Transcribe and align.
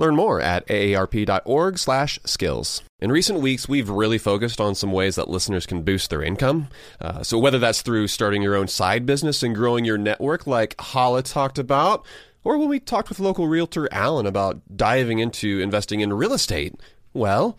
Learn 0.00 0.16
more 0.16 0.40
at 0.40 0.66
aarp.org/skills. 0.68 2.82
In 3.00 3.12
recent 3.12 3.40
weeks, 3.40 3.68
we've 3.68 3.90
really 3.90 4.16
focused 4.16 4.58
on 4.58 4.74
some 4.74 4.92
ways 4.92 5.16
that 5.16 5.28
listeners 5.28 5.66
can 5.66 5.82
boost 5.82 6.08
their 6.08 6.22
income. 6.22 6.68
Uh, 7.02 7.22
so 7.22 7.38
whether 7.38 7.58
that's 7.58 7.82
through 7.82 8.08
starting 8.08 8.40
your 8.40 8.56
own 8.56 8.66
side 8.66 9.04
business 9.04 9.42
and 9.42 9.54
growing 9.54 9.84
your 9.84 9.98
network, 9.98 10.46
like 10.46 10.74
Hala 10.80 11.22
talked 11.22 11.58
about, 11.58 12.02
or 12.44 12.56
when 12.56 12.70
we 12.70 12.80
talked 12.80 13.10
with 13.10 13.20
local 13.20 13.46
realtor 13.46 13.92
Alan 13.92 14.24
about 14.24 14.62
diving 14.74 15.18
into 15.18 15.60
investing 15.60 16.00
in 16.00 16.14
real 16.14 16.32
estate, 16.32 16.80
well. 17.12 17.58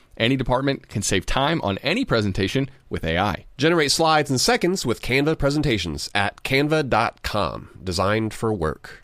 Any 0.21 0.35
department 0.35 0.87
can 0.87 1.01
save 1.01 1.25
time 1.25 1.59
on 1.63 1.79
any 1.79 2.05
presentation 2.05 2.69
with 2.91 3.03
AI. 3.03 3.45
Generate 3.57 3.91
slides 3.91 4.29
in 4.29 4.37
seconds 4.37 4.85
with 4.85 5.01
Canva 5.01 5.39
presentations 5.39 6.11
at 6.13 6.43
canva.com, 6.43 7.79
designed 7.83 8.31
for 8.31 8.53
work. 8.53 9.03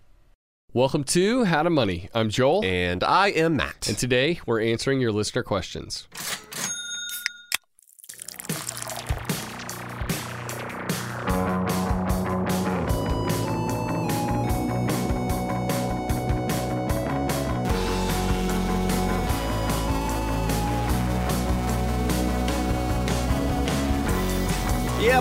Welcome 0.73 1.03
to 1.05 1.45
How 1.45 1.63
to 1.63 1.71
Money. 1.71 2.07
I'm 2.13 2.29
Joel. 2.29 2.63
And 2.63 3.03
I 3.03 3.29
am 3.29 3.55
Matt. 3.55 3.87
And 3.87 3.97
today 3.97 4.41
we're 4.45 4.61
answering 4.61 5.01
your 5.01 5.11
listener 5.11 5.41
questions. 5.41 6.07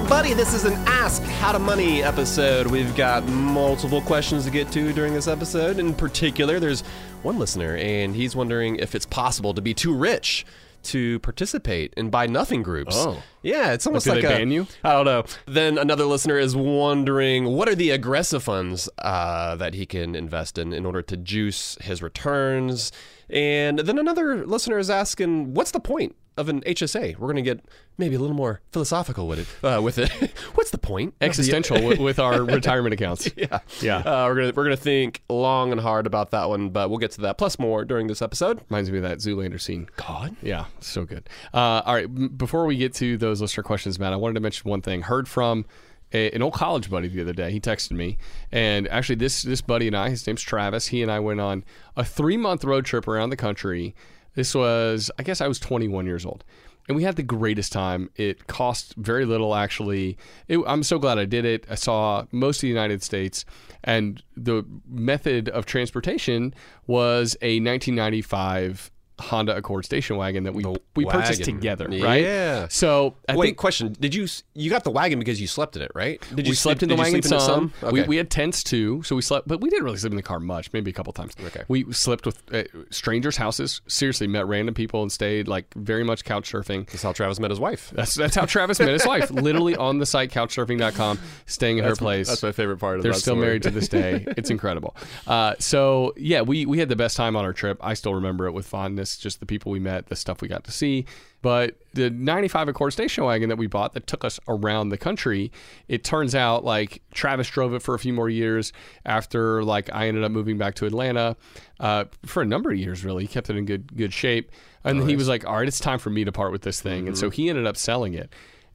Buddy, 0.08 0.34
this 0.34 0.54
is 0.54 0.64
an 0.64 0.74
Ask 0.86 1.20
How 1.22 1.50
to 1.50 1.58
Money 1.58 2.00
episode. 2.00 2.68
We've 2.68 2.94
got 2.94 3.26
multiple 3.26 4.00
questions 4.00 4.44
to 4.44 4.52
get 4.52 4.70
to 4.70 4.92
during 4.92 5.12
this 5.12 5.26
episode. 5.26 5.80
In 5.80 5.92
particular, 5.92 6.60
there's 6.60 6.82
one 7.22 7.40
listener, 7.40 7.76
and 7.76 8.14
he's 8.14 8.36
wondering 8.36 8.76
if 8.76 8.94
it's 8.94 9.04
possible 9.04 9.52
to 9.52 9.60
be 9.60 9.74
too 9.74 9.92
rich 9.92 10.46
to 10.84 11.18
participate 11.18 11.92
in 11.96 12.10
buy 12.10 12.28
nothing 12.28 12.62
groups. 12.62 12.94
Oh. 12.96 13.20
Yeah, 13.42 13.72
it's 13.72 13.84
almost 13.84 14.06
like 14.06 14.22
they 14.22 14.26
a, 14.28 14.38
ban 14.38 14.52
you? 14.52 14.68
I 14.84 14.92
don't 14.92 15.06
know. 15.06 15.24
Then 15.46 15.76
another 15.76 16.04
listener 16.04 16.38
is 16.38 16.54
wondering 16.54 17.46
what 17.46 17.68
are 17.68 17.74
the 17.74 17.90
aggressive 17.90 18.44
funds 18.44 18.88
uh, 18.98 19.56
that 19.56 19.74
he 19.74 19.86
can 19.86 20.14
invest 20.14 20.56
in 20.56 20.72
in 20.72 20.86
order 20.86 21.02
to 21.02 21.16
juice 21.16 21.76
his 21.80 22.00
returns. 22.00 22.92
And 23.28 23.80
then 23.80 23.98
another 23.98 24.46
listener 24.46 24.78
is 24.78 24.88
asking, 24.88 25.54
what's 25.54 25.72
the 25.72 25.80
point 25.80 26.14
of 26.36 26.48
an 26.48 26.60
HSA? 26.62 27.16
We're 27.18 27.26
going 27.32 27.36
to 27.36 27.42
get 27.42 27.64
maybe 27.98 28.14
a 28.14 28.18
little 28.18 28.36
more 28.36 28.60
philosophical 28.72 29.26
with 29.28 29.38
it. 29.40 29.64
Uh, 29.66 29.80
with 29.80 29.98
it, 29.98 30.10
what's 30.54 30.70
the 30.70 30.78
point? 30.78 31.14
the- 31.18 31.24
Existential 31.26 31.82
with, 31.82 31.98
with 31.98 32.18
our 32.18 32.42
retirement 32.44 32.92
accounts. 32.94 33.30
yeah, 33.36 33.60
Yeah. 33.80 33.98
Uh, 33.98 34.26
we're 34.28 34.34
gonna 34.36 34.52
we're 34.54 34.64
gonna 34.64 34.76
think 34.76 35.22
long 35.28 35.72
and 35.72 35.80
hard 35.80 36.06
about 36.06 36.30
that 36.32 36.48
one, 36.48 36.70
but 36.70 36.90
we'll 36.90 36.98
get 36.98 37.12
to 37.12 37.20
that 37.22 37.38
plus 37.38 37.58
more 37.58 37.84
during 37.84 38.06
this 38.06 38.20
episode. 38.22 38.60
Reminds 38.70 38.90
me 38.90 38.98
of 38.98 39.02
that 39.04 39.18
Zoolander 39.18 39.60
scene. 39.60 39.88
God. 39.96 40.36
Yeah, 40.42 40.66
so 40.80 41.04
good. 41.04 41.28
Uh, 41.54 41.82
all 41.84 41.94
right, 41.94 42.04
m- 42.04 42.28
before 42.36 42.66
we 42.66 42.76
get 42.76 42.94
to 42.94 43.16
those 43.16 43.40
listener 43.40 43.62
questions, 43.62 43.98
Matt, 43.98 44.12
I 44.12 44.16
wanted 44.16 44.34
to 44.34 44.40
mention 44.40 44.68
one 44.70 44.82
thing. 44.82 45.02
Heard 45.02 45.28
from 45.28 45.64
a, 46.12 46.30
an 46.30 46.40
old 46.42 46.52
college 46.54 46.88
buddy 46.88 47.08
the 47.08 47.20
other 47.22 47.32
day. 47.32 47.50
He 47.50 47.58
texted 47.60 47.92
me, 47.92 48.16
and 48.52 48.86
actually, 48.88 49.16
this 49.16 49.42
this 49.42 49.60
buddy 49.60 49.86
and 49.88 49.96
I, 49.96 50.10
his 50.10 50.26
name's 50.26 50.42
Travis. 50.42 50.86
He 50.88 51.02
and 51.02 51.10
I 51.10 51.18
went 51.18 51.40
on 51.40 51.64
a 51.96 52.04
three 52.04 52.36
month 52.36 52.62
road 52.64 52.84
trip 52.84 53.08
around 53.08 53.30
the 53.30 53.36
country. 53.36 53.94
This 54.36 54.54
was, 54.54 55.10
I 55.18 55.24
guess, 55.24 55.40
I 55.40 55.48
was 55.48 55.58
21 55.58 56.06
years 56.06 56.24
old. 56.24 56.44
And 56.88 56.94
we 56.94 57.02
had 57.02 57.16
the 57.16 57.24
greatest 57.24 57.72
time. 57.72 58.10
It 58.14 58.46
cost 58.46 58.94
very 58.96 59.24
little, 59.24 59.56
actually. 59.56 60.16
It, 60.46 60.60
I'm 60.68 60.84
so 60.84 61.00
glad 61.00 61.18
I 61.18 61.24
did 61.24 61.44
it. 61.44 61.66
I 61.68 61.74
saw 61.74 62.26
most 62.30 62.58
of 62.58 62.60
the 62.60 62.68
United 62.68 63.02
States, 63.02 63.44
and 63.82 64.22
the 64.36 64.64
method 64.88 65.48
of 65.48 65.66
transportation 65.66 66.54
was 66.86 67.36
a 67.42 67.58
1995 67.58 68.92
Honda 69.18 69.56
Accord 69.56 69.84
station 69.84 70.16
wagon 70.16 70.44
that 70.44 70.52
we 70.54 70.64
we 70.94 71.04
purchased 71.06 71.40
wagon. 71.40 71.54
together, 71.56 71.88
right? 71.88 72.22
Yeah. 72.22 72.68
So 72.68 73.14
I 73.28 73.36
Wait, 73.36 73.46
think 73.46 73.56
question: 73.56 73.96
Did 73.98 74.14
you 74.14 74.26
you 74.54 74.70
got 74.70 74.84
the 74.84 74.90
wagon 74.90 75.18
because 75.18 75.40
you 75.40 75.46
slept 75.46 75.74
in 75.76 75.82
it, 75.82 75.90
right? 75.94 76.20
Did 76.34 76.46
you 76.46 76.50
we 76.52 76.54
slept 76.56 76.82
in 76.82 76.88
the 76.88 76.96
wagon 76.96 77.22
sleep 77.22 77.24
in 77.26 77.32
it 77.36 77.40
some. 77.40 77.72
We, 77.82 77.88
Okay. 78.00 78.08
we 78.08 78.16
had 78.16 78.30
tents 78.30 78.62
too, 78.62 79.02
so 79.04 79.16
we 79.16 79.22
slept, 79.22 79.48
but 79.48 79.60
we 79.60 79.70
didn't 79.70 79.84
really 79.84 79.96
sleep 79.96 80.12
in 80.12 80.16
the 80.16 80.22
car 80.22 80.38
much, 80.40 80.72
maybe 80.72 80.90
a 80.90 80.94
couple 80.94 81.12
times. 81.12 81.32
Okay. 81.46 81.62
We 81.68 81.90
slept 81.92 82.26
with 82.26 82.42
uh, 82.52 82.64
strangers' 82.90 83.36
houses. 83.38 83.80
Seriously, 83.86 84.26
met 84.26 84.46
random 84.46 84.74
people 84.74 85.02
and 85.02 85.10
stayed 85.10 85.48
like 85.48 85.72
very 85.74 86.04
much 86.04 86.24
couch 86.24 86.50
surfing. 86.52 86.86
That's 86.90 87.02
how 87.02 87.12
Travis 87.12 87.40
met 87.40 87.50
his 87.50 87.60
wife. 87.60 87.90
That's 87.94 88.14
that's 88.14 88.34
how 88.36 88.44
Travis 88.44 88.78
met 88.80 88.88
his 88.88 89.06
wife. 89.06 89.30
Literally 89.46 89.76
on 89.76 89.98
the 89.98 90.06
site 90.06 90.30
couchsurfing.com, 90.30 91.18
staying 91.46 91.78
at 91.78 91.84
her 91.86 91.96
place. 91.96 92.28
That's 92.28 92.42
my 92.42 92.52
favorite 92.52 92.78
part 92.78 92.98
of 92.98 93.02
They're 93.02 93.12
still 93.14 93.34
story. 93.34 93.46
married 93.46 93.62
to 93.62 93.70
this 93.70 93.88
day. 93.88 94.24
It's 94.36 94.50
incredible. 94.50 94.94
Uh, 95.26 95.54
so 95.58 96.12
yeah, 96.16 96.42
we 96.42 96.66
we 96.66 96.78
had 96.78 96.88
the 96.88 96.96
best 96.96 97.16
time 97.16 97.36
on 97.36 97.44
our 97.44 97.52
trip. 97.52 97.78
I 97.80 97.94
still 97.94 98.14
remember 98.14 98.46
it 98.46 98.52
with 98.52 98.66
fondness. 98.66 99.05
Just 99.14 99.40
the 99.40 99.46
people 99.46 99.70
we 99.70 99.78
met, 99.78 100.06
the 100.06 100.16
stuff 100.16 100.40
we 100.40 100.48
got 100.48 100.64
to 100.64 100.72
see. 100.72 101.04
But 101.42 101.76
the 101.94 102.10
95 102.10 102.68
Accord 102.68 102.92
station 102.92 103.24
wagon 103.24 103.50
that 103.50 103.56
we 103.56 103.66
bought 103.66 103.92
that 103.92 104.06
took 104.06 104.24
us 104.24 104.40
around 104.48 104.88
the 104.88 104.96
country, 104.96 105.52
it 105.86 106.02
turns 106.02 106.34
out 106.34 106.64
like 106.64 107.02
Travis 107.12 107.48
drove 107.48 107.74
it 107.74 107.82
for 107.82 107.94
a 107.94 107.98
few 107.98 108.12
more 108.12 108.28
years 108.28 108.72
after 109.04 109.62
like 109.62 109.88
I 109.92 110.08
ended 110.08 110.24
up 110.24 110.32
moving 110.32 110.58
back 110.58 110.74
to 110.76 110.86
Atlanta 110.86 111.36
uh, 111.78 112.06
for 112.24 112.42
a 112.42 112.46
number 112.46 112.70
of 112.70 112.78
years. 112.78 113.04
Really, 113.04 113.24
he 113.24 113.28
kept 113.28 113.50
it 113.50 113.56
in 113.56 113.64
good 113.66 113.94
good 113.96 114.12
shape. 114.12 114.50
And 114.82 115.00
then 115.00 115.08
he 115.08 115.16
was 115.16 115.28
like, 115.28 115.44
"All 115.44 115.56
right, 115.56 115.68
it's 115.68 115.80
time 115.80 115.98
for 115.98 116.10
me 116.10 116.24
to 116.24 116.32
part 116.32 116.52
with 116.52 116.62
this 116.62 116.80
thing." 116.80 117.08
And 117.08 117.18
so 117.18 117.28
he 117.28 117.48
ended 117.48 117.66
up 117.66 117.76
selling 117.76 118.14
it. 118.14 118.32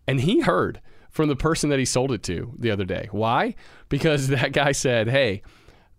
And 0.07 0.19
he 0.19 0.41
heard 0.41 0.81
from 1.09 1.29
the 1.29 1.35
person 1.35 1.69
that 1.69 1.79
he 1.79 1.85
sold 1.85 2.11
it 2.11 2.23
to 2.23 2.53
the 2.57 2.71
other 2.71 2.85
day. 2.85 3.07
Why? 3.11 3.55
Because 3.89 4.27
that 4.29 4.51
guy 4.51 4.71
said, 4.73 5.07
"Hey, 5.07 5.41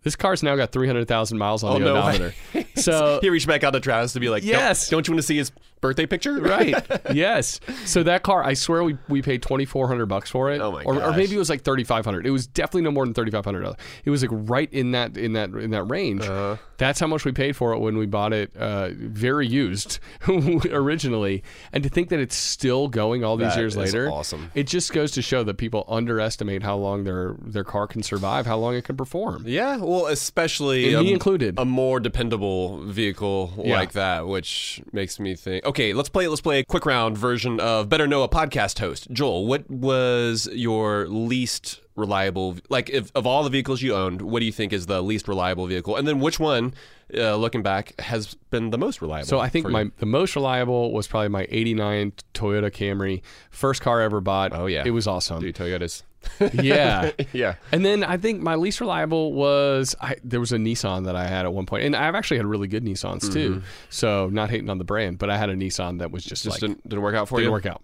this 0.03 0.17
car's 0.17 0.43
now 0.43 0.57
got 0.57 0.73
300,000 0.73 1.39
miles 1.39 1.63
on 1.65 1.77
Oh, 1.77 1.79
the 1.79 1.85
no 1.85 1.95
way. 1.95 2.01
odometer." 2.01 2.35
So 2.75 3.19
he 3.23 3.29
reached 3.29 3.47
back 3.47 3.65
out 3.65 3.73
to 3.73 3.81
Travis 3.81 4.15
to 4.15 4.21
be 4.21 4.29
like, 4.31 4.43
"Don't- 4.43 4.51
Yes. 4.53 4.89
don't, 4.89 5.07
you 5.07 5.13
want 5.13 5.19
to 5.21 5.27
see 5.27 5.37
his 5.37 5.53
birthday 5.83 6.07
picture?" 6.07 6.33
right. 6.41 6.75
yes. 7.13 7.61
So 7.85 8.03
that 8.05 8.23
car, 8.23 8.43
I 8.43 8.55
swear 8.55 8.83
we, 8.83 8.97
we 9.09 9.21
paid 9.21 9.43
2400 9.43 10.07
bucks 10.07 10.31
for 10.31 10.51
it. 10.51 10.61
Oh 10.61 10.73
my 10.73 10.83
or, 10.85 11.03
or 11.03 11.11
maybe 11.13 11.35
it 11.35 11.39
was 11.39 11.51
like 11.51 11.63
3500. 11.63 12.27
It 12.27 12.31
was 12.31 12.47
definitely 12.47 12.83
no 12.83 12.91
more 12.91 13.05
than 13.05 13.13
3500. 13.15 13.77
It 14.05 14.11
was 14.11 14.23
like 14.23 14.31
right 14.33 14.73
in 14.73 14.93
that 14.93 15.17
in 15.19 15.35
that 15.35 15.51
in 15.51 15.71
that 15.73 15.85
range. 15.85 16.23
Uh-huh. 16.23 16.57
That's 16.83 16.99
how 16.99 17.07
much 17.07 17.25
we 17.25 17.31
paid 17.31 17.55
for 17.55 17.73
it 17.75 17.79
when 17.79 17.97
we 17.97 18.07
bought 18.07 18.33
it 18.33 18.51
uh, 18.57 18.89
very 18.93 19.47
used 19.47 20.01
originally. 20.29 21.43
And 21.73 21.83
to 21.85 21.89
think 21.89 22.09
that 22.09 22.19
it's 22.19 22.35
still 22.37 22.89
going 22.89 23.23
all 23.25 23.37
these 23.37 23.55
That 23.55 23.59
years 23.61 23.77
later. 23.77 24.11
awesome. 24.11 24.51
It 24.55 24.67
just 24.67 24.93
goes 24.93 25.13
to 25.13 25.23
show 25.23 25.45
that 25.45 25.55
people 25.59 25.85
underestimate 25.89 26.63
how 26.63 26.77
long 26.77 27.05
their 27.05 27.37
their 27.41 27.65
car 27.65 27.87
can 27.87 28.03
survive, 28.03 28.47
how 28.47 28.59
long 28.59 28.75
it 28.75 28.85
can 28.85 28.97
perform. 28.97 29.45
Yeah, 29.47 29.77
well, 29.77 30.07
especially 30.07 30.95
And 30.95 31.07
a, 31.07 31.13
included. 31.13 31.55
a 31.59 31.65
more 31.65 32.01
dependable 32.01 32.79
vehicle 32.85 33.53
Yeah. 33.65 33.77
like 33.77 33.93
that, 33.93 34.27
which 34.27 34.83
makes 34.93 35.21
me 35.21 35.35
think. 35.37 35.65
Okay, 35.65 35.93
let's 35.93 36.09
play. 36.09 36.27
Let's 36.29 36.41
play 36.41 36.59
a 36.61 36.65
quick 36.65 36.85
round 36.87 37.17
version 37.17 37.61
of 37.61 37.89
Better 37.89 38.07
Know 38.07 38.23
a 38.25 38.29
podcast 38.29 38.79
host. 38.81 39.09
Joel, 39.13 39.47
what 39.47 39.71
was 39.71 40.49
your 40.53 41.07
least 41.09 41.81
reliable? 41.97 42.57
Like, 42.69 42.91
if, 42.91 43.11
of 43.15 43.27
all 43.27 43.43
the 43.45 43.51
vehicles 43.51 43.83
you 43.83 43.95
owned, 43.95 44.23
what 44.23 44.41
do 44.41 44.47
you 44.47 44.53
think 44.53 44.73
is 44.73 44.87
the 44.87 45.03
least 45.03 45.29
reliable 45.29 45.67
vehicle? 45.67 45.97
And 45.97 46.07
then 46.07 46.21
which 46.21 46.39
one, 46.41 46.75
uh, 47.15 47.37
looking 47.37 47.63
back, 47.63 47.99
has 48.01 48.35
been 48.51 48.71
the 48.71 48.79
most 48.79 49.03
reliable? 49.03 49.29
So 49.29 49.39
I 49.39 49.49
think 49.49 49.69
my 49.69 49.91
the 49.99 50.07
most 50.07 50.35
reliable 50.37 50.93
was 50.93 51.07
probably 51.07 51.29
my 51.29 51.47
'89 51.51 52.13
Toyota 52.35 52.71
Camry, 52.71 53.23
first 53.51 53.83
car 53.83 54.01
I 54.01 54.05
ever 54.05 54.21
bought. 54.21 54.53
Oh, 54.53 54.67
yeah. 54.67 54.83
it 54.87 54.91
was 54.91 55.07
awesome. 55.07 55.41
Dude, 55.41 55.55
Toyotas. 55.55 56.03
Yeah. 56.53 57.11
yeah. 57.33 57.57
And 57.73 57.85
then 57.85 58.05
I 58.05 58.17
think 58.17 58.43
my 58.43 58.55
least 58.55 58.81
reliable 58.81 59.33
was 59.33 59.97
I, 60.01 60.17
there 60.23 60.39
was 60.39 60.53
a 60.53 60.57
Nissan 60.57 61.07
that 61.07 61.17
I 61.17 61.27
had 61.27 61.47
at 61.47 61.53
one 61.53 61.67
point, 61.67 61.85
and 61.85 61.97
I've 61.97 62.15
actually 62.15 62.37
had 62.37 62.47
really 62.47 62.69
good 62.69 62.85
Nissans 62.85 63.33
too. 63.33 63.63
So 63.91 64.29
not 64.33 64.49
hating 64.49 64.71
on 64.71 64.79
the 64.79 64.85
brand, 64.85 65.19
but 65.19 65.31
I 65.31 65.37
had 65.37 65.51
a 65.51 65.55
Nissan 65.57 65.99
that 65.99 66.13
was 66.13 66.23
just, 66.25 66.43
Mm-hmm. 66.43 66.51
Just 66.51 66.63
like 66.63 66.69
didn't, 66.71 66.89
didn't 66.89 67.03
work 67.03 67.17
out 67.17 67.29
for 67.29 67.39
didn't 67.39 67.49
you. 67.49 67.53
work 67.53 67.67
out. 67.67 67.83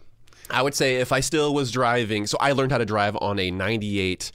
I 0.51 0.63
would 0.63 0.75
say 0.75 0.97
if 0.97 1.13
I 1.13 1.21
still 1.21 1.55
was 1.55 1.71
driving, 1.71 2.27
so 2.27 2.37
I 2.41 2.53
learned 2.53 2.73
how 2.73 2.79
to 2.79 2.87
drive 2.87 3.17
on 3.21 3.39
a 3.39 3.51
'98 3.51 4.33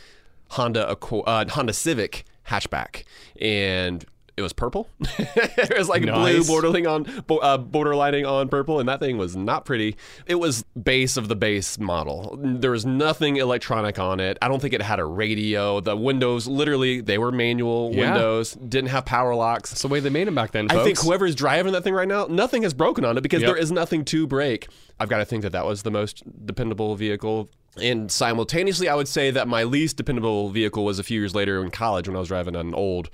Honda 0.52 0.88
uh, 0.88 1.46
Honda 1.50 1.74
Civic 1.74 2.26
hatchback, 2.48 3.04
and 3.40 4.06
it 4.36 4.42
was 4.42 4.54
purple. 4.54 4.88
it 5.20 5.78
was 5.78 5.88
like 5.90 6.02
blue 6.04 6.44
bordering 6.44 6.88
on 6.88 7.06
uh, 7.08 7.58
borderlining 7.58 8.28
on 8.30 8.50
purple, 8.50 8.80
and 8.80 8.90
that 8.90 9.00
thing 9.00 9.18
was 9.18 9.36
not 9.36 9.66
pretty. 9.66 9.96
It 10.26 10.36
was 10.36 10.64
base 10.82 11.18
of 11.18 11.28
the 11.28 11.36
base 11.36 11.78
model. 11.80 12.38
There 12.42 12.72
was 12.72 12.86
nothing 12.86 13.38
electronic 13.38 14.00
on 14.00 14.20
it. 14.20 14.38
I 14.42 14.48
don't 14.48 14.62
think 14.62 14.74
it 14.74 14.82
had 14.82 15.00
a 15.00 15.06
radio. 15.06 15.80
The 15.80 15.96
windows, 15.96 16.48
literally, 16.48 17.02
they 17.02 17.18
were 17.18 17.32
manual 17.32 17.92
Yeah. 17.94 18.12
windows. 18.12 18.54
Didn't 18.54 18.90
have 18.90 19.06
power 19.06 19.36
locks. 19.36 19.70
That's 19.70 19.82
the 19.84 19.88
way 19.88 20.00
they 20.00 20.10
made 20.10 20.28
them 20.28 20.36
back 20.36 20.52
then. 20.52 20.68
I 20.72 20.84
think 20.84 20.98
folks. 20.98 21.04
whoever's 21.08 21.36
driving 21.36 21.74
that 21.74 21.84
thing 21.84 21.94
right 21.94 22.08
now, 22.08 22.26
nothing 22.30 22.64
has 22.64 22.74
broken 22.74 23.06
on 23.06 23.18
it 23.18 23.22
because 23.22 23.42
Yep. 23.42 23.48
there 23.50 23.58
is 23.58 23.72
nothing 23.72 24.04
to 24.06 24.26
break. 24.26 24.68
I've 25.00 25.10
got 25.10 25.18
to 25.20 25.26
think 25.26 25.44
that 25.44 25.52
that 25.52 25.66
was 25.66 25.84
the 25.84 25.92
most 25.92 26.24
dependable 26.46 26.96
vehicle. 26.96 27.50
And 27.82 28.12
simultaneously, 28.12 28.88
I 28.88 28.96
would 28.96 29.08
say 29.08 29.32
that 29.32 29.48
my 29.48 29.64
least 29.64 29.98
dependable 29.98 30.50
vehicle 30.50 30.86
was 30.86 31.00
a 31.00 31.04
few 31.04 31.20
years 31.20 31.34
later 31.34 31.64
in 31.64 31.72
college 31.72 32.08
when 32.08 32.16
I 32.16 32.20
was 32.20 32.28
driving 32.28 32.56
an 32.56 32.74
old 32.76 33.10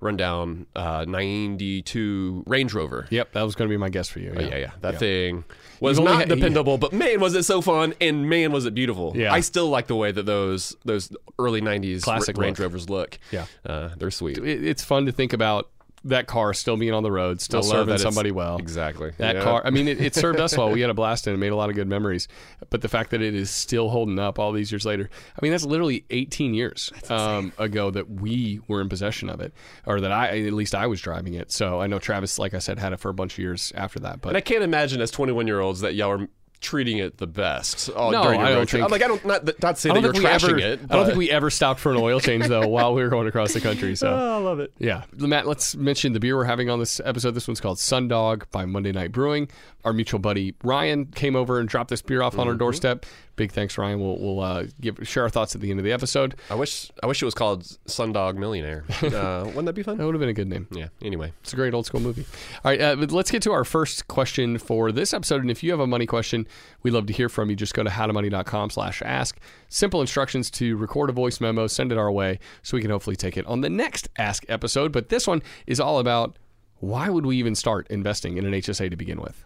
rundown 0.00 0.66
uh, 0.74 1.04
92 1.06 2.44
Range 2.46 2.72
Rover. 2.74 3.06
Yep, 3.10 3.32
that 3.32 3.42
was 3.42 3.54
going 3.54 3.68
to 3.68 3.72
be 3.72 3.76
my 3.76 3.88
guess 3.88 4.08
for 4.08 4.20
you. 4.20 4.32
Yeah, 4.34 4.40
yeah. 4.48 4.56
yeah. 4.56 4.70
That 4.80 4.98
thing 4.98 5.44
was 5.80 5.98
You've 5.98 6.06
not 6.06 6.20
had- 6.20 6.28
dependable, 6.28 6.78
but 6.78 6.92
man, 6.92 7.20
was 7.20 7.34
it 7.34 7.44
so 7.44 7.60
fun 7.60 7.94
and 8.00 8.28
man, 8.28 8.52
was 8.52 8.66
it 8.66 8.74
beautiful. 8.74 9.12
Yeah. 9.16 9.32
I 9.32 9.40
still 9.40 9.68
like 9.68 9.86
the 9.86 9.96
way 9.96 10.12
that 10.12 10.26
those 10.26 10.76
those 10.84 11.10
early 11.38 11.60
90s 11.60 12.02
Classic 12.02 12.36
Range 12.36 12.58
look. 12.58 12.64
Rovers 12.64 12.88
look. 12.90 13.18
Yeah. 13.30 13.46
Uh, 13.64 13.90
they're 13.96 14.10
sweet. 14.10 14.38
It, 14.38 14.64
it's 14.64 14.82
fun 14.84 15.06
to 15.06 15.12
think 15.12 15.32
about 15.32 15.68
that 16.04 16.26
car 16.26 16.54
still 16.54 16.76
being 16.78 16.94
on 16.94 17.02
the 17.02 17.12
road, 17.12 17.40
still 17.42 17.60
love 17.60 17.68
serving 17.70 17.98
somebody 17.98 18.30
well. 18.30 18.56
Exactly. 18.56 19.12
That 19.18 19.36
Yeah. 19.36 19.42
car, 19.42 19.62
I 19.64 19.70
mean, 19.70 19.86
it, 19.86 20.00
it 20.00 20.14
served 20.14 20.40
us 20.40 20.56
well. 20.56 20.70
We 20.70 20.80
had 20.80 20.88
a 20.88 20.94
blast 21.00 21.26
in 21.26 21.34
it, 21.34 21.36
made 21.36 21.52
a 21.52 21.56
lot 21.56 21.68
of 21.68 21.76
good 21.76 21.88
memories. 21.88 22.26
But 22.70 22.80
the 22.80 22.88
fact 22.88 23.10
that 23.10 23.20
it 23.20 23.34
is 23.34 23.50
still 23.50 23.90
holding 23.90 24.18
up 24.18 24.38
all 24.38 24.52
these 24.52 24.72
years 24.72 24.86
later, 24.86 25.10
I 25.36 25.38
mean, 25.42 25.52
that's 25.52 25.64
literally 25.64 26.06
18 26.08 26.54
years 26.54 26.90
um, 27.10 27.52
ago 27.58 27.90
that 27.90 28.08
we 28.08 28.60
were 28.66 28.80
in 28.80 28.88
possession 28.88 29.28
of 29.28 29.40
it, 29.40 29.52
or 29.86 30.00
that 30.00 30.10
I, 30.10 30.38
at 30.46 30.52
least 30.54 30.74
I 30.74 30.86
was 30.86 31.00
driving 31.02 31.34
it. 31.34 31.52
So 31.52 31.80
I 31.80 31.86
know 31.86 31.98
Travis, 31.98 32.38
like 32.38 32.54
I 32.54 32.58
said, 32.60 32.78
had 32.78 32.92
it 32.94 33.00
for 33.00 33.10
a 33.10 33.14
bunch 33.14 33.34
of 33.34 33.38
years 33.40 33.70
after 33.74 33.98
that. 34.00 34.12
And 34.14 34.22
But 34.22 34.36
I 34.36 34.40
can't 34.40 34.62
imagine 34.64 35.00
as 35.02 35.10
21 35.10 35.46
year 35.46 35.60
olds 35.60 35.80
that 35.80 35.94
y'all 35.94 36.10
are 36.12 36.28
treating 36.60 36.98
it 36.98 37.16
the 37.18 37.26
best. 37.26 37.88
all 37.90 38.10
No, 38.10 38.22
I 38.22 38.52
don't 38.52 38.68
think- 38.68 38.90
like 38.90 39.02
I 39.02 39.08
don't 39.08 39.24
not 39.24 39.62
not 39.62 39.78
say 39.78 39.90
that 39.90 40.02
you're 40.02 40.12
trashing 40.12 40.50
ever, 40.50 40.58
it. 40.58 40.80
I 40.90 40.96
don't 40.96 41.06
think 41.06 41.18
we 41.18 41.30
ever 41.30 41.50
stopped 41.50 41.80
for 41.80 41.92
an 41.92 41.98
oil 41.98 42.20
change 42.20 42.46
though 42.48 42.68
while 42.68 42.94
we 42.94 43.02
were 43.02 43.08
going 43.08 43.26
across 43.26 43.54
the 43.54 43.60
country. 43.60 43.96
So 43.96 44.08
Oh, 44.08 44.36
I 44.36 44.40
love 44.40 44.60
it. 44.60 44.72
Yeah. 44.78 45.04
Matt, 45.16 45.46
let's 45.46 45.74
mention 45.74 46.12
the 46.12 46.20
beer 46.20 46.36
we're 46.36 46.44
having 46.44 46.68
on 46.68 46.78
this 46.78 47.00
episode. 47.04 47.32
This 47.32 47.48
one's 47.48 47.60
called 47.60 47.78
Sundog 47.78 48.44
by 48.50 48.66
Monday 48.66 48.92
Night 48.92 49.12
Brewing. 49.12 49.48
Our 49.84 49.92
mutual 49.92 50.20
buddy 50.20 50.54
Ryan 50.62 51.06
came 51.06 51.34
over 51.36 51.58
and 51.58 51.68
dropped 51.68 51.90
this 51.90 52.02
beer 52.02 52.22
off 52.22 52.34
on 52.38 52.46
our 52.46 52.52
mm-hmm. 52.52 52.58
doorstep. 52.58 53.06
Big 53.40 53.52
thanks, 53.52 53.78
Ryan. 53.78 53.98
We'll, 53.98 54.18
we'll 54.18 54.40
uh, 54.40 54.64
give 54.82 54.98
share 55.08 55.22
our 55.22 55.30
thoughts 55.30 55.54
at 55.54 55.62
the 55.62 55.70
end 55.70 55.80
of 55.80 55.84
the 55.84 55.92
episode. 55.92 56.34
I 56.50 56.54
wish 56.56 56.90
I 57.02 57.06
wish 57.06 57.22
it 57.22 57.24
was 57.24 57.32
called 57.32 57.62
Sundog 57.86 58.36
Millionaire. 58.36 58.84
Uh, 59.20 59.44
wouldn't 59.46 59.64
that 59.64 59.72
be 59.72 59.82
fun? 59.82 59.96
That 59.96 60.04
would 60.04 60.14
have 60.14 60.20
been 60.20 60.28
a 60.28 60.34
good 60.34 60.46
name. 60.48 60.66
Yeah. 60.70 60.88
Anyway, 61.02 61.32
It's 61.40 61.54
a 61.54 61.56
great 61.56 61.72
old 61.72 61.86
school 61.86 62.00
movie. 62.00 62.26
All 62.64 62.70
right, 62.70 62.80
uh, 62.80 62.96
but 62.96 63.12
let's 63.12 63.30
get 63.30 63.42
to 63.42 63.52
our 63.52 63.64
first 63.64 64.08
question 64.08 64.58
for 64.58 64.92
this 64.92 65.14
episode. 65.14 65.40
And 65.40 65.50
if 65.50 65.62
you 65.62 65.70
have 65.70 65.80
a 65.80 65.86
money 65.86 66.04
question, 66.06 66.46
we'd 66.82 66.90
love 66.90 67.06
to 67.06 67.12
hear 67.14 67.30
from 67.30 67.48
you. 67.48 67.56
Just 67.56 67.72
go 67.72 67.82
to 67.82 67.88
howtomoney.com 67.90 68.68
slash 68.70 69.00
ask. 69.04 69.38
Simple 69.68 70.02
instructions 70.02 70.50
to 70.52 70.76
record 70.76 71.08
a 71.08 71.12
voice 71.14 71.40
memo, 71.40 71.66
send 71.66 71.92
it 71.92 71.98
our 71.98 72.12
way, 72.12 72.38
so 72.62 72.76
we 72.76 72.82
can 72.82 72.90
hopefully 72.90 73.16
take 73.16 73.38
it 73.38 73.46
on 73.46 73.62
the 73.62 73.70
next 73.70 74.08
Ask 74.18 74.44
episode. 74.48 74.92
But 74.92 75.08
this 75.08 75.26
one 75.26 75.42
is 75.66 75.80
all 75.80 75.98
about 75.98 76.38
why 76.76 77.08
would 77.08 77.24
we 77.24 77.36
even 77.38 77.54
start 77.54 77.86
investing 77.88 78.36
in 78.36 78.44
an 78.44 78.52
HSA 78.52 78.90
to 78.90 78.96
begin 78.96 79.20
with? 79.20 79.44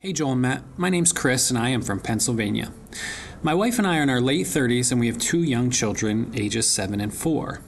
Hey 0.00 0.12
Joel 0.12 0.32
and 0.32 0.42
Matt, 0.42 0.62
my 0.76 0.90
name's 0.90 1.10
Chris 1.10 1.48
and 1.48 1.58
I 1.58 1.70
am 1.70 1.80
from 1.80 2.00
Pennsylvania. 2.00 2.70
My 3.42 3.52
wife 3.52 3.78
and 3.78 3.86
I 3.86 3.98
are 3.98 4.02
in 4.02 4.10
our 4.10 4.20
late 4.20 4.46
30s 4.46 4.90
and 4.90 4.98
we 4.98 5.08
have 5.08 5.18
two 5.18 5.42
young 5.42 5.70
children, 5.70 6.32
ages 6.34 6.68
7 6.68 7.00
and 7.00 7.12
4. 7.12 7.60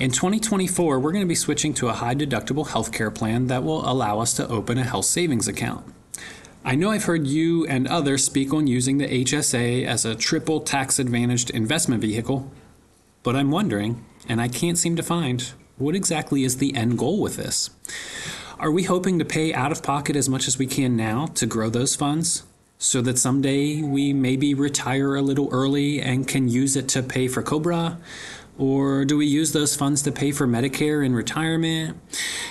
In 0.00 0.10
2024, 0.10 0.98
we're 0.98 1.12
going 1.12 1.22
to 1.22 1.28
be 1.28 1.34
switching 1.36 1.72
to 1.74 1.88
a 1.88 1.92
high 1.92 2.14
deductible 2.14 2.66
healthcare 2.66 3.14
plan 3.14 3.46
that 3.46 3.62
will 3.62 3.88
allow 3.88 4.18
us 4.18 4.34
to 4.34 4.48
open 4.48 4.78
a 4.78 4.84
health 4.84 5.04
savings 5.04 5.46
account. 5.46 5.86
I 6.64 6.74
know 6.74 6.90
I've 6.90 7.04
heard 7.04 7.26
you 7.26 7.64
and 7.66 7.86
others 7.86 8.24
speak 8.24 8.52
on 8.52 8.66
using 8.66 8.98
the 8.98 9.24
HSA 9.24 9.86
as 9.86 10.04
a 10.04 10.16
triple 10.16 10.60
tax 10.60 10.98
advantaged 10.98 11.50
investment 11.50 12.00
vehicle, 12.00 12.50
but 13.22 13.36
I'm 13.36 13.50
wondering, 13.52 14.04
and 14.28 14.40
I 14.40 14.48
can't 14.48 14.78
seem 14.78 14.96
to 14.96 15.02
find, 15.04 15.52
what 15.78 15.94
exactly 15.94 16.42
is 16.42 16.58
the 16.58 16.74
end 16.74 16.98
goal 16.98 17.20
with 17.20 17.36
this? 17.36 17.70
Are 18.58 18.72
we 18.72 18.82
hoping 18.82 19.18
to 19.20 19.24
pay 19.24 19.54
out 19.54 19.72
of 19.72 19.82
pocket 19.82 20.16
as 20.16 20.28
much 20.28 20.48
as 20.48 20.58
we 20.58 20.66
can 20.66 20.96
now 20.96 21.26
to 21.26 21.46
grow 21.46 21.70
those 21.70 21.94
funds 21.94 22.42
so 22.82 23.00
that 23.00 23.16
someday 23.16 23.80
we 23.80 24.12
maybe 24.12 24.54
retire 24.54 25.14
a 25.14 25.22
little 25.22 25.48
early 25.52 26.02
and 26.02 26.26
can 26.26 26.48
use 26.48 26.74
it 26.74 26.88
to 26.88 27.00
pay 27.00 27.28
for 27.28 27.40
Cobra? 27.40 27.96
Or 28.58 29.04
do 29.04 29.16
we 29.16 29.24
use 29.24 29.52
those 29.52 29.76
funds 29.76 30.02
to 30.02 30.10
pay 30.10 30.32
for 30.32 30.48
Medicare 30.48 31.06
in 31.06 31.14
retirement? 31.14 31.96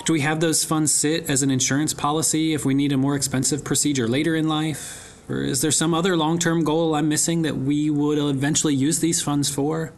Do 0.06 0.14
we 0.14 0.22
have 0.22 0.40
those 0.40 0.64
funds 0.64 0.94
sit 0.94 1.30
as 1.30 1.44
an 1.44 1.52
insurance 1.52 1.94
policy 1.94 2.54
if 2.54 2.64
we 2.64 2.74
need 2.74 2.94
a 2.94 2.98
more 2.98 3.14
expensive 3.14 3.66
procedure 3.66 4.08
later 4.08 4.34
in 4.34 4.48
life? 4.48 5.22
Or 5.30 5.44
is 5.44 5.60
there 5.60 5.70
some 5.70 5.94
other 5.94 6.16
long 6.16 6.40
term 6.40 6.64
goal 6.64 6.96
I'm 6.96 7.10
missing 7.10 7.42
that 7.42 7.58
we 7.58 7.90
would 7.90 8.18
eventually 8.18 8.74
use 8.74 9.00
these 9.00 9.22
funds 9.22 9.54
for? 9.54 9.92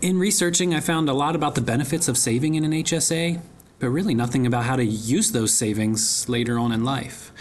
In 0.00 0.18
researching, 0.18 0.74
I 0.74 0.80
found 0.80 1.08
a 1.08 1.14
lot 1.14 1.36
about 1.36 1.54
the 1.54 1.60
benefits 1.60 2.08
of 2.08 2.18
saving 2.18 2.56
in 2.56 2.64
an 2.64 2.72
HSA, 2.72 3.40
but 3.78 3.90
really 3.90 4.14
nothing 4.14 4.46
about 4.46 4.64
how 4.64 4.76
to 4.76 4.84
use 4.84 5.32
those 5.32 5.52
savings 5.52 6.28
later 6.28 6.58
on 6.58 6.72
in 6.72 6.84
life. 6.84 7.32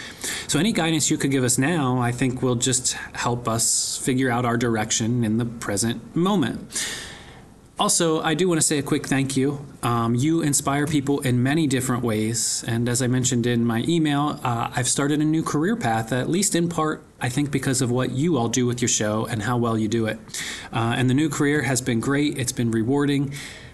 So, 0.47 0.59
any 0.59 0.73
guidance 0.73 1.09
you 1.09 1.17
could 1.17 1.31
give 1.31 1.43
us 1.43 1.57
now, 1.57 1.99
I 1.99 2.11
think 2.11 2.41
will 2.41 2.55
just 2.55 2.93
help 3.13 3.47
us 3.47 3.97
figure 3.97 4.29
out 4.29 4.45
our 4.45 4.57
direction 4.57 5.23
in 5.23 5.37
the 5.37 5.45
present 5.45 6.15
moment. 6.15 6.85
Also, 7.77 8.21
I 8.21 8.35
do 8.35 8.47
want 8.47 8.61
to 8.61 8.65
say 8.65 8.77
a 8.77 8.83
quick 8.83 9.05
thank 9.05 9.35
you. 9.35 9.65
Um, 9.83 10.15
you 10.15 10.41
inspire 10.41 10.87
people 10.87 11.19
in 11.19 11.43
many 11.43 11.67
different 11.67 12.03
ways. 12.03 12.63
And 12.65 12.87
as 12.87 13.01
I 13.01 13.07
mentioned 13.07 13.45
in 13.45 13.65
my 13.65 13.83
email, 13.85 14.39
uh, 14.43 14.71
I've 14.73 14.87
started 14.87 15.19
a 15.19 15.25
new 15.25 15.43
career 15.43 15.75
path, 15.75 16.13
at 16.13 16.29
least 16.29 16.55
in 16.55 16.69
part, 16.69 17.03
I 17.19 17.27
think, 17.27 17.51
because 17.51 17.81
of 17.81 17.91
what 17.91 18.11
you 18.11 18.37
all 18.37 18.47
do 18.47 18.65
with 18.65 18.81
your 18.81 18.87
show 18.87 19.25
and 19.25 19.41
how 19.41 19.57
well 19.57 19.77
you 19.77 19.89
do 19.89 20.05
it. 20.05 20.17
Uh, 20.71 20.95
and 20.95 21.09
the 21.09 21.13
new 21.13 21.27
career 21.27 21.63
has 21.63 21.81
been 21.81 21.99
great, 21.99 22.37
it's 22.37 22.53
been 22.53 22.71
rewarding 22.71 23.33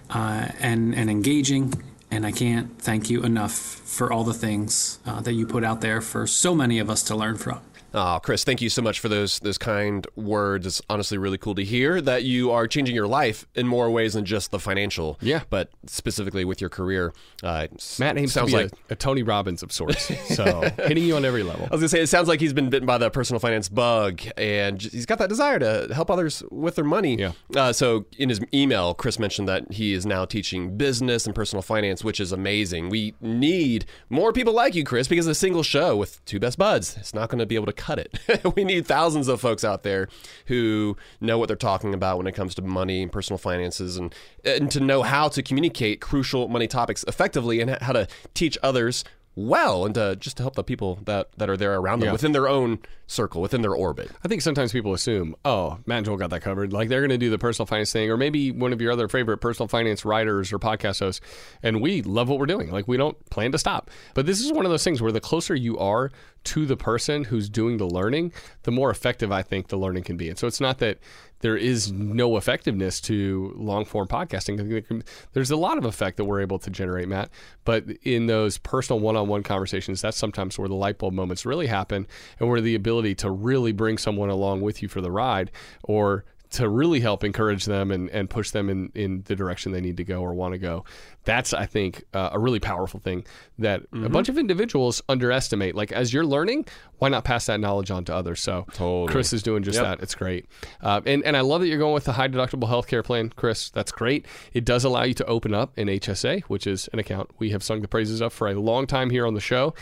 uh, 0.10 0.48
and, 0.60 0.96
and 0.96 1.08
engaging. 1.08 1.72
And 2.12 2.25
I 2.25 2.32
can't 2.32 2.77
thank 2.77 3.10
you 3.10 3.24
enough 3.24 3.53
for 3.53 4.12
all 4.12 4.25
the 4.25 4.34
things 4.34 5.00
uh, 5.06 5.22
that 5.22 5.34
you 5.34 5.48
put 5.48 5.63
out 5.63 5.80
there 5.80 6.01
for 6.01 6.27
so 6.27 6.53
many 6.53 6.77
of 6.77 6.89
us 6.89 7.01
to 7.03 7.15
learn 7.15 7.38
from. 7.38 7.62
Oh, 7.93 8.19
Chris, 8.24 8.43
thank 8.43 8.62
you 8.62 8.69
so 8.69 8.81
much 8.81 9.00
for 9.00 9.10
those 9.10 9.39
those 9.39 9.57
kind 9.57 10.05
words. 10.15 10.65
It's 10.65 10.81
honestly 10.89 11.17
really 11.17 11.38
cool 11.38 11.55
to 11.55 11.63
hear 11.63 12.01
that 12.01 12.24
you 12.24 12.51
are 12.51 12.67
changing 12.67 12.95
your 12.95 13.07
life 13.07 13.45
in 13.55 13.67
more 13.67 13.89
ways 13.89 14.13
than 14.13 14.25
just 14.25 14.51
the 14.51 14.60
financial. 14.60 15.17
Yeah. 15.21 15.41
but 15.50 15.69
specifically 15.88 16.45
with 16.45 16.62
your 16.62 16.69
career. 16.69 17.13
Uh, 17.43 17.67
Matt 18.00 18.15
to 18.15 18.27
sounds 18.27 18.53
like 18.53 18.71
a, 18.89 18.93
a 18.93 18.95
Tony 18.95 19.24
Robbins 19.24 19.63
of 19.63 19.71
sorts. 19.71 20.12
So 20.31 20.62
hitting 20.86 21.03
you 21.03 21.15
on 21.17 21.25
every 21.25 21.43
level. 21.43 21.65
I 21.65 21.71
was 21.75 21.81
gonna 21.81 21.89
say, 21.89 22.01
it 22.01 22.07
sounds 22.07 22.27
like 22.27 22.39
he's 22.39 22.53
been 22.53 22.69
bitten 22.69 22.86
by 22.86 22.98
the 22.98 23.10
personal 23.10 23.39
finance 23.39 23.67
bug, 23.67 24.21
and 24.38 24.81
he's 24.81 25.05
got 25.05 25.17
that 25.19 25.29
desire 25.29 25.60
to 25.60 25.93
help 25.93 26.10
others 26.10 26.41
with 26.51 26.75
their 26.75 26.86
money. 26.86 27.17
Yeah. 27.17 27.31
Uh, 27.55 27.74
so 27.74 28.05
in 28.17 28.29
his 28.29 28.39
email, 28.53 28.93
Chris 28.93 29.19
mentioned 29.19 29.48
that 29.50 29.71
he 29.74 29.93
is 29.93 30.05
now 30.05 30.24
teaching 30.25 30.77
business 30.77 31.25
and 31.25 31.36
personal 31.36 31.62
finance, 31.62 32.03
which 32.03 32.19
is 32.19 32.31
amazing. 32.31 32.89
We 32.89 33.13
need 33.19 33.86
more 34.10 34.31
people 34.31 34.53
like 34.53 34.74
you, 34.75 34.83
Chris, 34.86 35.07
because 35.07 35.27
a 35.27 35.36
single 35.36 35.63
show 35.63 35.98
with 35.98 36.24
two 36.25 36.39
best 36.39 36.57
buds, 36.57 36.95
it's 36.98 37.13
not 37.13 37.29
going 37.29 37.39
to 37.39 37.45
be 37.45 37.55
able 37.55 37.65
to 37.65 37.74
cut 37.81 37.97
it. 38.00 38.45
we 38.55 38.63
need 38.63 38.85
thousands 38.85 39.27
of 39.27 39.41
folks 39.41 39.63
out 39.63 39.81
there 39.81 40.07
who 40.45 40.95
know 41.19 41.38
what 41.39 41.47
they're 41.47 41.55
talking 41.55 41.93
about 41.93 42.17
when 42.17 42.27
it 42.27 42.33
comes 42.33 42.53
to 42.55 42.61
money 42.61 43.01
and 43.01 43.11
personal 43.11 43.39
finances, 43.39 43.97
and 43.97 44.13
and 44.45 44.69
to 44.71 44.79
know 44.79 45.01
how 45.01 45.27
to 45.29 45.41
communicate 45.41 46.00
crucial 46.00 46.47
money 46.47 46.67
topics 46.67 47.03
effectively 47.07 47.59
and 47.59 47.71
how 47.81 47.93
to 47.93 48.07
teach 48.33 48.57
others 48.61 49.03
well 49.35 49.85
and 49.85 49.95
to 49.95 50.15
just 50.17 50.38
to 50.38 50.43
help 50.43 50.55
the 50.55 50.63
people 50.63 51.00
that, 51.05 51.29
that 51.38 51.50
are 51.50 51.55
there 51.57 51.75
around 51.75 52.00
them 52.01 52.07
Yeah. 52.07 52.13
within 52.13 52.33
their 52.33 52.47
own 52.50 52.79
circle, 53.07 53.41
within 53.41 53.61
their 53.61 53.73
orbit. 53.73 54.11
I 54.23 54.27
think 54.27 54.41
sometimes 54.41 54.71
people 54.73 54.93
assume, 54.93 55.35
oh, 55.45 55.79
Matt 55.85 56.00
and 56.00 56.05
Joel 56.05 56.17
got 56.17 56.29
that 56.31 56.41
covered. 56.41 56.73
Like 56.73 56.89
they're 56.89 57.01
going 57.01 57.09
to 57.11 57.17
do 57.17 57.29
the 57.29 57.38
personal 57.38 57.65
finance 57.65 57.91
thing, 57.93 58.09
or 58.09 58.17
maybe 58.17 58.51
one 58.51 58.73
of 58.73 58.81
your 58.81 58.91
other 58.91 59.07
favorite 59.07 59.38
personal 59.38 59.67
finance 59.67 60.03
writers 60.05 60.51
or 60.51 60.59
podcast 60.59 61.00
hosts. 61.00 61.21
And 61.63 61.81
we 61.81 62.01
love 62.01 62.27
what 62.29 62.39
we're 62.39 62.45
doing. 62.45 62.71
Like 62.71 62.88
we 62.88 62.97
don't 62.97 63.17
plan 63.29 63.51
to 63.53 63.57
stop. 63.57 63.89
But 64.13 64.25
this 64.25 64.41
is 64.41 64.51
one 64.51 64.65
of 64.65 64.71
those 64.71 64.83
things 64.83 65.01
where 65.01 65.11
the 65.11 65.21
closer 65.21 65.55
you 65.55 65.77
are 65.77 66.11
to 66.45 66.65
the 66.65 66.77
person 66.77 67.23
who's 67.25 67.50
doing 67.50 67.77
the 67.77 67.85
learning, 67.88 68.33
the 68.63 68.71
more 68.71 68.89
effective 68.89 69.31
I 69.31 69.43
think 69.43 69.67
the 69.67 69.77
learning 69.77 70.03
can 70.03 70.17
be. 70.17 70.27
And 70.29 70.38
so 70.39 70.47
it's 70.47 70.59
not 70.61 70.79
that 70.79 70.97
there 71.41 71.57
is 71.57 71.91
no 71.91 72.38
effectiveness 72.38 73.01
to 73.01 73.53
long 73.55 73.86
form 73.86 74.07
podcasting. 74.07 75.03
There's 75.33 75.51
a 75.51 75.55
lot 75.55 75.77
of 75.77 75.86
effect 75.86 76.17
that 76.17 76.25
we're 76.25 76.41
able 76.41 76.60
to 76.60 76.69
generate, 76.69 77.07
Matt. 77.07 77.29
But 77.65 77.86
in 78.03 78.27
those 78.27 78.57
personal 78.57 79.00
one 79.00 79.15
on 79.15 79.27
one 79.27 79.43
conversations, 79.43 80.01
that's 80.01 80.17
sometimes 80.17 80.57
where 80.57 80.69
the 80.69 80.75
light 80.75 80.98
bulb 80.98 81.13
moments 81.13 81.45
really 81.45 81.67
happen 81.67 82.07
and 82.39 82.50
where 82.50 82.62
the 82.62 82.75
ability 82.75 83.15
to 83.15 83.29
really 83.29 83.71
bring 83.71 83.98
someone 83.98 84.29
along 84.29 84.62
with 84.62 84.81
you 84.81 84.88
for 84.88 85.01
the 85.01 85.12
ride 85.12 85.51
or 85.83 86.25
to 86.51 86.67
really 86.67 87.00
help 87.00 87.24
encourage 87.24 87.65
them 87.65 87.91
and, 87.91 88.10
and 88.10 88.29
push 88.29 88.51
them 88.51 88.70
in, 88.70 88.91
in 88.93 89.24
the 89.25 89.36
direction 89.36 89.72
they 89.72 89.79
need 89.79 89.98
to 89.98 90.03
go 90.03 90.22
or 90.22 90.34
want 90.34 90.53
to 90.53 90.58
go. 90.58 90.84
That's, 91.24 91.53
I 91.53 91.65
think, 91.65 92.03
uh, 92.13 92.31
a 92.34 92.39
really 92.39 92.60
powerful 92.60 93.00
thing 93.00 93.25
that 93.60 93.81
mm-hmm. 93.84 94.05
a 94.05 94.10
bunch 94.10 94.27
of 94.27 94.38
individuals 94.38 95.01
underestimate. 95.08 95.75
Like, 95.75 95.93
as 95.93 96.13
you're 96.13 96.25
learning, 96.25 96.65
why 96.98 97.08
not 97.08 97.24
pass 97.24 97.46
that 97.46 97.62
knowledge 97.62 97.89
on 97.89 98.03
to 98.05 98.15
others? 98.15 98.41
So, 98.41 98.65
totally. 98.74 99.08
Chris 99.08 99.31
is 99.31 99.43
doing 99.43 99.63
just 99.63 99.77
yep. 99.77 99.86
that. 99.86 100.03
It's 100.03 100.15
great. 100.15 100.46
Uh, 100.81 101.00
and, 101.05 101.24
and 101.24 101.38
I 101.38 101.41
love 101.41 101.62
that 101.62 101.67
you're 101.67 101.77
going 101.77 101.93
with 101.93 102.05
the 102.05 102.13
high 102.13 102.27
deductible 102.27 102.67
healthcare 102.67 103.03
plan, 103.03 103.31
Chris. 103.36 103.70
That's 103.70 103.93
great. 103.93 104.25
It 104.51 104.65
does 104.65 104.84
allow 104.84 105.03
you 105.03 105.13
to 105.15 105.25
open 105.25 105.53
up 105.53 105.77
an 105.77 105.88
HSA, 105.88 106.43
which 106.43 106.67
is 106.67 106.89
an 106.91 107.00
account 107.00 107.29
we 107.39 107.51
have 107.51 107.63
sung 107.63 107.81
the 107.81 107.88
praises 107.88 108.20
of 108.20 108.34
for 108.34 108.50
a 108.50 108.55
long 108.55 108.88
time 108.88 109.10
here 109.10 109.25
on 109.25 109.36
the 109.36 109.41
show. 109.41 109.74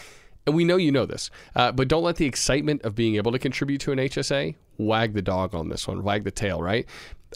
And 0.45 0.55
we 0.55 0.63
know 0.63 0.77
you 0.77 0.91
know 0.91 1.05
this, 1.05 1.29
uh, 1.55 1.71
but 1.71 1.87
don't 1.87 2.03
let 2.03 2.15
the 2.15 2.25
excitement 2.25 2.81
of 2.83 2.95
being 2.95 3.15
able 3.15 3.31
to 3.31 3.39
contribute 3.39 3.81
to 3.81 3.91
an 3.91 3.99
HSA 3.99 4.55
wag 4.77 5.13
the 5.13 5.21
dog 5.21 5.53
on 5.53 5.69
this 5.69 5.87
one, 5.87 6.03
wag 6.03 6.23
the 6.23 6.31
tail, 6.31 6.61
right? 6.61 6.87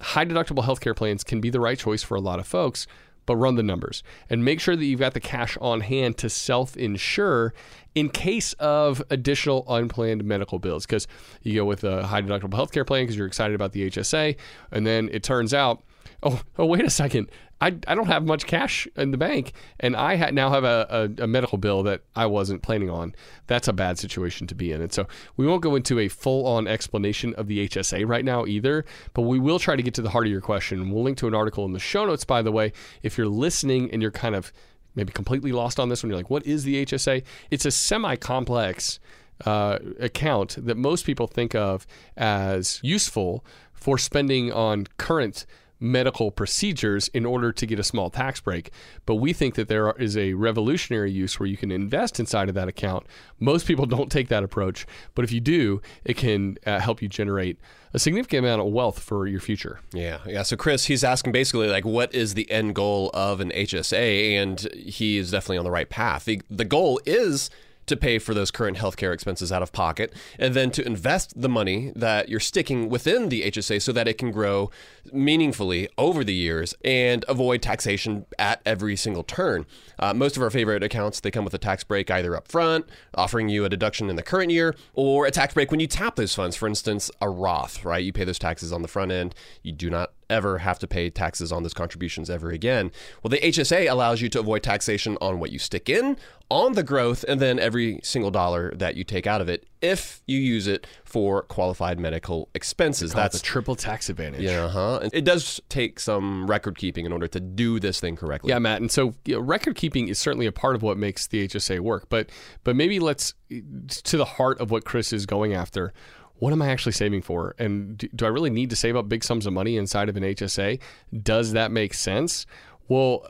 High 0.02 0.26
deductible 0.26 0.64
healthcare 0.64 0.96
plans 0.96 1.24
can 1.24 1.40
be 1.40 1.50
the 1.50 1.60
right 1.60 1.78
choice 1.78 2.02
for 2.02 2.16
a 2.16 2.22
lot 2.22 2.40
of 2.40 2.48
folks, 2.48 2.88
but 3.26 3.36
run 3.36 3.56
the 3.56 3.64
numbers 3.64 4.04
and 4.30 4.44
make 4.44 4.60
sure 4.60 4.76
that 4.76 4.84
you've 4.84 5.00
got 5.00 5.14
the 5.14 5.20
cash 5.20 5.58
on 5.62 5.82
hand 5.82 6.18
to 6.18 6.30
self 6.30 6.76
insure 6.76 7.54
in 7.96 8.10
case 8.10 8.54
of 8.54 9.04
additional 9.10 9.66
unplanned 9.70 10.24
medical 10.24 10.60
bills. 10.60 10.86
Because 10.86 11.08
you 11.42 11.56
go 11.56 11.66
with 11.66 11.84
a 11.84 12.08
high 12.08 12.22
deductible 12.22 12.52
healthcare 12.52 12.86
plan 12.86 13.04
because 13.04 13.16
you're 13.16 13.28
excited 13.28 13.56
about 13.56 13.72
the 13.74 13.90
HSA, 13.90 14.36
and 14.72 14.88
then 14.88 15.10
it 15.12 15.24
turns 15.24 15.54
out, 15.54 15.84
oh, 16.24 16.42
oh, 16.58 16.66
wait 16.66 16.86
a 16.86 16.90
second, 16.90 17.30
I, 17.63 17.67
I 17.88 17.96
don't 17.96 18.08
have 18.08 18.25
much 18.25 18.46
cash 18.46 18.89
in 18.98 19.12
the 19.12 19.17
bank, 19.17 19.53
and 19.79 19.96
I 19.96 20.17
ha- 20.17 20.32
now 20.32 20.50
have 20.50 20.65
a, 20.65 21.10
a, 21.17 21.24
a, 21.24 21.27
medical 21.27 21.58
bill 21.58 21.82
that 21.84 22.01
I 22.13 22.25
wasn't 22.25 22.62
planning 22.62 22.89
on. 22.89 23.15
That's 23.48 23.70
a 23.70 23.74
bad 23.74 23.98
situation 23.98 24.48
to 24.48 24.55
be 24.55 24.74
in. 24.74 24.82
And 24.82 24.91
so 24.91 25.08
we 25.38 25.48
won't 25.48 25.62
go 25.62 25.75
into 25.75 25.98
a 25.98 26.10
full 26.10 26.46
on 26.46 26.67
explanation 26.67 27.34
of 27.36 27.48
the 27.48 27.65
HSA 27.70 28.05
right 28.05 28.25
now 28.25 28.46
either, 28.46 28.84
but 29.13 29.22
we 29.22 29.39
will 29.39 29.60
try 29.60 29.77
to 29.77 29.82
get 29.82 29.93
to 29.93 30.01
the 30.01 30.10
heart 30.10 30.25
of 30.25 30.32
your 30.32 30.41
question. 30.41 30.91
We'll 30.91 31.05
link 31.05 31.17
to 31.20 31.27
an 31.27 31.34
article 31.34 31.63
in 31.63 31.72
the 31.72 31.79
show 31.79 32.05
notes, 32.05 32.25
by 32.25 32.41
the 32.41 32.51
way, 32.51 32.74
if 33.01 33.17
you're 33.17 33.29
listening 33.29 33.89
and 33.91 34.01
you're 34.01 34.12
kind 34.12 34.36
of 34.36 34.51
maybe 34.93 35.13
completely 35.13 35.53
lost 35.53 35.79
on 35.79 35.88
this 35.88 36.03
one. 36.03 36.10
You're 36.10 36.17
like, 36.17 36.29
what 36.29 36.46
is 36.46 36.65
the 36.65 36.86
HSA? 36.86 37.24
It's 37.50 37.65
a 37.65 37.72
semi 37.72 38.17
complex 38.17 39.00
uh, 39.46 39.79
account 40.01 40.58
that 40.65 40.75
most 40.75 41.05
people 41.05 41.27
think 41.27 41.55
of 41.55 41.88
as 42.17 42.82
useful 42.84 43.46
for 43.72 43.98
spending 43.98 44.51
on 44.51 44.88
current 44.98 45.46
medical 45.84 46.32
procedures 46.32 47.10
in 47.10 47.25
order 47.25 47.52
to 47.52 47.66
get 47.66 47.78
a 47.78 47.84
small 47.84 48.10
tax 48.10 48.40
break. 48.40 48.72
But 49.06 49.16
we 49.16 49.34
think 49.34 49.56
that 49.56 49.68
there 49.68 49.92
is 49.92 50.16
a 50.16 50.34
revolutionary 50.34 51.12
use 51.12 51.40
where 51.40 51.48
you 51.48 51.58
can 51.58 51.72
invest 51.72 52.20
inside 52.20 52.48
of 52.48 52.56
that 52.56 52.70
account. 52.70 53.06
Most 53.40 53.68
people 53.68 53.86
don't 53.86 54.12
take 54.12 54.30
that 54.30 54.44
approach, 54.44 54.88
but 55.13 55.25
if 55.25 55.32
you 55.32 55.42
do, 55.42 55.82
it 56.06 56.16
can 56.16 56.58
uh, 56.66 56.80
help 56.80 57.02
you 57.02 57.10
generate 57.10 57.60
a 57.94 58.00
significant 58.00 58.46
amount 58.46 58.62
of 58.62 58.68
wealth 58.68 59.00
for 59.00 59.28
your 59.28 59.42
future. 59.42 59.82
Yeah, 59.92 60.20
yeah. 60.25 60.42
So 60.44 60.56
Chris, 60.56 60.86
he's 60.86 61.04
asking 61.04 61.34
basically 61.34 61.68
like, 61.68 61.86
what 61.86 62.16
is 62.16 62.34
the 62.34 62.50
end 62.50 62.75
goal 62.75 63.12
of 63.13 63.42
an 63.42 63.52
HSA? 63.52 64.42
And 64.42 64.60
he 64.74 65.18
is 65.18 65.32
definitely 65.32 65.58
on 65.58 65.66
the 65.66 65.72
right 65.72 65.90
path. 65.90 66.25
The, 66.25 66.42
the 66.50 66.66
goal 66.66 67.00
is 67.06 67.50
to 67.86 67.98
pay 67.98 68.20
for 68.20 68.34
those 68.34 68.52
current 68.52 68.78
healthcare 68.78 69.13
expenses 69.13 69.52
out 69.52 69.62
of 69.62 69.72
pocket, 69.72 70.13
and 70.40 70.54
then 70.54 70.72
to 70.72 70.86
invest 70.86 71.40
the 71.40 71.50
money 71.50 71.92
that 71.96 72.30
you're 72.30 72.40
sticking 72.40 72.90
within 72.90 73.30
the 73.30 73.44
HSA 73.44 73.82
so 73.82 73.92
that 73.92 74.08
it 74.08 74.18
can 74.18 74.32
grow 74.32 74.70
meaningfully 75.12 75.90
over 75.98 76.24
the 76.24 76.34
years 76.34 76.74
and 76.84 77.25
avoid 77.28 77.62
taxation 77.62 78.25
at 78.40 78.62
every 78.66 78.96
single 78.96 79.24
turn. 79.24 79.66
Uh, 80.00 80.13
most 80.13 80.38
of 80.38 80.44
our 80.44 80.50
favorite 80.50 80.84
accounts 80.84 81.20
they 81.20 81.32
come 81.32 81.44
with 81.44 81.54
a 81.54 81.58
tax 81.58 81.84
break 81.84 82.10
either 82.10 82.36
up 82.36 82.48
front, 82.48 82.86
offering 83.16 83.50
you 83.50 83.66
a 83.66 83.70
deduction 83.70 84.10
in 84.10 84.16
the 84.16 84.24
current 84.24 84.52
year, 84.52 84.75
or 84.94 85.25
a 85.25 85.32
tax 85.32 85.54
break 85.54 85.72
when 85.72 85.80
you 85.80 85.88
tap 85.88 86.16
those 86.16 86.36
funds. 86.36 86.56
For 86.56 86.68
instance, 86.68 87.12
a 87.22 87.30
Roth, 87.30 87.84
right? 87.86 88.04
You 88.04 88.13
pay 88.13 88.24
those 88.24 88.40
taxes 88.40 88.72
on 88.72 88.82
the 88.82 88.88
front 88.88 89.12
end. 89.12 89.36
You 89.62 89.72
do 89.72 89.90
not 89.90 90.12
ever 90.34 90.58
have 90.58 90.80
to 90.80 90.88
pay 90.88 91.10
taxes 91.10 91.52
on 91.52 91.63
those 91.63 91.74
contributions 91.74 92.30
ever 92.30 92.50
again. 92.50 92.92
Well, 93.22 93.30
the 93.30 93.38
HSA 93.38 93.90
allows 93.90 94.22
you 94.22 94.30
to 94.30 94.40
avoid 94.40 94.63
taxation 94.63 95.18
on 95.22 95.40
what 95.40 95.52
you 95.52 95.60
stick 95.60 95.90
in, 95.90 96.18
on 96.50 96.74
the 96.74 96.84
growth, 96.84 97.24
and 97.28 97.40
then 97.40 97.60
every 97.60 98.00
single 98.04 98.32
dollar 98.32 98.74
that 98.75 98.96
you 98.96 99.04
take 99.04 99.25
out 99.25 99.42
of 99.42 99.48
it 99.48 99.66
if 99.82 100.22
you 100.28 100.40
use 100.40 100.68
it 100.68 100.88
for 101.04 101.44
qualified 101.44 102.00
medical 102.00 102.50
expenses. 102.54 103.13
That's 103.13 103.40
a 103.40 103.42
triple 103.42 103.75
tax 103.75 104.10
advantage. 104.10 104.42
Yeah, 104.42 104.70
huh? 104.70 105.10
It 105.12 105.25
does 105.25 105.62
take 105.70 106.00
some 106.00 106.48
record 106.48 106.78
keeping 106.78 107.06
in 107.06 107.12
order 107.12 107.28
to 107.28 107.40
do 107.40 107.80
this 107.80 108.00
thing 108.00 108.16
correctly. 108.16 108.50
Yeah, 108.50 108.60
Matt. 108.60 108.82
And 108.82 108.92
so 108.92 109.13
you 109.25 109.36
know, 109.36 109.42
record 109.42 109.75
keeping 109.75 110.08
is 110.08 110.20
certainly 110.20 110.46
a 110.46 110.52
part 110.52 110.75
of 110.75 110.82
what 110.82 110.98
makes 110.98 111.28
the 111.28 111.48
HSA 111.48 111.80
work. 111.80 112.08
But 112.10 112.30
but 112.63 112.75
maybe 112.75 113.00
let's 113.00 113.34
to 113.50 114.18
the 114.18 114.25
heart 114.25 114.60
of 114.60 114.72
what 114.72 114.86
Chris 114.86 115.13
is 115.13 115.25
going 115.25 115.54
after 115.54 115.94
what 116.36 116.52
am 116.54 116.62
I 116.62 116.70
actually 116.70 116.92
saving 116.94 117.22
for? 117.22 117.56
And 117.58 117.98
do, 117.98 118.08
do, 118.16 118.25
I 118.25 118.30
really 118.30 118.50
need 118.50 118.70
to 118.72 118.75
save 118.75 118.96
up 118.96 119.08
big 119.08 119.24
sums 119.24 119.46
of 119.46 119.54
money 119.54 119.78
inside 119.78 120.10
of 120.10 120.18
an 120.18 120.24
HSA? 120.24 120.80
Does 121.22 121.54
that 121.54 121.72
make 121.72 121.94
sense? 121.94 122.46
Well, 122.88 123.28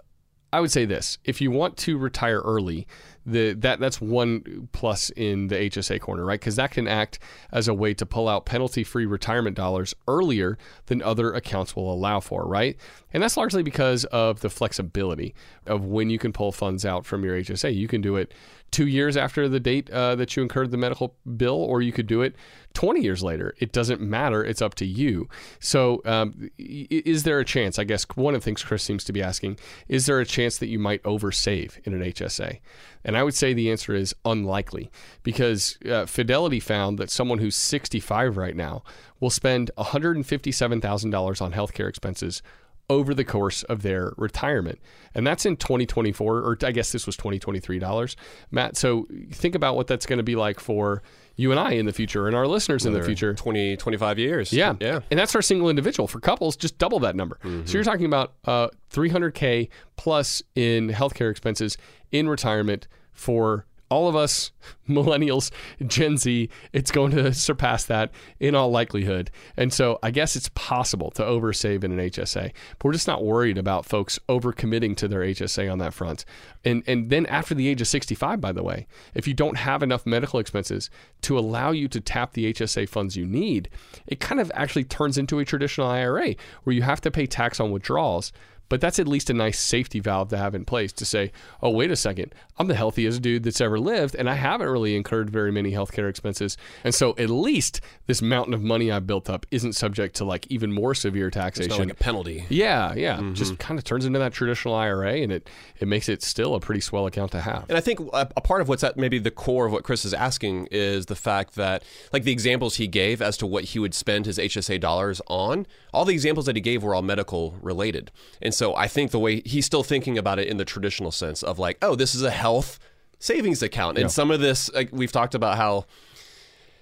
I 0.54 0.60
would 0.60 0.72
say 0.72 0.86
this 0.86 1.18
if 1.24 1.42
you 1.42 1.50
want 1.50 1.78
to 1.78 1.98
retire 1.98 2.40
early, 2.40 2.86
the 3.26 3.54
that 3.54 3.80
that's 3.80 4.00
one 4.00 4.70
plus 4.72 5.10
in 5.12 5.48
the 5.48 5.56
HSA 5.56 6.00
corner, 6.00 6.24
right? 6.24 6.40
Because 6.40 6.58
that 6.58 6.70
can 6.70 6.88
act 6.88 7.18
as 7.52 7.68
a 7.68 7.74
way 7.74 7.96
to 7.96 8.06
pull 8.06 8.30
out 8.30 8.46
penalty-free 8.46 9.08
retirement 9.08 9.56
dollars 9.56 9.96
earlier 10.08 10.60
than 10.86 11.02
other 11.02 11.34
accounts 11.34 11.76
will 11.76 11.92
allow 11.92 12.20
for, 12.20 12.46
right? 12.46 12.78
And 13.12 13.24
that's 13.24 13.36
largely 13.36 13.64
because 13.64 14.06
of 14.06 14.42
the 14.42 14.50
flexibility 14.50 15.34
of 15.66 15.86
when 15.86 16.12
you 16.12 16.20
can 16.20 16.32
pull 16.32 16.52
funds 16.52 16.86
out 16.86 17.04
from 17.04 17.24
your 17.24 17.36
HSA. 17.36 17.76
You 17.76 17.88
can 17.88 18.02
do 18.02 18.16
it 18.16 18.32
two 18.74 18.88
years 18.88 19.16
after 19.16 19.48
the 19.48 19.60
date 19.60 19.90
uh, 19.92 20.16
that 20.16 20.36
you 20.36 20.42
incurred 20.44 20.72
the 20.72 20.78
medical 20.78 21.16
bill, 21.38 21.56
or 21.56 21.82
you 21.82 21.94
could 21.94 22.08
do 22.08 22.22
it 22.22 22.36
20 22.74 23.02
years 23.02 23.24
later. 23.24 23.54
It 23.60 23.72
doesn't 23.72 24.02
matter. 24.02 24.44
It's 24.44 24.62
up 24.62 24.74
to 24.76 24.86
you. 24.86 25.30
So, 25.60 26.02
um, 26.06 26.50
is 26.58 27.24
there 27.24 27.40
a 27.40 27.46
chance? 27.46 27.78
I 27.78 27.84
guess 27.84 28.06
one 28.16 28.34
of 28.34 28.42
the 28.42 28.46
things 28.46 28.64
Chris 28.64 28.84
seems 28.84 29.04
to 29.06 29.14
be 29.14 29.22
asking 29.22 29.60
is 29.88 30.08
there 30.08 30.20
a 30.20 30.26
chance 30.26 30.58
that 30.58 30.68
you 30.68 30.80
might 30.80 31.04
oversave 31.04 31.78
in 31.86 31.94
an 31.94 32.02
HSA? 32.02 32.60
And 33.06 33.16
I 33.16 33.24
would 33.24 33.36
say 33.36 33.54
the 33.54 33.70
answer 33.70 33.94
is 33.94 34.16
unlikely 34.26 34.90
because 35.22 35.78
uh, 35.90 36.06
Fidelity 36.06 36.60
found 36.60 36.98
that 36.98 37.12
someone 37.12 37.38
who's 37.38 37.56
65 37.56 38.38
right 38.38 38.56
now 38.56 38.84
will 39.20 39.30
spend 39.30 39.72
$157,000 39.78 41.42
on 41.42 41.54
healthcare 41.54 41.88
expenses 41.88 42.42
over 42.90 43.14
the 43.14 43.24
course 43.24 43.64
of 43.64 43.82
their 43.82 44.14
retirement. 44.18 44.80
And 45.16 45.26
that's 45.26 45.46
in 45.46 45.58
2024, 45.58 46.40
or 46.40 46.58
I 46.64 46.72
guess 46.72 46.92
this 46.92 47.06
was 47.06 47.16
2023 47.18 47.80
dollars, 47.80 48.16
Matt. 48.52 48.78
So 48.78 49.08
think 49.32 49.56
about 49.56 49.76
what 49.76 49.88
that's 49.88 50.06
going 50.06 50.18
to 50.18 50.24
be 50.24 50.36
like 50.36 50.60
for 50.60 51.02
you 51.36 51.52
and 51.52 51.60
I 51.60 51.72
in 51.72 51.86
the 51.86 51.94
future 51.94 52.28
and 52.28 52.36
our 52.36 52.48
listeners 52.48 52.86
Another 52.86 53.00
in 53.00 53.02
the 53.04 53.08
future. 53.08 53.34
20, 53.34 53.78
25 53.78 54.20
years. 54.20 54.54
Yeah. 54.54 54.76
Yeah. 54.80 55.00
And 55.10 55.20
that's 55.20 55.34
our 55.36 55.42
single 55.42 55.70
individual. 55.70 56.08
For 56.08 56.20
couples, 56.20 56.56
just 56.56 56.78
double 56.78 57.00
that 57.00 57.16
number. 57.16 57.40
Mm-hmm. 57.44 57.66
So 57.66 57.74
you're 57.74 57.84
talking 57.84 58.06
about 58.06 58.34
uh, 58.46 58.68
300K 58.92 59.70
plus 59.96 60.44
in 60.56 60.90
healthcare 60.90 61.32
expenses 61.32 61.78
in 62.12 62.30
retirement 62.30 62.88
for 63.12 63.66
all 63.94 64.08
of 64.08 64.16
us 64.16 64.52
millennials, 64.90 65.52
Gen 65.86 66.18
Z, 66.18 66.50
it's 66.74 66.92
going 66.92 67.12
to 67.12 67.34
surpass 67.34 67.86
that 67.86 68.12
in 68.40 68.56
all 68.56 68.70
likelihood. 68.70 69.32
And 69.56 69.72
so 69.72 70.00
I 70.04 70.12
guess 70.12 70.36
it's 70.36 70.50
possible 70.50 71.12
to 71.12 71.24
oversave 71.24 71.84
in 71.84 71.98
an 71.98 72.10
HSA, 72.10 72.52
but 72.78 72.86
we're 72.86 72.94
just 72.94 73.08
not 73.08 73.24
worried 73.24 73.58
about 73.58 73.86
folks 73.86 74.20
overcommitting 74.28 74.98
to 74.98 75.08
their 75.08 75.22
HSA 75.22 75.72
on 75.72 75.78
that 75.78 75.94
front. 75.94 76.26
And 76.66 76.84
and 76.88 77.10
then 77.10 77.26
after 77.28 77.54
the 77.54 77.68
age 77.68 77.82
of 77.82 77.88
65, 77.88 78.42
by 78.42 78.52
the 78.52 78.64
way, 78.64 78.88
if 79.14 79.28
you 79.28 79.34
don't 79.34 79.58
have 79.58 79.84
enough 79.84 80.06
medical 80.06 80.40
expenses 80.40 80.90
to 81.22 81.38
allow 81.38 81.72
you 81.72 81.88
to 81.90 82.02
tap 82.02 82.34
the 82.34 82.52
HSA 82.54 82.90
funds 82.90 83.16
you 83.16 83.26
need, 83.26 83.70
it 84.08 84.20
kind 84.20 84.42
of 84.42 84.52
actually 84.56 84.84
turns 84.84 85.18
into 85.18 85.40
a 85.40 85.46
traditional 85.46 85.88
IRA 85.88 86.36
where 86.64 86.76
you 86.76 86.82
have 86.82 87.02
to 87.02 87.12
pay 87.12 87.26
tax 87.26 87.60
on 87.60 87.72
withdrawals 87.72 88.34
but 88.74 88.82
that's 88.82 88.98
at 88.98 89.08
least 89.08 89.30
a 89.30 89.36
nice 89.36 89.60
safety 89.60 90.00
valve 90.00 90.30
to 90.30 90.38
have 90.40 90.56
in 90.56 90.66
place 90.66 90.92
to 90.94 91.06
say, 91.06 91.32
oh, 91.62 91.70
wait 91.70 91.92
a 91.92 91.96
second, 91.96 92.34
I'm 92.58 92.66
the 92.66 92.74
healthiest 92.74 93.22
dude 93.22 93.44
that's 93.44 93.62
ever 93.62 93.80
lived, 93.80 94.16
and 94.16 94.28
I 94.28 94.34
haven't 94.34 94.68
really 94.68 94.96
incurred 94.96 95.30
very 95.30 95.52
many 95.52 95.74
healthcare 95.74 96.10
expenses. 96.10 96.58
And 96.84 96.96
so 96.96 97.14
at 97.20 97.30
least 97.30 97.82
this 98.08 98.20
mountain 98.24 98.56
of 98.56 98.64
money 98.64 98.92
I've 98.92 99.06
built 99.06 99.30
up 99.30 99.46
isn't 99.52 99.74
subject 99.74 100.16
to 100.16 100.26
like 100.26 100.48
even 100.50 100.72
more 100.72 100.96
severe 100.96 101.30
taxation. 101.30 101.72
It's 101.72 101.78
like 101.78 101.92
a 101.92 101.94
penalty. 101.94 102.48
Yeah, 102.50 102.96
yeah. 102.96 103.18
Mm-hmm. 103.18 103.36
Just 103.36 103.60
kind 103.60 103.78
of 103.78 103.84
turns 103.84 104.08
into 104.08 104.18
that 104.18 104.34
traditional 104.34 104.74
IRA, 104.74 105.18
and 105.18 105.32
it, 105.32 105.48
it 105.80 105.88
makes 105.88 106.10
it 106.10 106.24
still 106.24 106.56
a 106.56 106.60
pretty 106.60 106.82
swell 106.82 107.06
account 107.06 107.32
to 107.34 107.42
have. 107.42 107.66
And 107.70 107.78
I 107.78 107.82
think 107.82 108.00
a, 108.00 108.28
a 108.36 108.42
part 108.42 108.62
of 108.62 108.70
what's 108.70 108.84
at 108.84 108.98
maybe 108.98 109.20
the 109.20 109.30
core 109.30 109.68
of 109.68 109.72
what 109.72 109.84
Chris 109.84 110.04
is 110.04 110.16
asking 110.16 110.70
is 110.72 111.06
the 111.06 111.16
fact 111.16 111.54
that, 111.58 111.84
like 112.12 112.24
the 112.24 112.32
examples 112.32 112.78
he 112.78 112.88
gave 112.88 113.22
as 113.22 113.38
to 113.38 113.46
what 113.46 113.66
he 113.66 113.78
would 113.78 113.94
spend 113.94 114.26
his 114.26 114.40
HSA 114.40 114.80
dollars 114.80 115.22
on, 115.28 115.68
all 115.94 116.06
the 116.06 116.14
examples 116.14 116.48
that 116.48 116.56
he 116.56 116.62
gave 116.62 116.82
were 116.82 116.96
all 116.96 117.04
medical 117.04 117.56
related. 117.62 118.10
And 118.42 118.52
so 118.54 118.63
I 118.76 118.88
think 118.88 119.12
the 119.12 119.20
way 119.20 119.42
he's 119.46 119.66
still 119.66 119.84
thinking 119.84 120.18
about 120.18 120.40
it 120.40 120.48
in 120.48 120.58
the 120.58 120.66
traditional 120.66 121.12
sense 121.12 121.44
of 121.44 121.60
like, 121.60 121.78
oh, 121.82 121.96
this 121.96 122.16
is 122.16 122.22
a 122.22 122.32
health 122.32 122.80
savings 123.20 123.64
account. 123.64 123.98
And 123.98 124.12
some 124.12 124.32
of 124.32 124.40
this, 124.40 124.72
like, 124.74 124.90
we've 124.92 125.12
talked 125.12 125.36
about 125.36 125.58
how 125.58 125.86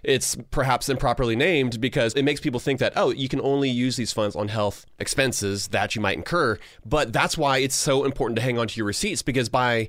it's 0.04 0.36
perhaps 0.50 0.90
improperly 0.90 1.36
named 1.36 1.80
because 1.80 2.14
it 2.16 2.24
makes 2.24 2.42
people 2.42 2.60
think 2.60 2.80
that 2.80 2.94
oh 2.96 3.12
you 3.12 3.30
can 3.30 3.40
only 3.42 3.70
use 3.70 3.98
these 3.98 4.12
funds 4.12 4.36
on 4.36 4.48
health 4.48 4.86
expenses 4.98 5.68
that 5.68 5.96
you 5.96 6.02
might 6.02 6.18
incur 6.18 6.58
but 6.84 7.14
that's 7.14 7.38
why 7.38 7.60
it's 7.60 7.76
so 7.76 8.04
important 8.04 8.36
to 8.36 8.42
hang 8.42 8.58
on 8.58 8.68
to 8.68 8.78
your 8.78 8.88
receipts 8.88 9.22
because 9.22 9.48
by 9.48 9.88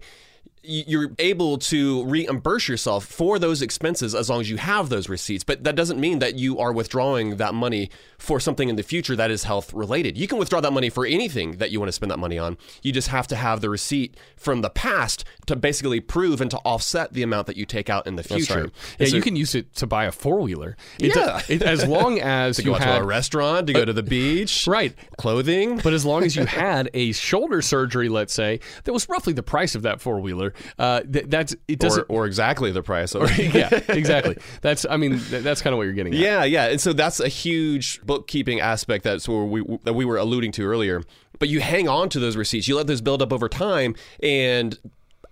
you're 0.62 1.10
able 1.18 1.58
to 1.58 2.04
reimburse 2.04 2.68
yourself 2.68 3.04
for 3.04 3.38
those 3.38 3.62
expenses 3.62 4.14
as 4.14 4.30
long 4.30 4.40
as 4.40 4.48
you 4.48 4.56
have 4.56 4.88
those 4.88 5.08
receipts. 5.08 5.42
But 5.42 5.64
that 5.64 5.74
doesn't 5.74 5.98
mean 5.98 6.20
that 6.20 6.36
you 6.36 6.58
are 6.58 6.72
withdrawing 6.72 7.36
that 7.36 7.54
money 7.54 7.90
for 8.18 8.38
something 8.38 8.68
in 8.68 8.76
the 8.76 8.82
future 8.82 9.16
that 9.16 9.30
is 9.30 9.44
health 9.44 9.74
related. 9.74 10.16
You 10.16 10.28
can 10.28 10.38
withdraw 10.38 10.60
that 10.60 10.72
money 10.72 10.88
for 10.88 11.04
anything 11.04 11.56
that 11.56 11.72
you 11.72 11.80
want 11.80 11.88
to 11.88 11.92
spend 11.92 12.10
that 12.12 12.18
money 12.18 12.38
on. 12.38 12.56
You 12.82 12.92
just 12.92 13.08
have 13.08 13.26
to 13.28 13.36
have 13.36 13.60
the 13.60 13.68
receipt 13.68 14.16
from 14.36 14.60
the 14.60 14.70
past 14.70 15.24
to 15.46 15.56
basically 15.56 15.98
prove 16.00 16.40
and 16.40 16.50
to 16.52 16.58
offset 16.58 17.12
the 17.12 17.22
amount 17.22 17.48
that 17.48 17.56
you 17.56 17.66
take 17.66 17.90
out 17.90 18.06
in 18.06 18.14
the 18.14 18.22
future. 18.22 18.62
Right. 18.62 18.72
Yeah, 19.00 19.06
so, 19.08 19.16
you 19.16 19.22
can 19.22 19.34
use 19.34 19.56
it 19.56 19.74
to 19.76 19.86
buy 19.86 20.04
a 20.04 20.12
four 20.12 20.40
wheeler. 20.40 20.76
Yeah. 20.98 21.40
as 21.48 21.86
long 21.86 22.20
as 22.20 22.56
to 22.56 22.62
you 22.62 22.70
go 22.70 22.78
had 22.78 22.98
to 22.98 23.02
a 23.02 23.04
restaurant, 23.04 23.66
to 23.66 23.72
go 23.72 23.84
to 23.84 23.92
the 23.92 24.02
beach, 24.02 24.66
right. 24.68 24.94
clothing. 25.16 25.80
But 25.82 25.92
as 25.92 26.04
long 26.04 26.22
as 26.22 26.36
you 26.36 26.46
had 26.46 26.88
a 26.94 27.12
shoulder 27.12 27.62
surgery, 27.62 28.08
let's 28.08 28.32
say, 28.32 28.60
that 28.84 28.92
was 28.92 29.08
roughly 29.08 29.32
the 29.32 29.42
price 29.42 29.74
of 29.74 29.82
that 29.82 30.00
four 30.00 30.20
wheeler, 30.20 30.51
uh, 30.78 31.00
th- 31.00 31.26
that's 31.28 31.54
it 31.68 31.78
doesn't. 31.78 32.02
or, 32.08 32.22
or 32.22 32.26
exactly 32.26 32.70
the 32.72 32.82
price 32.82 33.14
of 33.14 33.22
it. 33.38 33.54
yeah, 33.54 33.68
exactly. 33.88 34.36
That's 34.60 34.84
I 34.88 34.96
mean 34.96 35.18
th- 35.18 35.42
that's 35.42 35.62
kind 35.62 35.72
of 35.74 35.78
what 35.78 35.84
you're 35.84 35.92
getting. 35.92 36.12
At. 36.14 36.18
Yeah, 36.20 36.44
yeah, 36.44 36.66
and 36.68 36.80
so 36.80 36.92
that's 36.92 37.20
a 37.20 37.28
huge 37.28 38.00
bookkeeping 38.02 38.60
aspect 38.60 39.04
that's 39.04 39.28
where 39.28 39.44
we 39.44 39.64
that 39.84 39.94
we 39.94 40.04
were 40.04 40.16
alluding 40.16 40.52
to 40.52 40.64
earlier. 40.64 41.02
But 41.38 41.48
you 41.48 41.60
hang 41.60 41.88
on 41.88 42.08
to 42.10 42.20
those 42.20 42.36
receipts, 42.36 42.68
you 42.68 42.76
let 42.76 42.86
those 42.86 43.00
build 43.00 43.20
up 43.22 43.32
over 43.32 43.48
time, 43.48 43.94
and 44.22 44.78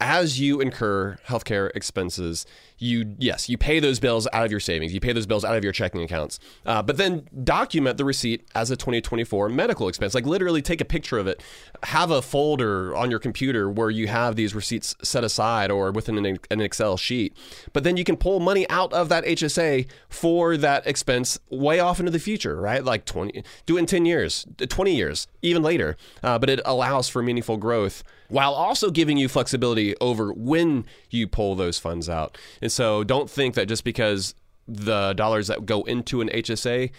as 0.00 0.41
you 0.41 0.61
incur 0.61 1.19
healthcare 1.29 1.71
expenses, 1.75 2.47
you 2.80 3.14
yes, 3.18 3.49
you 3.49 3.58
pay 3.58 3.78
those 3.78 4.00
bills 4.00 4.26
out 4.32 4.44
of 4.44 4.50
your 4.50 4.60
savings, 4.60 4.92
you 4.92 5.00
pay 5.00 5.12
those 5.12 5.26
bills 5.26 5.44
out 5.44 5.56
of 5.56 5.62
your 5.62 5.72
checking 5.72 6.02
accounts, 6.02 6.40
uh, 6.64 6.82
but 6.82 6.96
then 6.96 7.28
document 7.44 7.99
the 7.99 8.04
receipt 8.04 8.49
as 8.54 8.70
a 8.70 8.76
2024 8.76 9.49
medical 9.50 9.87
expense. 9.87 10.14
Like 10.14 10.26
literally, 10.26 10.62
take 10.62 10.80
a 10.80 10.84
picture 10.84 11.18
of 11.18 11.26
it, 11.26 11.42
have 11.84 12.10
a 12.10 12.22
folder 12.22 12.96
on 12.96 13.10
your 13.10 13.18
computer 13.18 13.70
where 13.70 13.90
you 13.90 14.06
have 14.08 14.37
these 14.37 14.54
receipts 14.54 14.96
set 15.02 15.25
aside 15.25 15.70
or 15.70 15.92
within 15.92 16.25
an, 16.25 16.38
an 16.50 16.60
Excel 16.60 16.96
sheet. 16.96 17.37
But 17.72 17.84
then 17.84 17.96
you 17.96 18.04
can 18.04 18.16
pull 18.16 18.40
money 18.40 18.68
out 18.70 18.92
of 18.92 19.08
that 19.10 19.25
HSA 19.25 19.87
for 20.08 20.56
that 20.56 20.87
expense 20.87 21.38
way 21.50 21.80
off 21.80 22.00
into 22.00 22.10
the 22.10 22.18
future, 22.18 22.60
right? 22.60 22.82
Like 22.82 23.04
20, 23.04 23.44
do 23.66 23.76
it 23.76 23.80
in 23.80 23.87
10 23.87 24.06
years, 24.06 24.46
20 24.58 24.94
years, 24.94 25.26
even 25.42 25.62
later. 25.62 25.96
Uh, 26.22 26.38
but 26.38 26.49
it 26.49 26.60
allows 26.64 27.08
for 27.08 27.22
meaningful 27.22 27.58
growth 27.58 28.02
while 28.30 28.54
also 28.54 28.90
giving 28.90 29.16
you 29.16 29.28
flexibility 29.28 29.94
over 30.00 30.32
when 30.32 30.87
you 31.10 31.26
pull 31.28 31.54
those 31.54 31.78
funds 31.78 32.08
out. 32.08 32.38
And 32.62 32.72
so 32.72 33.04
don't 33.04 33.28
think 33.28 33.54
that 33.56 33.68
just 33.68 33.84
because 33.84 34.34
the 34.66 35.12
dollars 35.14 35.49
that 35.49 35.66
go 35.66 35.82
into 35.82 36.20
an 36.20 36.28
HSA 36.28 36.90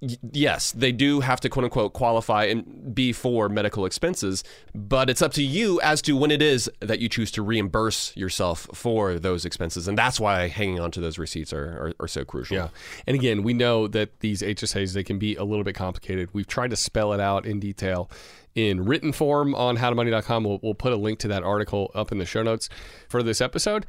yes, 0.00 0.72
they 0.72 0.92
do 0.92 1.20
have 1.20 1.40
to 1.40 1.48
quote 1.48 1.64
unquote 1.64 1.92
qualify 1.92 2.44
and 2.44 2.94
be 2.94 3.12
for 3.12 3.48
medical 3.48 3.84
expenses, 3.84 4.44
but 4.74 5.10
it's 5.10 5.22
up 5.22 5.32
to 5.32 5.42
you 5.42 5.80
as 5.80 6.00
to 6.02 6.16
when 6.16 6.30
it 6.30 6.40
is 6.40 6.70
that 6.80 7.00
you 7.00 7.08
choose 7.08 7.30
to 7.32 7.42
reimburse 7.42 8.16
yourself 8.16 8.68
for 8.72 9.18
those 9.18 9.44
expenses. 9.44 9.88
And 9.88 9.98
that's 9.98 10.20
why 10.20 10.48
hanging 10.48 10.78
on 10.78 10.90
to 10.92 11.00
those 11.00 11.18
receipts 11.18 11.52
are, 11.52 11.64
are, 11.64 11.92
are 12.04 12.08
so 12.08 12.24
crucial. 12.24 12.56
Yeah. 12.56 12.68
And 13.06 13.16
again, 13.16 13.42
we 13.42 13.54
know 13.54 13.88
that 13.88 14.20
these 14.20 14.42
HSAs, 14.42 14.92
they 14.92 15.04
can 15.04 15.18
be 15.18 15.34
a 15.34 15.44
little 15.44 15.64
bit 15.64 15.74
complicated. 15.74 16.30
We've 16.32 16.46
tried 16.46 16.70
to 16.70 16.76
spell 16.76 17.12
it 17.12 17.20
out 17.20 17.44
in 17.44 17.58
detail 17.58 18.08
in 18.54 18.84
written 18.84 19.12
form 19.12 19.54
on 19.54 19.78
howtomoney.com. 19.78 20.44
We'll, 20.44 20.60
we'll 20.62 20.74
put 20.74 20.92
a 20.92 20.96
link 20.96 21.18
to 21.20 21.28
that 21.28 21.42
article 21.42 21.90
up 21.94 22.12
in 22.12 22.18
the 22.18 22.26
show 22.26 22.42
notes 22.42 22.68
for 23.08 23.22
this 23.22 23.40
episode. 23.40 23.84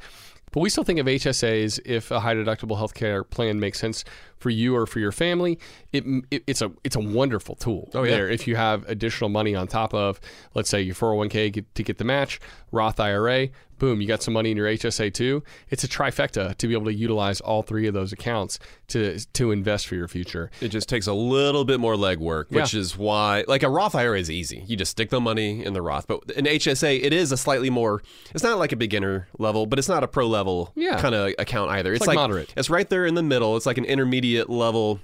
But 0.52 0.60
we 0.60 0.70
still 0.70 0.84
think 0.84 0.98
of 0.98 1.06
HSAs 1.06 1.78
if 1.84 2.10
a 2.10 2.20
high 2.20 2.34
deductible 2.34 2.76
healthcare 2.76 3.28
plan 3.28 3.60
makes 3.60 3.78
sense 3.78 4.04
for 4.40 4.50
you 4.50 4.74
or 4.74 4.86
for 4.86 4.98
your 4.98 5.12
family. 5.12 5.58
It, 5.92 6.04
it, 6.32 6.42
it's 6.48 6.62
a 6.62 6.72
it's 6.82 6.96
a 6.96 7.00
wonderful 7.00 7.54
tool. 7.54 7.88
Oh, 7.94 8.02
yeah. 8.02 8.10
There, 8.10 8.28
if 8.28 8.48
you 8.48 8.56
have 8.56 8.88
additional 8.88 9.30
money 9.30 9.54
on 9.54 9.68
top 9.68 9.94
of, 9.94 10.20
let's 10.54 10.68
say 10.68 10.80
your 10.80 10.94
401k 10.96 11.52
get, 11.52 11.74
to 11.76 11.82
get 11.84 11.98
the 11.98 12.04
match, 12.04 12.40
Roth 12.72 12.98
IRA, 13.00 13.48
boom, 13.78 14.00
you 14.00 14.06
got 14.06 14.22
some 14.22 14.34
money 14.34 14.50
in 14.50 14.56
your 14.58 14.66
HSA 14.66 15.12
too. 15.14 15.42
It's 15.70 15.84
a 15.84 15.88
trifecta 15.88 16.54
to 16.56 16.66
be 16.68 16.74
able 16.74 16.84
to 16.86 16.92
utilize 16.94 17.40
all 17.40 17.62
three 17.62 17.86
of 17.86 17.94
those 17.94 18.12
accounts 18.12 18.58
to 18.88 19.18
to 19.34 19.50
invest 19.52 19.86
for 19.86 19.94
your 19.94 20.06
future. 20.08 20.50
It 20.60 20.68
just 20.68 20.88
takes 20.88 21.06
a 21.06 21.12
little 21.14 21.64
bit 21.64 21.80
more 21.80 21.94
legwork, 21.94 22.50
which 22.50 22.74
Yeah. 22.74 22.80
is 22.80 22.96
why, 22.96 23.44
like 23.48 23.62
a 23.62 23.68
Roth 23.70 23.94
IRA 23.94 24.18
is 24.18 24.30
easy. 24.30 24.62
You 24.66 24.76
just 24.76 24.90
stick 24.92 25.10
the 25.10 25.20
money 25.20 25.64
in 25.64 25.72
the 25.72 25.82
Roth. 25.82 26.06
But 26.06 26.30
an 26.36 26.44
HSA, 26.46 27.02
it 27.02 27.12
is 27.12 27.32
a 27.32 27.36
slightly 27.36 27.70
more, 27.70 28.02
it's 28.34 28.44
not 28.44 28.58
like 28.58 28.72
a 28.72 28.76
beginner 28.76 29.28
level, 29.38 29.66
but 29.66 29.78
it's 29.78 29.88
not 29.88 30.04
a 30.04 30.08
pro 30.08 30.26
level 30.26 30.72
Yeah. 30.76 31.00
kind 31.00 31.14
of 31.14 31.32
account 31.38 31.70
either. 31.72 31.92
It's, 31.92 32.06
like 32.06 32.16
moderate. 32.16 32.52
It's 32.56 32.70
right 32.70 32.88
there 32.88 33.06
in 33.06 33.14
the 33.14 33.22
middle. 33.22 33.56
It's 33.56 33.66
like 33.66 33.78
an 33.78 33.84
intermediate 33.86 34.29
level 34.38 35.00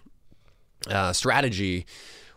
uh, 0.89 1.13
strategy, 1.13 1.87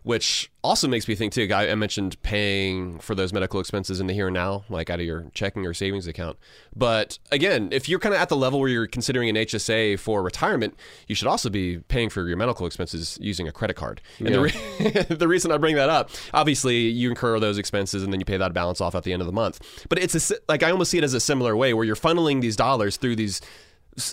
which 0.04 0.50
also 0.64 0.88
makes 0.88 1.08
me 1.08 1.16
think 1.16 1.34
too. 1.34 1.48
I, 1.54 1.72
I 1.72 1.76
mentioned 1.76 2.22
paying 2.22 3.00
for 3.00 3.16
those 3.16 3.34
medical 3.34 3.60
expenses 3.60 4.00
in 4.00 4.08
the 4.08 4.14
here 4.14 4.28
and 4.28 4.34
now, 4.34 4.64
like 4.70 4.90
out 4.90 5.00
of 5.00 5.06
your 5.06 5.30
checking 5.34 5.66
or 5.66 5.74
savings 5.74 6.08
account. 6.08 6.38
But 6.76 7.20
again, 7.32 7.70
if 7.72 7.90
you're 7.90 8.00
kind 8.00 8.16
of 8.16 8.22
at 8.22 8.30
the 8.30 8.36
level 8.36 8.60
where 8.60 8.70
you're 8.70 8.88
considering 8.88 9.30
an 9.30 9.36
HSA 9.36 10.00
for 10.00 10.24
retirement, 10.24 10.76
you 11.08 11.16
should 11.16 11.28
also 11.28 11.50
be 11.50 11.80
paying 11.80 12.10
for 12.10 12.28
your 12.28 12.38
medical 12.38 12.66
expenses 12.66 13.18
using 13.22 13.48
a 13.48 13.52
credit 13.52 13.76
card. 13.76 14.02
And 14.20 14.34
the, 14.34 14.42
re- 14.42 15.04
the 15.10 15.28
reason 15.28 15.52
I 15.52 15.58
bring 15.58 15.76
that 15.76 15.90
up, 15.90 16.10
obviously, 16.34 16.78
you 16.78 17.10
incur 17.10 17.40
those 17.40 17.58
expenses 17.58 18.02
and 18.02 18.12
then 18.12 18.20
you 18.20 18.26
pay 18.26 18.38
that 18.38 18.54
balance 18.54 18.82
off 18.82 18.96
at 18.96 19.04
the 19.04 19.14
end 19.14 19.22
of 19.22 19.26
the 19.26 19.34
month. 19.34 19.86
But 19.90 20.00
it's 20.00 20.32
a, 20.32 20.36
like 20.48 20.64
I 20.64 20.72
almost 20.72 20.92
see 20.92 20.98
it 20.98 21.04
as 21.04 21.14
a 21.14 21.20
similar 21.20 21.56
way 21.56 21.74
where 21.74 21.86
you're 21.86 21.96
funneling 21.96 22.42
these 22.42 22.56
dollars 22.56 22.98
through 22.98 23.18
these 23.18 23.42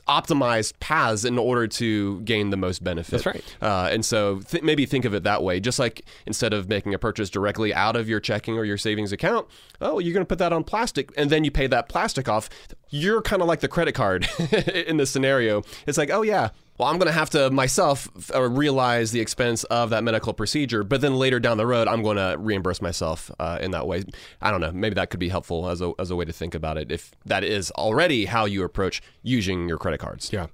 optimized 0.09 0.75
paths 0.81 1.25
in 1.25 1.39
order 1.39 1.67
to 1.67 2.21
gain 2.21 2.51
the 2.51 2.57
most 2.57 2.83
benefit. 2.83 3.11
That's 3.11 3.27
right. 3.27 3.57
Uh, 3.61 3.89
and 3.91 4.05
so 4.05 4.41
th- 4.41 4.63
maybe 4.63 4.87
think 4.87 5.05
of 5.05 5.15
it 5.15 5.23
that 5.25 5.43
way. 5.43 5.61
Just 5.61 5.79
like 5.79 6.05
instead 6.27 6.53
of 6.53 6.69
making 6.69 6.95
a 6.95 6.99
purchase 6.99 7.31
directly 7.31 7.73
out 7.73 7.97
of 7.97 8.09
your 8.09 8.21
checking 8.21 8.59
or 8.59 8.65
your 8.65 8.79
savings 8.79 9.13
account, 9.13 9.47
oh, 9.81 9.99
you're 9.99 10.15
going 10.15 10.25
to 10.25 10.29
put 10.29 10.39
that 10.39 10.53
on 10.53 10.65
plastic 10.65 11.11
and 11.17 11.31
then 11.31 11.45
you 11.45 11.51
pay 11.51 11.67
that 11.67 11.89
plastic 11.89 12.29
off. 12.29 12.49
You're 12.91 13.23
kind 13.23 13.43
of 13.43 13.49
like 13.49 13.61
the 13.61 13.69
credit 13.69 13.93
card 13.95 14.29
in 14.69 14.97
this 14.97 15.11
scenario. 15.11 15.63
It's 15.87 15.99
like, 15.99 16.11
oh, 16.11 16.23
yeah. 16.23 16.51
Well, 16.79 16.89
I'm 16.89 16.99
going 16.99 17.07
to 17.07 17.13
have 17.13 17.31
to 17.31 17.51
myself 17.51 18.09
uh, 18.35 18.43
realize 18.43 19.11
the 19.13 19.21
expense 19.21 19.65
of 19.65 19.91
that 19.91 20.05
medical 20.05 20.35
procedure, 20.35 20.85
but 20.85 21.01
then 21.01 21.15
later 21.15 21.41
down 21.41 21.57
the 21.57 21.67
road, 21.67 21.89
I'm 21.89 22.03
going 22.03 22.17
to 22.17 22.37
reimburse 22.39 22.83
myself 22.83 23.31
uh, 23.39 23.59
in 23.61 23.71
that 23.71 23.87
way. 23.87 24.05
I 24.43 24.51
don't 24.51 24.61
know. 24.61 24.73
Maybe 24.73 24.95
that 24.95 25.11
could 25.11 25.21
be 25.21 25.29
helpful 25.29 25.69
as 25.69 25.81
a, 25.81 25.93
as 25.99 26.11
a 26.11 26.17
way 26.17 26.25
to 26.25 26.33
think 26.33 26.55
about 26.55 26.77
it 26.77 26.93
if 26.93 27.13
that 27.25 27.45
is 27.45 27.71
already 27.73 28.27
how 28.27 28.45
you 28.45 28.63
approach 28.65 29.03
using 29.23 29.69
your 29.69 29.79
credit 29.79 29.99
cards. 29.99 30.33
Yeah, 30.33 30.47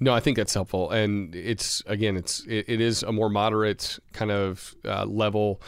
no, 0.00 0.14
I 0.14 0.20
think 0.20 0.36
that's 0.36 0.54
helpful, 0.54 0.90
and 0.90 1.34
it's 1.34 1.82
again, 1.86 2.16
it's 2.16 2.44
it, 2.46 2.64
it 2.68 2.80
is 2.80 3.02
a 3.02 3.12
more 3.12 3.28
moderate 3.28 3.98
kind 4.12 4.30
of 4.30 4.74
uh, 4.84 5.04
level 5.04 5.60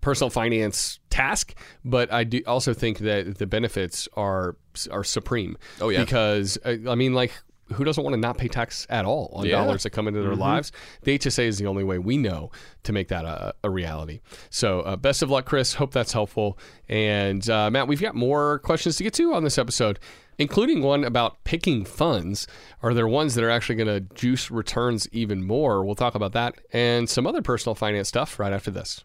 personal 0.00 0.30
finance 0.30 0.98
task, 1.10 1.54
but 1.84 2.12
I 2.12 2.24
do 2.24 2.42
also 2.46 2.74
think 2.74 2.98
that 2.98 3.38
the 3.38 3.46
benefits 3.46 4.08
are 4.14 4.56
are 4.90 5.04
supreme. 5.04 5.56
Oh, 5.80 5.88
yeah. 5.88 6.00
because 6.04 6.58
uh, 6.64 6.76
I 6.88 6.94
mean, 6.94 7.14
like. 7.14 7.32
Who 7.72 7.84
doesn't 7.84 8.02
want 8.04 8.14
to 8.14 8.20
not 8.20 8.36
pay 8.38 8.48
tax 8.48 8.86
at 8.90 9.04
all 9.04 9.30
on 9.34 9.46
Yeah. 9.46 9.52
dollars 9.52 9.84
that 9.84 9.90
come 9.90 10.06
into 10.06 10.20
their 10.22 10.36
lives? 10.36 10.70
The 11.02 11.18
HSA 11.18 11.46
is 11.46 11.58
the 11.58 11.66
only 11.66 11.82
way 11.84 11.98
we 11.98 12.16
know 12.18 12.50
to 12.82 12.92
make 12.92 13.08
that 13.08 13.24
a, 13.24 13.54
a 13.64 13.70
reality. 13.70 14.20
So, 14.50 14.80
uh, 14.80 14.96
best 14.96 15.22
of 15.22 15.30
luck, 15.30 15.46
Chris. 15.46 15.74
Hope 15.74 15.92
that's 15.92 16.12
helpful. 16.12 16.58
And 16.88 17.48
uh, 17.48 17.70
Matt, 17.70 17.88
we've 17.88 18.00
got 18.02 18.14
more 18.14 18.58
questions 18.60 18.96
to 18.96 19.02
get 19.02 19.14
to 19.14 19.32
on 19.34 19.44
this 19.44 19.58
episode 19.58 19.98
including 20.36 20.82
one 20.82 21.04
about 21.04 21.44
picking 21.44 21.84
funds. 21.84 22.48
Are 22.82 22.92
there 22.92 23.06
ones 23.06 23.36
that 23.36 23.44
are 23.44 23.50
actually 23.50 23.76
going 23.76 23.86
to 23.86 24.00
juice 24.16 24.50
returns 24.50 25.08
even 25.12 25.44
more? 25.46 25.84
We'll 25.84 25.94
talk 25.94 26.16
about 26.16 26.32
that 26.32 26.56
and 26.72 27.08
some 27.08 27.24
other 27.24 27.40
personal 27.40 27.76
finance 27.76 28.08
stuff 28.08 28.40
right 28.40 28.52
after 28.52 28.72
this. 28.72 29.04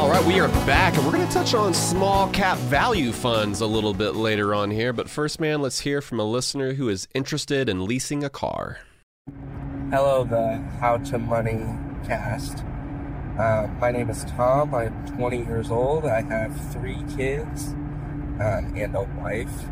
All 0.00 0.08
right, 0.08 0.24
we 0.24 0.40
are 0.40 0.48
back, 0.64 0.96
and 0.96 1.04
we're 1.04 1.12
going 1.12 1.28
to 1.28 1.32
touch 1.34 1.52
on 1.52 1.74
small 1.74 2.30
cap 2.30 2.56
value 2.56 3.12
funds 3.12 3.60
a 3.60 3.66
little 3.66 3.92
bit 3.92 4.16
later 4.16 4.54
on 4.54 4.70
here. 4.70 4.94
But 4.94 5.10
first, 5.10 5.38
man, 5.38 5.60
let's 5.60 5.80
hear 5.80 6.00
from 6.00 6.18
a 6.18 6.24
listener 6.24 6.72
who 6.72 6.88
is 6.88 7.06
interested 7.12 7.68
in 7.68 7.84
leasing 7.84 8.24
a 8.24 8.30
car. 8.30 8.78
Hello, 9.90 10.24
the 10.24 10.56
How 10.80 10.96
to 10.96 11.18
Money 11.18 11.66
cast. 12.06 12.64
Uh, 13.38 13.68
my 13.78 13.90
name 13.90 14.08
is 14.08 14.24
Tom. 14.24 14.74
I'm 14.74 15.06
20 15.18 15.44
years 15.44 15.70
old. 15.70 16.06
I 16.06 16.22
have 16.22 16.72
three 16.72 17.04
kids 17.14 17.74
um, 18.40 18.72
and 18.74 18.96
a 18.96 19.02
wife. 19.02 19.64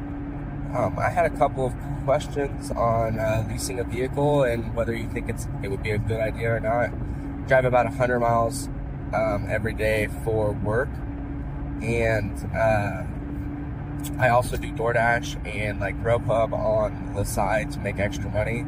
Um, 0.76 0.98
I 0.98 1.08
had 1.08 1.24
a 1.24 1.34
couple 1.38 1.64
of 1.64 1.74
questions 2.04 2.70
on 2.72 3.18
uh, 3.18 3.46
leasing 3.48 3.80
a 3.80 3.84
vehicle 3.84 4.42
and 4.42 4.74
whether 4.74 4.94
you 4.94 5.08
think 5.08 5.30
it's 5.30 5.48
it 5.62 5.70
would 5.70 5.82
be 5.82 5.92
a 5.92 5.98
good 5.98 6.20
idea 6.20 6.54
or 6.54 6.60
not. 6.60 6.90
Drive 7.48 7.64
about 7.64 7.86
100 7.86 8.20
miles 8.20 8.68
um, 9.14 9.46
every 9.48 9.74
day 9.74 10.08
for 10.24 10.52
work, 10.52 10.88
and 11.82 12.32
uh, 12.54 13.04
I 14.18 14.28
also 14.28 14.56
do 14.56 14.72
DoorDash 14.72 15.54
and 15.54 15.80
like 15.80 16.00
Grubhub 16.02 16.52
on 16.52 17.14
the 17.14 17.24
side 17.24 17.70
to 17.72 17.80
make 17.80 17.98
extra 17.98 18.30
money. 18.30 18.60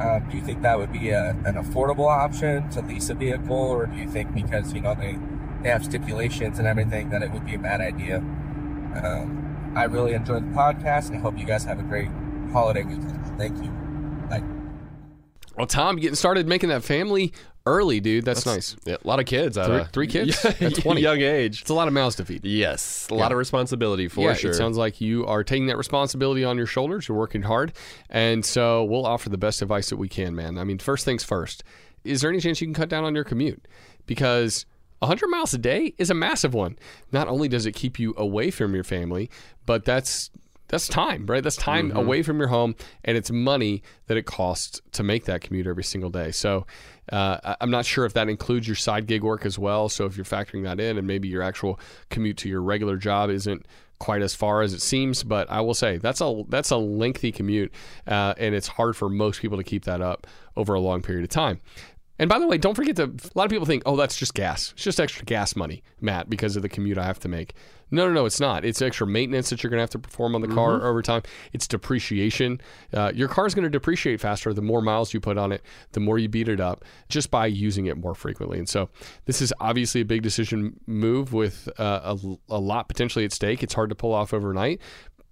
Um, 0.00 0.26
do 0.30 0.36
you 0.36 0.42
think 0.42 0.62
that 0.62 0.78
would 0.78 0.92
be 0.92 1.10
a, 1.10 1.30
an 1.44 1.54
affordable 1.54 2.08
option 2.08 2.68
to 2.70 2.82
lease 2.82 3.10
a 3.10 3.14
vehicle, 3.14 3.56
or 3.56 3.86
do 3.86 3.96
you 3.96 4.08
think 4.08 4.34
because 4.34 4.72
you 4.72 4.80
know 4.80 4.94
they 4.94 5.18
they 5.62 5.68
have 5.68 5.84
stipulations 5.84 6.58
and 6.58 6.66
everything 6.66 7.10
that 7.10 7.22
it 7.22 7.30
would 7.30 7.46
be 7.46 7.54
a 7.54 7.58
bad 7.58 7.80
idea? 7.80 8.18
Um, 8.18 9.72
I 9.76 9.84
really 9.84 10.12
enjoyed 10.12 10.44
the 10.50 10.54
podcast, 10.56 11.08
and 11.08 11.18
I 11.18 11.20
hope 11.20 11.38
you 11.38 11.44
guys 11.44 11.64
have 11.64 11.78
a 11.78 11.82
great 11.82 12.08
holiday 12.52 12.82
weekend. 12.82 13.38
Thank 13.38 13.62
you. 13.62 13.70
Bye. 14.28 14.42
Well, 15.56 15.66
Tom, 15.66 15.96
getting 15.96 16.16
started 16.16 16.48
making 16.48 16.68
that 16.70 16.82
family 16.82 17.32
early, 17.66 18.00
dude. 18.00 18.24
That's, 18.24 18.44
nice. 18.46 18.76
Yeah, 18.84 18.96
a 19.02 19.06
lot 19.06 19.20
of 19.20 19.26
kids. 19.26 19.56
At 19.56 19.66
Three- 19.66 19.76
a, 19.78 19.84
three 19.86 20.06
kids? 20.06 20.44
At 20.44 20.74
20. 20.74 21.00
young 21.00 21.20
age. 21.20 21.62
It's 21.62 21.70
a 21.70 21.74
lot 21.74 21.88
of 21.88 21.94
mouths 21.94 22.16
to 22.16 22.24
feed. 22.24 22.44
Yes, 22.44 23.08
a 23.10 23.14
Yeah. 23.14 23.20
lot 23.20 23.32
of 23.32 23.38
responsibility 23.38 24.08
for 24.08 24.20
yeah, 24.28 24.34
sure. 24.34 24.50
it 24.50 24.54
sounds 24.54 24.76
like 24.76 25.00
you 25.00 25.26
are 25.26 25.42
taking 25.42 25.66
that 25.66 25.78
responsibility 25.78 26.44
on 26.44 26.56
your 26.56 26.66
shoulders. 26.66 27.08
You're 27.08 27.16
working 27.18 27.42
hard. 27.42 27.72
And 28.10 28.44
so 28.44 28.84
we'll 28.84 29.06
offer 29.06 29.28
the 29.28 29.38
best 29.38 29.62
advice 29.62 29.88
that 29.90 29.96
we 29.96 30.08
can, 30.08 30.34
man. 30.34 30.58
I 30.58 30.64
mean, 30.64 30.78
first 30.78 31.04
things 31.04 31.24
first, 31.24 31.64
is 32.04 32.20
there 32.20 32.30
any 32.30 32.40
chance 32.40 32.60
you 32.60 32.66
can 32.66 32.74
cut 32.74 32.88
down 32.88 33.04
on 33.04 33.14
your 33.14 33.24
commute? 33.24 33.66
Because 34.06 34.66
100 34.98 35.26
miles 35.28 35.54
a 35.54 35.58
day 35.58 35.94
is 35.98 36.10
a 36.10 36.14
massive 36.14 36.54
one. 36.54 36.78
Not 37.12 37.28
only 37.28 37.48
does 37.48 37.66
it 37.66 37.72
keep 37.72 37.98
you 37.98 38.14
away 38.16 38.50
from 38.50 38.74
your 38.74 38.84
family, 38.84 39.30
but 39.66 39.84
that's 39.84 40.30
that's 40.68 40.88
time, 40.88 41.26
right? 41.26 41.42
That's 41.42 41.56
time 41.56 41.94
away 41.94 42.22
from 42.22 42.38
your 42.38 42.48
home, 42.48 42.74
and 43.04 43.16
it's 43.16 43.30
money 43.30 43.82
that 44.06 44.16
it 44.16 44.24
costs 44.26 44.80
to 44.92 45.02
make 45.02 45.26
that 45.26 45.42
commute 45.42 45.66
every 45.66 45.84
single 45.84 46.10
day. 46.10 46.30
So, 46.30 46.66
uh, 47.12 47.56
I'm 47.60 47.70
not 47.70 47.84
sure 47.84 48.06
if 48.06 48.14
that 48.14 48.28
includes 48.28 48.66
your 48.66 48.74
side 48.76 49.06
gig 49.06 49.22
work 49.22 49.44
as 49.44 49.58
well. 49.58 49.88
So, 49.88 50.06
if 50.06 50.16
you're 50.16 50.24
factoring 50.24 50.64
that 50.64 50.80
in, 50.80 50.96
and 50.96 51.06
maybe 51.06 51.28
your 51.28 51.42
actual 51.42 51.78
commute 52.08 52.38
to 52.38 52.48
your 52.48 52.62
regular 52.62 52.96
job 52.96 53.30
isn't 53.30 53.66
quite 53.98 54.22
as 54.22 54.34
far 54.34 54.62
as 54.62 54.72
it 54.72 54.82
seems, 54.82 55.22
but 55.22 55.50
I 55.50 55.60
will 55.60 55.74
say 55.74 55.98
that's 55.98 56.20
a 56.20 56.44
that's 56.48 56.70
a 56.70 56.76
lengthy 56.76 57.30
commute, 57.30 57.72
uh, 58.06 58.34
and 58.38 58.54
it's 58.54 58.68
hard 58.68 58.96
for 58.96 59.08
most 59.08 59.40
people 59.40 59.58
to 59.58 59.64
keep 59.64 59.84
that 59.84 60.00
up 60.00 60.26
over 60.56 60.74
a 60.74 60.80
long 60.80 61.02
period 61.02 61.24
of 61.24 61.30
time. 61.30 61.60
And 62.18 62.30
by 62.30 62.38
the 62.38 62.46
way, 62.46 62.58
don't 62.58 62.74
forget 62.74 62.96
to. 62.96 63.04
A 63.04 63.34
lot 63.34 63.44
of 63.44 63.50
people 63.50 63.66
think, 63.66 63.82
oh, 63.86 63.96
that's 63.96 64.16
just 64.16 64.34
gas. 64.34 64.72
It's 64.72 64.84
just 64.84 65.00
extra 65.00 65.24
gas 65.24 65.56
money, 65.56 65.82
Matt, 66.00 66.30
because 66.30 66.54
of 66.54 66.62
the 66.62 66.68
commute 66.68 66.96
I 66.96 67.04
have 67.04 67.18
to 67.20 67.28
make. 67.28 67.54
No, 67.90 68.06
no, 68.06 68.12
no, 68.12 68.24
it's 68.24 68.40
not. 68.40 68.64
It's 68.64 68.80
extra 68.82 69.06
maintenance 69.06 69.50
that 69.50 69.62
you're 69.62 69.70
going 69.70 69.78
to 69.78 69.82
have 69.82 69.90
to 69.90 69.98
perform 69.98 70.34
on 70.34 70.40
the 70.40 70.48
car 70.48 70.84
over 70.84 71.02
time. 71.02 71.22
It's 71.52 71.68
depreciation. 71.68 72.60
Uh, 72.92 73.12
your 73.14 73.28
car 73.28 73.46
is 73.46 73.54
going 73.54 73.64
to 73.64 73.70
depreciate 73.70 74.20
faster 74.20 74.52
the 74.52 74.62
more 74.62 74.80
miles 74.80 75.14
you 75.14 75.20
put 75.20 75.38
on 75.38 75.52
it, 75.52 75.62
the 75.92 76.00
more 76.00 76.18
you 76.18 76.28
beat 76.28 76.48
it 76.48 76.60
up 76.60 76.84
just 77.08 77.30
by 77.30 77.46
using 77.46 77.86
it 77.86 77.96
more 77.96 78.14
frequently. 78.14 78.58
And 78.58 78.68
so, 78.68 78.88
this 79.26 79.40
is 79.40 79.52
obviously 79.60 80.00
a 80.00 80.04
big 80.04 80.22
decision 80.22 80.80
move 80.86 81.32
with 81.32 81.68
uh, 81.78 82.16
a, 82.16 82.36
a 82.48 82.58
lot 82.58 82.88
potentially 82.88 83.24
at 83.24 83.32
stake. 83.32 83.62
It's 83.62 83.74
hard 83.74 83.90
to 83.90 83.94
pull 83.94 84.12
off 84.12 84.32
overnight. 84.32 84.80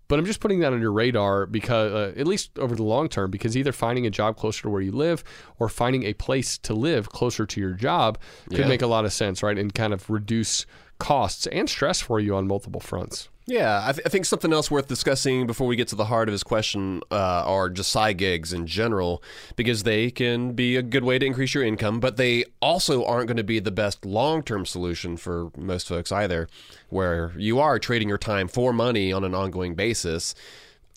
But 0.09 0.19
I'm 0.19 0.27
just 0.27 0.41
putting 0.41 0.61
that 0.61 0.73
on 0.73 0.81
your 0.81 0.93
radar 0.93 1.47
because, 1.47 1.93
uh, 1.93 2.13
at 2.19 2.27
least 2.27 2.59
over 2.59 2.75
the 2.77 2.83
long 2.83 3.09
term, 3.09 3.31
because 3.31 3.57
either 3.57 3.73
finding 3.73 4.07
a 4.07 4.11
job 4.11 4.37
closer 4.37 4.63
to 4.63 4.69
where 4.71 4.83
you 4.83 4.93
live 4.93 5.25
or 5.59 5.69
finding 5.69 6.03
a 6.05 6.13
place 6.13 6.59
to 6.59 6.75
live 6.75 7.09
closer 7.11 7.47
to 7.47 7.61
your 7.61 7.73
job 7.73 8.19
could 8.51 8.59
Yeah. 8.59 8.69
make 8.69 8.83
a 8.83 8.87
lot 8.87 9.05
of 9.07 9.13
sense, 9.13 9.43
right? 9.43 9.57
And 9.59 9.73
kind 9.75 9.93
of 9.95 10.11
reduce 10.11 10.67
costs 11.03 11.49
and 11.49 11.69
stress 11.69 12.01
for 12.01 12.21
you 12.21 12.37
on 12.37 12.47
multiple 12.47 12.81
fronts. 12.81 13.29
Yeah, 13.45 13.83
I, 13.85 13.93
th- 13.93 14.07
I 14.07 14.09
think 14.09 14.25
something 14.25 14.53
else 14.53 14.71
worth 14.71 14.87
discussing 14.87 15.49
before 15.49 15.67
we 15.67 15.75
get 15.75 15.89
to 15.89 15.97
the 15.97 16.05
heart 16.05 16.29
of 16.29 16.33
his 16.33 16.45
question 16.45 17.03
uh, 17.11 17.43
are 17.45 17.69
just 17.69 17.91
side 17.91 18.19
gigs 18.19 18.53
in 18.53 18.69
general, 18.69 19.21
because 19.57 19.83
they 19.83 20.13
can 20.13 20.53
be 20.53 20.77
a 20.77 20.83
good 20.83 21.03
way 21.03 21.19
to 21.19 21.27
increase 21.27 21.53
your 21.53 21.65
income, 21.65 21.99
but 21.99 22.17
they 22.17 22.45
also 22.61 23.05
aren't 23.05 23.27
going 23.27 23.37
to 23.37 23.43
be 23.43 23.59
the 23.59 23.73
best 23.73 24.07
long 24.07 24.45
term 24.45 24.65
solution 24.65 25.17
for 25.17 25.51
most 25.57 25.89
folks 25.89 26.13
either, 26.13 26.49
where 26.89 27.33
you 27.37 27.59
are 27.59 27.81
trading 27.81 28.09
your 28.09 28.17
time 28.17 28.47
for 28.47 28.73
money 28.73 29.13
on 29.13 29.25
an 29.25 29.35
ongoing 29.35 29.75
basis. 29.75 30.37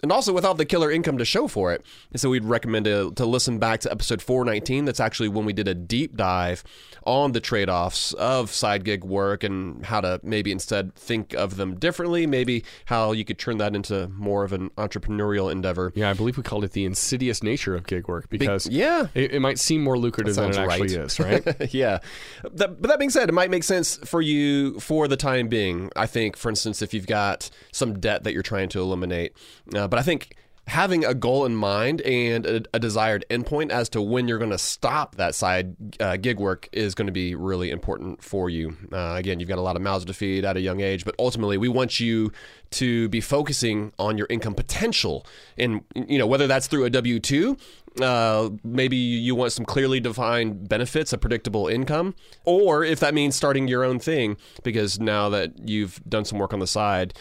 And 0.05 0.11
also 0.11 0.33
without 0.33 0.57
the 0.57 0.65
killer 0.65 0.91
income 0.91 1.17
to 1.17 1.25
show 1.25 1.47
for 1.47 1.73
it. 1.73 1.83
And 2.11 2.21
so 2.21 2.29
we'd 2.29 2.43
recommend 2.43 2.85
to, 2.85 3.11
to 3.15 3.25
listen 3.25 3.57
back 3.57 3.79
to 3.79 3.91
episode 3.91 4.21
419. 4.21 4.85
That's 4.85 4.99
actually 4.99 5.29
when 5.29 5.45
we 5.45 5.51
did 5.51 5.67
a 5.67 5.73
deep 5.73 6.15
dive 6.15 6.63
on 7.07 7.31
the 7.31 7.39
trade 7.39 7.69
offs 7.69 8.13
of 8.13 8.51
side 8.51 8.83
gig 8.83 9.03
work 9.03 9.43
and 9.43 9.83
how 9.83 10.01
to 10.01 10.19
maybe 10.21 10.51
instead 10.51 10.93
think 10.93 11.33
of 11.33 11.57
them 11.57 11.73
differently, 11.79 12.27
maybe 12.27 12.63
how 12.85 13.13
you 13.13 13.25
could 13.25 13.39
turn 13.39 13.57
that 13.57 13.75
into 13.75 14.07
more 14.09 14.43
of 14.43 14.53
an 14.53 14.69
entrepreneurial 14.77 15.51
endeavor. 15.51 15.91
Yeah, 15.95 16.11
I 16.11 16.13
believe 16.13 16.37
we 16.37 16.43
called 16.43 16.63
it 16.63 16.73
the 16.73 16.85
insidious 16.85 17.41
nature 17.41 17.73
of 17.73 17.87
gig 17.87 18.07
work 18.07 18.29
because 18.29 18.67
yeah. 18.67 19.07
it, 19.15 19.33
it 19.33 19.39
might 19.39 19.57
seem 19.57 19.83
more 19.83 19.97
lucrative 19.97 20.35
than 20.35 20.51
it 20.51 20.53
sounds 20.53 20.71
actually 20.71 20.95
right. 20.97 21.05
is, 21.07 21.19
right? 21.19 21.73
yeah. 21.73 21.97
That, 22.43 22.79
but 22.79 22.89
that 22.89 22.99
being 22.99 23.09
said, 23.09 23.27
it 23.27 23.33
might 23.33 23.49
make 23.49 23.63
sense 23.63 23.97
for 23.97 24.21
you 24.21 24.79
for 24.79 25.07
the 25.07 25.17
time 25.17 25.47
being. 25.47 25.89
I 25.95 26.05
think, 26.05 26.37
for 26.37 26.49
instance, 26.49 26.83
if 26.83 26.93
you've 26.93 27.07
got 27.07 27.49
some 27.71 27.99
debt 27.99 28.23
that 28.25 28.33
you're 28.33 28.43
trying 28.43 28.69
to 28.69 28.81
eliminate. 28.81 29.33
Uh, 29.73 29.87
but 29.95 30.01
I 30.01 30.03
think 30.03 30.35
having 30.67 31.05
a 31.05 31.13
goal 31.13 31.45
in 31.45 31.55
mind 31.55 32.01
and 32.01 32.45
a, 32.45 32.63
a 32.73 32.79
desired 32.79 33.23
endpoint 33.29 33.71
as 33.71 33.87
to 33.87 34.01
when 34.01 34.27
you're 34.27 34.39
going 34.39 34.51
to 34.51 34.57
stop 34.57 35.15
that 35.15 35.33
side 35.33 35.73
uh, 36.01 36.17
gig 36.17 36.37
work 36.37 36.67
is 36.73 36.93
going 36.95 37.05
to 37.05 37.13
be 37.13 37.33
really 37.33 37.71
important 37.71 38.21
for 38.21 38.49
you. 38.49 38.75
Uh, 38.91 39.13
again, 39.15 39.39
you've 39.39 39.47
got 39.47 39.57
a 39.57 39.61
lot 39.61 39.77
of 39.77 39.81
mouths 39.81 40.03
to 40.03 40.13
feed 40.13 40.43
at 40.43 40.57
a 40.57 40.59
young 40.59 40.81
age, 40.81 41.05
but 41.05 41.15
ultimately, 41.17 41.57
we 41.57 41.69
want 41.69 42.01
you 42.01 42.29
to 42.71 43.07
be 43.07 43.21
focusing 43.21 43.93
on 43.97 44.17
your 44.17 44.27
income 44.29 44.53
potential, 44.53 45.25
and 45.57 45.81
you 45.95 46.17
know 46.17 46.27
whether 46.27 46.45
that's 46.45 46.67
through 46.67 46.83
a 46.83 46.89
W 46.89 47.21
two 47.21 47.55
uh, 48.01 48.49
maybe 48.65 48.97
you 48.97 49.33
want 49.33 49.53
some 49.53 49.63
clearly 49.63 50.01
defined 50.01 50.67
benefits, 50.67 51.13
a 51.13 51.17
predictable 51.17 51.69
income, 51.69 52.13
or 52.43 52.83
if 52.83 52.99
that 52.99 53.13
means 53.13 53.33
starting 53.33 53.69
your 53.69 53.85
own 53.85 53.99
thing, 53.99 54.35
because 54.61 54.99
now 54.99 55.29
that 55.29 55.53
you've 55.65 56.01
done 56.09 56.25
some 56.25 56.37
work 56.37 56.51
on 56.51 56.59
the 56.59 56.67
side, 56.67 57.13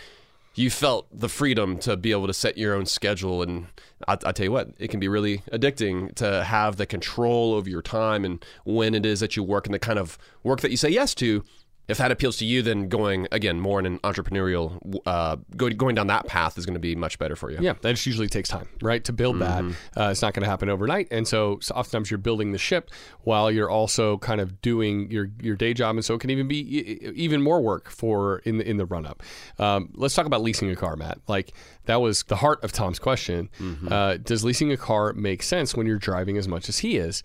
you 0.55 0.71
felt 0.71 1.07
the 1.13 1.29
freedom 1.29 1.79
to 1.79 1.97
be 1.97 2.13
able 2.13 2.27
to 2.27 2.35
set 2.35 2.57
your 2.57 2.75
own 2.75 2.87
schedule. 2.87 3.43
And 3.43 3.67
I, 4.07 4.13
I 4.25 4.33
tell 4.33 4.45
you 4.45 4.53
what, 4.53 4.71
it 4.79 4.89
can 4.89 5.01
be 5.01 5.09
really 5.09 5.39
addicting 5.51 6.15
to 6.17 6.45
have 6.45 6.77
the 6.77 6.87
control 6.87 7.55
over 7.55 7.69
your 7.69 7.83
time 7.83 8.25
and 8.25 8.45
when 8.65 8.95
it 8.95 9.05
is 9.05 9.21
that 9.21 9.37
you 9.37 9.43
work 9.43 9.67
and 9.67 9.75
the 9.75 9.79
kind 9.79 9.99
of 9.99 10.17
work 10.43 10.61
that 10.61 10.71
you 10.71 10.77
say 10.77 10.91
yes 10.91 11.15
to 11.17 11.45
if 11.87 11.99
that 11.99 12.11
appeals 12.11 12.37
to 12.39 12.47
you, 12.47 12.63
then 12.63 12.89
going 12.89 13.29
again 13.31 13.61
more 13.61 13.79
in 13.79 13.85
an 13.87 13.99
entrepreneurial, 13.99 14.79
uh, 15.07 15.37
go, 15.57 15.69
going 15.71 15.95
down 15.95 16.07
that 16.07 16.27
path 16.27 16.57
is 16.57 16.65
going 16.65 16.75
to 16.75 16.81
be 16.81 16.95
much 16.97 17.19
better 17.19 17.37
for 17.37 17.51
you. 17.51 17.59
Yeah, 17.61 17.75
that 17.83 17.91
just 17.93 18.07
usually 18.07 18.29
takes 18.29 18.49
time, 18.49 18.69
right? 18.81 19.05
To 19.05 19.13
build 19.13 19.37
Mm-hmm. 19.37 19.73
that, 19.95 20.01
uh, 20.01 20.11
it's 20.11 20.23
not 20.23 20.33
going 20.35 20.45
to 20.45 20.49
happen 20.49 20.69
overnight, 20.71 21.09
and 21.11 21.29
so, 21.29 21.59
so 21.61 21.75
oftentimes 21.75 22.11
you're 22.11 22.19
building 22.19 22.53
the 22.53 22.59
ship 22.59 22.91
while 23.23 23.51
you're 23.51 23.69
also 23.71 24.17
kind 24.19 24.41
of 24.41 24.63
doing 24.63 25.11
your 25.11 25.29
your 25.43 25.57
day 25.57 25.75
job, 25.75 25.97
and 25.97 26.05
so 26.05 26.15
it 26.15 26.21
can 26.21 26.31
even 26.31 26.49
be 26.49 26.61
e- 26.79 27.13
even 27.15 27.43
more 27.43 27.61
work 27.61 27.91
for 27.91 28.39
in 28.45 28.59
the 28.59 28.69
in 28.69 28.77
the 28.79 28.87
run 28.87 29.05
up. 29.07 29.23
Um, 29.59 29.91
let's 29.95 30.15
talk 30.15 30.27
about 30.27 30.41
leasing 30.43 30.71
a 30.71 30.77
car, 30.77 30.97
Matt. 30.97 31.19
Like 31.29 31.53
that 31.87 32.01
was 32.01 32.23
the 32.25 32.37
heart 32.37 32.63
of 32.65 32.73
Tom's 32.73 32.99
question. 32.99 33.51
Mm-hmm. 33.61 33.93
Uh, 33.93 34.17
does 34.17 34.45
leasing 34.45 34.73
a 34.73 34.77
car 34.77 35.13
make 35.13 35.43
sense 35.43 35.75
when 35.75 35.87
you're 35.87 35.99
driving 35.99 36.39
as 36.39 36.49
much 36.49 36.69
as 36.69 36.79
he 36.79 36.97
is? 36.97 37.23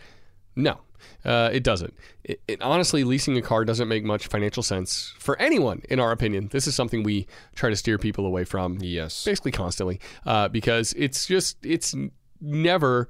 No, 0.56 0.80
uh, 1.26 1.50
it 1.52 1.64
doesn't. 1.64 1.94
It, 2.24 2.42
it, 2.48 2.62
honestly, 2.62 3.04
leasing 3.04 3.38
a 3.38 3.42
car 3.42 3.66
doesn't 3.66 3.88
make 3.88 4.04
much 4.04 4.28
financial 4.28 4.64
sense 4.64 5.14
for 5.18 5.38
anyone, 5.38 5.82
in 5.90 6.00
our 6.00 6.12
opinion. 6.12 6.50
This 6.52 6.68
is 6.68 6.76
something 6.76 7.04
we 7.04 7.28
try 7.56 7.70
to 7.70 7.76
steer 7.76 7.98
people 7.98 8.26
away 8.26 8.44
from. 8.44 8.78
Yes. 8.82 9.24
basically 9.24 9.52
constantly, 9.52 10.00
uh, 10.26 10.48
because 10.48 10.94
it's 10.98 11.26
just 11.26 11.58
it's 11.66 11.96
never 12.42 13.10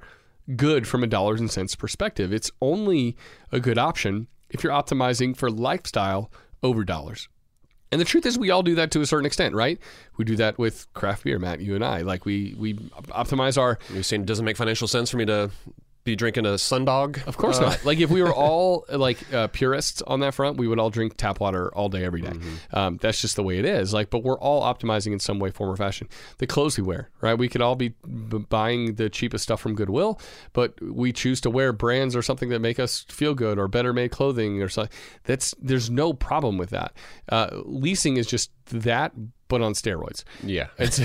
good 0.56 0.86
from 0.86 1.02
a 1.02 1.06
dollars 1.06 1.40
and 1.40 1.50
cents 1.50 1.74
perspective. 1.74 2.32
It's 2.32 2.50
only 2.60 3.16
a 3.52 3.60
good 3.60 3.78
option 3.78 4.26
if 4.50 4.64
you're 4.64 4.72
optimizing 4.72 5.36
for 5.36 5.50
lifestyle 5.50 6.30
over 6.62 6.84
dollars. 6.84 7.28
And 7.92 8.00
the 8.00 8.04
truth 8.04 8.24
is, 8.24 8.38
we 8.38 8.50
all 8.50 8.62
do 8.62 8.76
that 8.76 8.92
to 8.92 9.00
a 9.00 9.06
certain 9.06 9.26
extent, 9.26 9.54
right? 9.54 9.78
We 10.16 10.24
do 10.24 10.36
that 10.36 10.58
with 10.58 10.86
craft 10.94 11.24
beer, 11.24 11.38
Matt. 11.38 11.60
You 11.60 11.74
and 11.74 11.84
I, 11.84 12.02
like 12.02 12.24
we 12.24 12.54
we 12.56 12.74
optimize 12.74 13.58
our 13.58 13.78
You're 13.92 14.04
saying 14.04 14.22
it 14.22 14.26
doesn't 14.26 14.44
make 14.44 14.56
financial 14.56 14.86
sense 14.86 15.10
for 15.10 15.16
me 15.16 15.24
to 15.26 15.50
be 16.04 16.16
drinking 16.16 16.46
a 16.46 16.50
Sundog? 16.50 17.26
Of 17.26 17.36
course 17.36 17.60
not. 17.60 17.84
Like 17.84 18.00
if 18.00 18.10
we 18.10 18.22
were 18.22 18.32
all 18.32 18.86
like 18.90 19.32
uh, 19.34 19.48
purists 19.48 20.00
on 20.02 20.20
that 20.20 20.34
front, 20.34 20.56
we 20.56 20.66
would 20.66 20.78
all 20.78 20.90
drink 20.90 21.16
tap 21.16 21.40
water 21.40 21.72
all 21.74 21.88
day, 21.88 22.04
every 22.04 22.22
day. 22.22 22.32
Um, 22.72 22.96
that's 23.00 23.20
just 23.20 23.36
the 23.36 23.42
way 23.42 23.58
it 23.58 23.64
is. 23.64 23.92
Like, 23.92 24.10
but 24.10 24.24
we're 24.24 24.38
all 24.38 24.62
optimizing 24.62 25.12
in 25.12 25.18
some 25.18 25.38
way, 25.38 25.50
form, 25.50 25.70
or 25.70 25.76
fashion. 25.76 26.08
The 26.38 26.46
clothes 26.46 26.78
we 26.78 26.84
wear, 26.84 27.10
right? 27.20 27.34
We 27.34 27.48
could 27.48 27.60
all 27.60 27.76
be 27.76 27.90
b- 27.90 28.38
buying 28.48 28.94
the 28.94 29.10
cheapest 29.10 29.44
stuff 29.44 29.60
from 29.60 29.74
Goodwill, 29.74 30.20
but 30.52 30.80
we 30.82 31.12
choose 31.12 31.40
to 31.42 31.50
wear 31.50 31.72
brands 31.72 32.16
or 32.16 32.22
something 32.22 32.48
that 32.48 32.60
make 32.60 32.80
us 32.80 33.04
feel 33.08 33.34
good, 33.34 33.58
or 33.58 33.68
better 33.68 33.92
made 33.92 34.10
clothing, 34.10 34.62
or 34.62 34.68
something. 34.68 34.96
That's 35.24 35.54
there's 35.60 35.90
no 35.90 36.12
problem 36.14 36.56
with 36.56 36.70
that. 36.70 36.94
Uh, 37.28 37.48
leasing 37.64 38.16
is 38.16 38.26
just 38.26 38.50
that, 38.66 39.12
but 39.50 39.60
on 39.60 39.74
steroids. 39.74 40.24
Yeah. 40.42 40.68
And 40.78 40.92
so, 40.94 41.04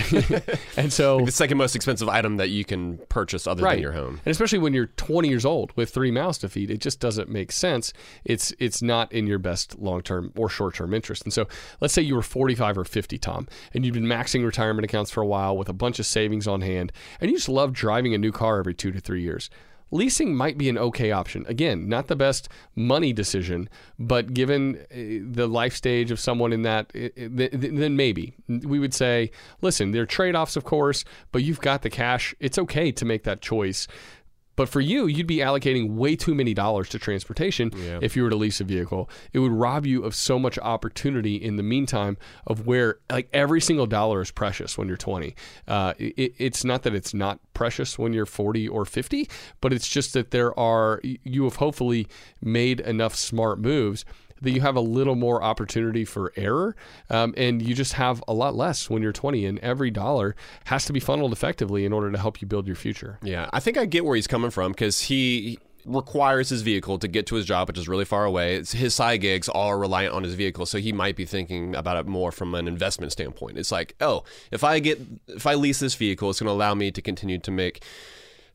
and 0.77 0.93
so 0.93 1.19
the 1.25 1.31
second 1.31 1.57
most 1.57 1.75
expensive 1.75 2.07
item 2.07 2.37
that 2.37 2.49
you 2.49 2.63
can 2.63 2.99
purchase 3.09 3.45
other 3.47 3.61
than 3.61 3.79
your 3.81 3.91
home. 3.91 4.21
and 4.23 4.31
especially 4.31 4.59
when 4.59 4.73
you're 4.73 4.85
20 4.85 5.27
years 5.27 5.43
old 5.43 5.73
with 5.75 5.89
three 5.89 6.11
mouths 6.11 6.37
to 6.39 6.47
feed, 6.49 6.71
it 6.71 6.79
just 6.79 7.01
doesn't 7.01 7.27
make 7.27 7.51
sense. 7.51 7.91
It's 8.23 8.53
it's 8.59 8.81
not 8.81 9.11
in 9.11 9.27
your 9.27 9.39
best 9.39 9.77
long 9.79 10.01
term 10.01 10.31
or 10.37 10.47
short 10.47 10.75
term 10.75 10.93
interest. 10.93 11.23
And 11.23 11.33
so, 11.33 11.47
let's 11.81 11.93
say 11.93 12.01
you 12.01 12.15
were 12.15 12.21
45 12.21 12.77
or 12.77 12.85
50, 12.85 13.17
Tom, 13.17 13.47
and 13.73 13.83
you've 13.85 13.93
been 13.95 14.05
maxing 14.05 14.45
retirement 14.45 14.85
accounts 14.85 15.11
for 15.11 15.21
a 15.21 15.27
while 15.27 15.57
with 15.57 15.67
a 15.67 15.73
bunch 15.73 15.99
of 15.99 16.05
savings 16.05 16.47
on 16.47 16.61
hand, 16.61 16.91
and 17.19 17.29
you 17.29 17.35
just 17.37 17.49
love 17.49 17.73
driving 17.73 18.13
a 18.13 18.17
new 18.17 18.31
car 18.31 18.59
every 18.59 18.73
two 18.73 18.91
to 18.91 18.99
three 18.99 19.21
years. 19.23 19.49
Leasing 19.91 20.35
might 20.35 20.57
be 20.57 20.67
an 20.67 20.77
okay 20.77 21.11
option. 21.11 21.45
Again, 21.47 21.87
not 21.87 22.07
the 22.07 22.15
best 22.15 22.49
money 22.75 23.13
decision, 23.13 23.69
but 23.99 24.33
given 24.33 24.77
uh, 24.91 25.23
the 25.31 25.47
life 25.47 25.75
stage 25.75 26.11
of 26.11 26.19
someone 26.19 26.51
in 26.51 26.63
that, 26.63 26.91
th- 26.93 27.13
th- 27.15 27.51
then 27.51 27.95
maybe 27.95 28.35
we 28.47 28.79
would 28.79 28.93
say, 28.93 29.31
listen, 29.61 29.91
there 29.91 30.01
are 30.01 30.07
trade 30.07 30.35
offs, 30.35 30.55
of 30.55 30.63
course, 30.63 31.05
but 31.31 31.43
you've 31.43 31.61
got 31.61 31.81
the 31.81 31.89
cash. 31.89 32.33
It's 32.39 32.57
okay 32.57 32.91
to 32.91 33.05
make 33.05 33.23
that 33.23 33.41
choice. 33.41 33.87
But 34.55 34.69
for 34.69 34.81
you, 34.81 35.07
you'd 35.07 35.27
be 35.27 35.37
allocating 35.37 35.95
way 35.95 36.15
too 36.15 36.33
many 36.33 36.53
dollars 36.53 36.89
to 36.89 36.99
transportation 36.99 37.71
if 38.01 38.15
you 38.15 38.23
were 38.23 38.29
to 38.29 38.35
lease 38.35 38.61
a 38.61 38.63
vehicle. 38.63 39.09
It 39.33 39.39
would 39.39 39.51
rob 39.51 39.85
you 39.85 40.03
of 40.03 40.15
so 40.15 40.39
much 40.39 40.57
opportunity 40.59 41.35
in 41.35 41.57
the 41.57 41.63
meantime 41.63 42.17
of 42.47 42.65
where 42.65 42.99
like 43.09 43.29
every 43.33 43.61
single 43.61 43.85
dollar 43.85 44.21
is 44.21 44.31
precious 44.31 44.77
when 44.77 44.87
you're 44.87 44.97
20. 44.97 45.35
Uh, 45.67 45.93
it, 45.97 46.33
it's 46.37 46.63
not 46.63 46.83
that 46.83 46.95
it's 46.95 47.13
not 47.13 47.39
precious 47.53 47.99
when 47.99 48.13
you're 48.13 48.25
40 48.25 48.67
or 48.67 48.85
50, 48.85 49.29
but 49.61 49.73
it's 49.73 49.87
just 49.87 50.13
that 50.13 50.31
there 50.31 50.57
are 50.57 51.01
you 51.03 51.43
have 51.43 51.57
hopefully 51.57 52.07
made 52.41 52.79
enough 52.79 53.15
smart 53.15 53.59
moves 53.59 54.05
that 54.41 54.51
you 54.51 54.61
have 54.61 54.75
a 54.75 54.81
little 54.81 55.15
more 55.15 55.41
opportunity 55.43 56.05
for 56.05 56.33
error, 56.35 56.75
um, 57.09 57.33
and 57.37 57.61
you 57.61 57.73
just 57.73 57.93
have 57.93 58.23
a 58.27 58.33
lot 58.33 58.55
less 58.55 58.89
when 58.89 59.01
you're 59.01 59.13
20. 59.13 59.45
And 59.45 59.59
every 59.59 59.91
dollar 59.91 60.35
has 60.65 60.85
to 60.85 60.93
be 60.93 60.99
funneled 60.99 61.31
effectively 61.31 61.85
in 61.85 61.93
order 61.93 62.11
to 62.11 62.17
help 62.17 62.41
you 62.41 62.47
build 62.47 62.67
your 62.67 62.75
future. 62.75 63.19
Yeah, 63.23 63.49
I 63.53 63.59
think 63.59 63.77
I 63.77 63.85
get 63.85 64.05
where 64.05 64.15
he's 64.15 64.27
coming 64.27 64.51
from 64.51 64.71
because 64.71 65.01
he 65.01 65.59
requires 65.85 66.49
his 66.49 66.61
vehicle 66.63 66.97
to 66.99 67.07
get 67.07 67.27
to 67.27 67.35
his 67.35 67.45
job, 67.45 67.67
which 67.67 67.77
is 67.77 67.87
really 67.87 68.05
far 68.05 68.25
away. 68.25 68.55
It's, 68.55 68.71
his 68.71 68.93
side 68.93 69.21
gigs 69.21 69.47
are 69.49 69.77
reliant 69.77 70.13
on 70.13 70.23
his 70.23 70.33
vehicle, 70.33 70.65
so 70.65 70.79
he 70.79 70.91
might 70.91 71.15
be 71.15 71.25
thinking 71.25 71.75
about 71.75 71.97
it 71.97 72.07
more 72.07 72.31
from 72.31 72.55
an 72.55 72.67
investment 72.67 73.11
standpoint. 73.11 73.57
It's 73.57 73.71
like, 73.71 73.95
oh, 74.01 74.23
if 74.51 74.63
I 74.63 74.79
get 74.79 74.99
if 75.27 75.45
I 75.45 75.53
lease 75.53 75.79
this 75.79 75.95
vehicle, 75.95 76.29
it's 76.29 76.39
going 76.39 76.47
to 76.47 76.53
allow 76.53 76.73
me 76.73 76.91
to 76.91 77.01
continue 77.01 77.37
to 77.39 77.51
make 77.51 77.83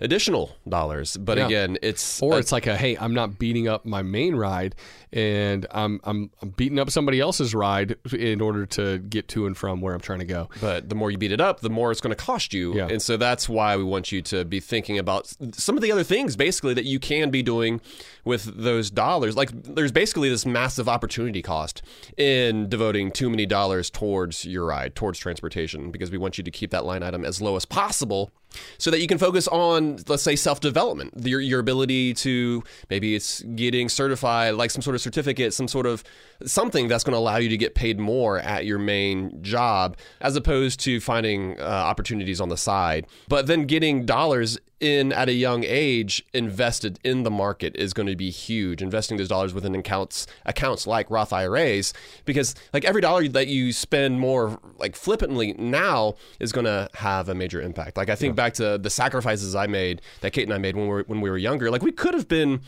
additional 0.01 0.57
dollars. 0.69 1.17
But 1.17 1.39
Yeah. 1.39 1.47
again, 1.47 1.79
it's 1.83 2.23
Or 2.23 2.35
a- 2.35 2.39
it's 2.39 2.53
like 2.53 2.67
a 2.67 2.77
hey, 2.77 2.97
I'm 2.97 3.15
not 3.15 3.39
beating 3.39 3.69
up 3.69 3.85
my 3.85 4.03
main 4.03 4.35
ride, 4.35 4.75
and 5.13 5.67
I'm 5.71 6.01
I'm, 6.05 6.31
I'm 6.43 6.51
beating 6.51 6.79
up 6.79 6.91
somebody 6.91 7.21
else's 7.21 7.55
ride 7.55 7.97
in 8.13 8.41
order 8.41 8.67
to 8.67 8.99
get 8.99 9.29
to 9.29 9.47
and 9.47 9.57
from 9.57 9.81
where 9.81 9.95
I'm 9.95 10.01
trying 10.01 10.21
to 10.21 10.25
go. 10.25 10.49
But 10.61 10.89
the 10.89 10.95
more 10.95 11.11
you 11.11 11.19
beat 11.19 11.33
it 11.33 11.41
up, 11.41 11.61
the 11.61 11.71
more 11.71 11.91
it's 11.91 12.01
going 12.01 12.15
to 12.17 12.23
cost 12.25 12.55
you. 12.55 12.75
Yeah. 12.77 12.89
And 12.89 13.03
so 13.03 13.17
that's 13.17 13.49
why 13.49 13.77
we 13.77 13.85
want 13.85 14.13
you 14.13 14.23
to 14.23 14.45
be 14.45 14.61
thinking 14.61 14.99
about 14.99 15.33
some 15.53 15.77
of 15.77 15.83
the 15.83 15.93
other 15.93 16.05
things, 16.05 16.37
basically, 16.37 16.75
that 16.75 16.85
you 16.85 16.99
can 16.99 17.31
be 17.31 17.43
doing 17.43 17.81
with 18.25 18.45
those 18.57 18.91
dollars. 18.91 19.37
Like, 19.37 19.51
there's 19.63 19.93
basically 19.93 20.29
this 20.29 20.47
massive 20.47 20.89
opportunity 20.89 21.43
cost 21.43 21.83
in 22.17 22.69
devoting 22.69 23.11
too 23.11 23.31
many 23.31 23.47
dollars 23.47 23.91
towards 23.91 24.45
your 24.45 24.67
ride, 24.67 24.95
towards 24.95 25.19
transportation, 25.19 25.91
because 25.91 26.11
we 26.11 26.19
want 26.19 26.39
you 26.39 26.45
to 26.45 26.51
keep 26.51 26.71
that 26.71 26.85
line 26.85 27.03
item 27.03 27.25
as 27.25 27.41
low 27.41 27.57
as 27.57 27.65
possible 27.65 28.31
so 28.79 28.91
that 28.91 29.01
you 29.01 29.07
can 29.07 29.19
focus 29.19 29.47
on, 29.49 29.99
let's 30.09 30.23
say, 30.23 30.37
self 30.37 30.61
development, 30.61 31.13
your, 31.25 31.41
your 31.41 31.61
ability 31.61 32.15
to 32.15 32.63
maybe 32.89 33.15
it's 33.15 33.43
getting 33.43 33.89
certified, 33.89 34.55
like 34.55 34.71
some 34.71 34.83
sort 34.83 34.97
of 34.97 35.01
certificate, 35.01 35.55
some 35.55 35.69
sort 35.69 35.87
of 35.87 36.03
something 36.45 36.89
that's 36.89 37.05
going 37.05 37.13
to 37.13 37.19
allow 37.19 37.37
you 37.37 37.49
to 37.49 37.57
get 37.57 37.75
paid 37.75 37.99
more 37.99 38.39
at 38.39 38.67
your 38.67 38.79
main 38.79 39.43
job, 39.43 39.97
as 40.21 40.37
opposed 40.37 40.81
to 40.81 41.01
finding 41.01 41.59
uh, 41.61 41.65
opportunities 41.65 42.41
on 42.41 42.49
the 42.49 42.57
side. 42.57 43.07
But 43.29 43.47
then 43.47 43.65
getting 43.65 44.07
dollars 44.07 44.59
in 44.81 45.13
at 45.13 45.29
a 45.29 45.33
young 45.33 45.63
age 45.63 46.25
invested 46.33 46.99
in 47.05 47.23
the 47.23 47.31
market 47.31 47.77
is 47.77 47.93
going 47.93 48.07
to 48.07 48.17
be 48.17 48.31
huge. 48.31 48.83
Investing 48.83 49.19
those 49.19 49.29
dollars 49.29 49.53
within 49.53 49.75
accounts 49.75 50.27
accounts 50.47 50.87
like 50.87 51.11
Roth 51.11 51.33
IRAs, 51.33 51.93
because 52.25 52.55
like 52.73 52.85
every 52.85 53.03
dollar 53.03 53.29
that 53.29 53.49
you 53.49 53.73
spend 53.73 54.19
more 54.19 54.59
like 54.79 54.97
flippantly 54.97 55.53
now 55.59 56.15
is 56.41 56.51
going 56.51 56.65
to 56.65 56.89
have 56.95 57.29
a 57.29 57.35
major 57.35 57.61
impact. 57.61 57.97
Like 57.97 58.09
I 58.09 58.17
think 58.17 58.35
back 58.35 58.55
to 58.55 58.79
the 58.79 58.91
sacrifices 58.91 59.55
I 59.55 59.67
made 59.67 60.01
that 60.23 60.33
Kate 60.33 60.45
and 60.45 60.55
I 60.55 60.59
made 60.59 60.77
when 60.77 60.87
we 60.87 60.91
were 60.91 61.05
when 61.07 61.21
we 61.21 61.31
were 61.31 61.39
younger. 61.39 61.71
Like 61.71 61.83
we 61.83 61.93
could 61.93 62.15
have 62.15 62.29
been 62.29 62.63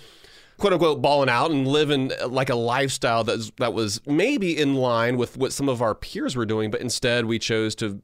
quote 0.62 0.72
unquote 0.72 1.02
balling 1.02 1.28
out 1.28 1.50
and 1.50 1.66
living 1.66 2.12
uh, 2.22 2.28
like 2.28 2.48
a 2.48 2.54
lifestyle 2.54 3.24
that 3.24 3.50
that 3.58 3.74
was 3.74 4.00
maybe 4.06 4.56
in 4.56 4.74
line 4.76 5.16
with 5.16 5.36
what 5.36 5.52
some 5.52 5.68
of 5.68 5.82
our 5.82 5.92
peers 5.92 6.36
were 6.36 6.46
doing, 6.46 6.70
but 6.70 6.80
instead 6.80 7.24
we 7.24 7.36
chose 7.36 7.74
to 7.74 8.00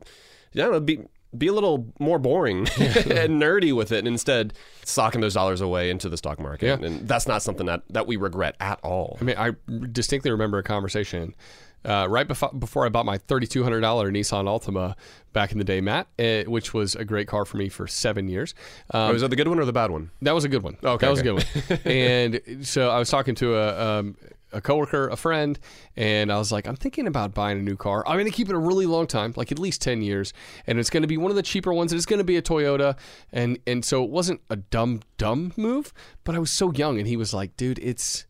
don't 0.55 0.73
know, 0.73 0.81
be 0.81 0.99
be 1.37 1.47
a 1.47 1.53
little 1.53 1.92
more 2.01 2.18
boring 2.18 2.66
and 2.79 3.40
nerdy 3.40 3.73
with 3.73 3.92
it 3.92 3.99
and 3.99 4.09
instead 4.09 4.55
socking 4.85 5.21
those 5.21 5.35
dollars 5.35 5.61
away 5.61 5.88
into 5.88 6.09
the 6.09 6.16
stock 6.16 6.40
market. 6.40 6.66
Yeah. 6.66 6.87
And 6.87 7.07
that's 7.07 7.29
not 7.29 7.42
something 7.42 7.66
that, 7.66 7.83
that 7.90 8.07
we 8.09 8.16
regret 8.16 8.57
at 8.59 8.81
all. 8.83 9.18
I 9.21 9.25
mean, 9.25 9.37
I 9.38 9.53
distinctly 9.92 10.31
remember 10.33 10.59
a 10.59 10.62
conversation 10.62 11.35
uh, 11.84 12.06
right 12.08 12.26
before 12.26 12.50
before 12.58 12.84
I 12.86 12.88
bought 12.88 13.06
my 13.06 13.18
thirty 13.18 13.46
two 13.46 13.62
hundred 13.62 13.80
dollar 13.80 14.10
Nissan 14.10 14.44
Altima 14.44 14.94
back 15.32 15.52
in 15.52 15.58
the 15.58 15.64
day, 15.64 15.80
Matt, 15.80 16.08
uh, 16.18 16.42
which 16.44 16.74
was 16.74 16.94
a 16.96 17.04
great 17.04 17.28
car 17.28 17.44
for 17.44 17.56
me 17.56 17.68
for 17.68 17.86
seven 17.86 18.28
years. 18.28 18.54
Um, 18.92 19.10
Oh, 19.10 19.14
is 19.14 19.22
that 19.22 19.28
the 19.28 19.36
good 19.36 19.48
one 19.48 19.58
or 19.58 19.64
the 19.64 19.72
bad 19.72 19.90
one? 19.90 20.10
That 20.22 20.34
was 20.34 20.44
a 20.44 20.48
good 20.48 20.62
one. 20.62 20.76
Okay, 20.82 21.06
that 21.06 21.10
was 21.10 21.20
okay. 21.20 21.28
a 21.28 21.32
good 21.32 21.80
one. 21.84 21.92
and 21.92 22.66
so 22.66 22.90
I 22.90 22.98
was 22.98 23.08
talking 23.08 23.34
to 23.36 23.54
a, 23.56 23.98
um, 23.98 24.16
a 24.52 24.60
coworker, 24.60 25.08
a 25.08 25.16
friend, 25.16 25.58
and 25.96 26.32
I 26.32 26.38
was 26.38 26.50
like, 26.50 26.66
I'm 26.66 26.76
thinking 26.76 27.06
about 27.06 27.34
buying 27.34 27.58
a 27.58 27.62
new 27.62 27.76
car. 27.76 28.02
I'm 28.06 28.14
going 28.16 28.24
to 28.24 28.32
keep 28.32 28.48
it 28.48 28.54
a 28.54 28.58
really 28.58 28.86
long 28.86 29.06
time, 29.06 29.32
like 29.36 29.52
at 29.52 29.58
least 29.58 29.82
10 29.82 30.02
years, 30.02 30.32
and 30.66 30.78
it's 30.78 30.90
going 30.90 31.02
to 31.02 31.06
be 31.06 31.16
one 31.16 31.30
of 31.30 31.36
the 31.36 31.42
cheaper 31.42 31.72
ones. 31.72 31.92
It's 31.92 32.06
going 32.06 32.18
to 32.18 32.24
be 32.24 32.36
a 32.36 32.42
Toyota, 32.42 32.96
and 33.32 33.58
and 33.66 33.84
so 33.84 34.02
it 34.02 34.10
wasn't 34.10 34.40
a 34.50 34.56
dumb 34.56 35.00
dumb 35.18 35.52
move, 35.56 35.92
but 36.24 36.34
I 36.34 36.38
was 36.38 36.50
so 36.50 36.72
young, 36.72 36.98
and 36.98 37.06
he 37.06 37.16
was 37.16 37.32
like, 37.34 37.56
dude, 37.56 37.78
it's 37.78 38.26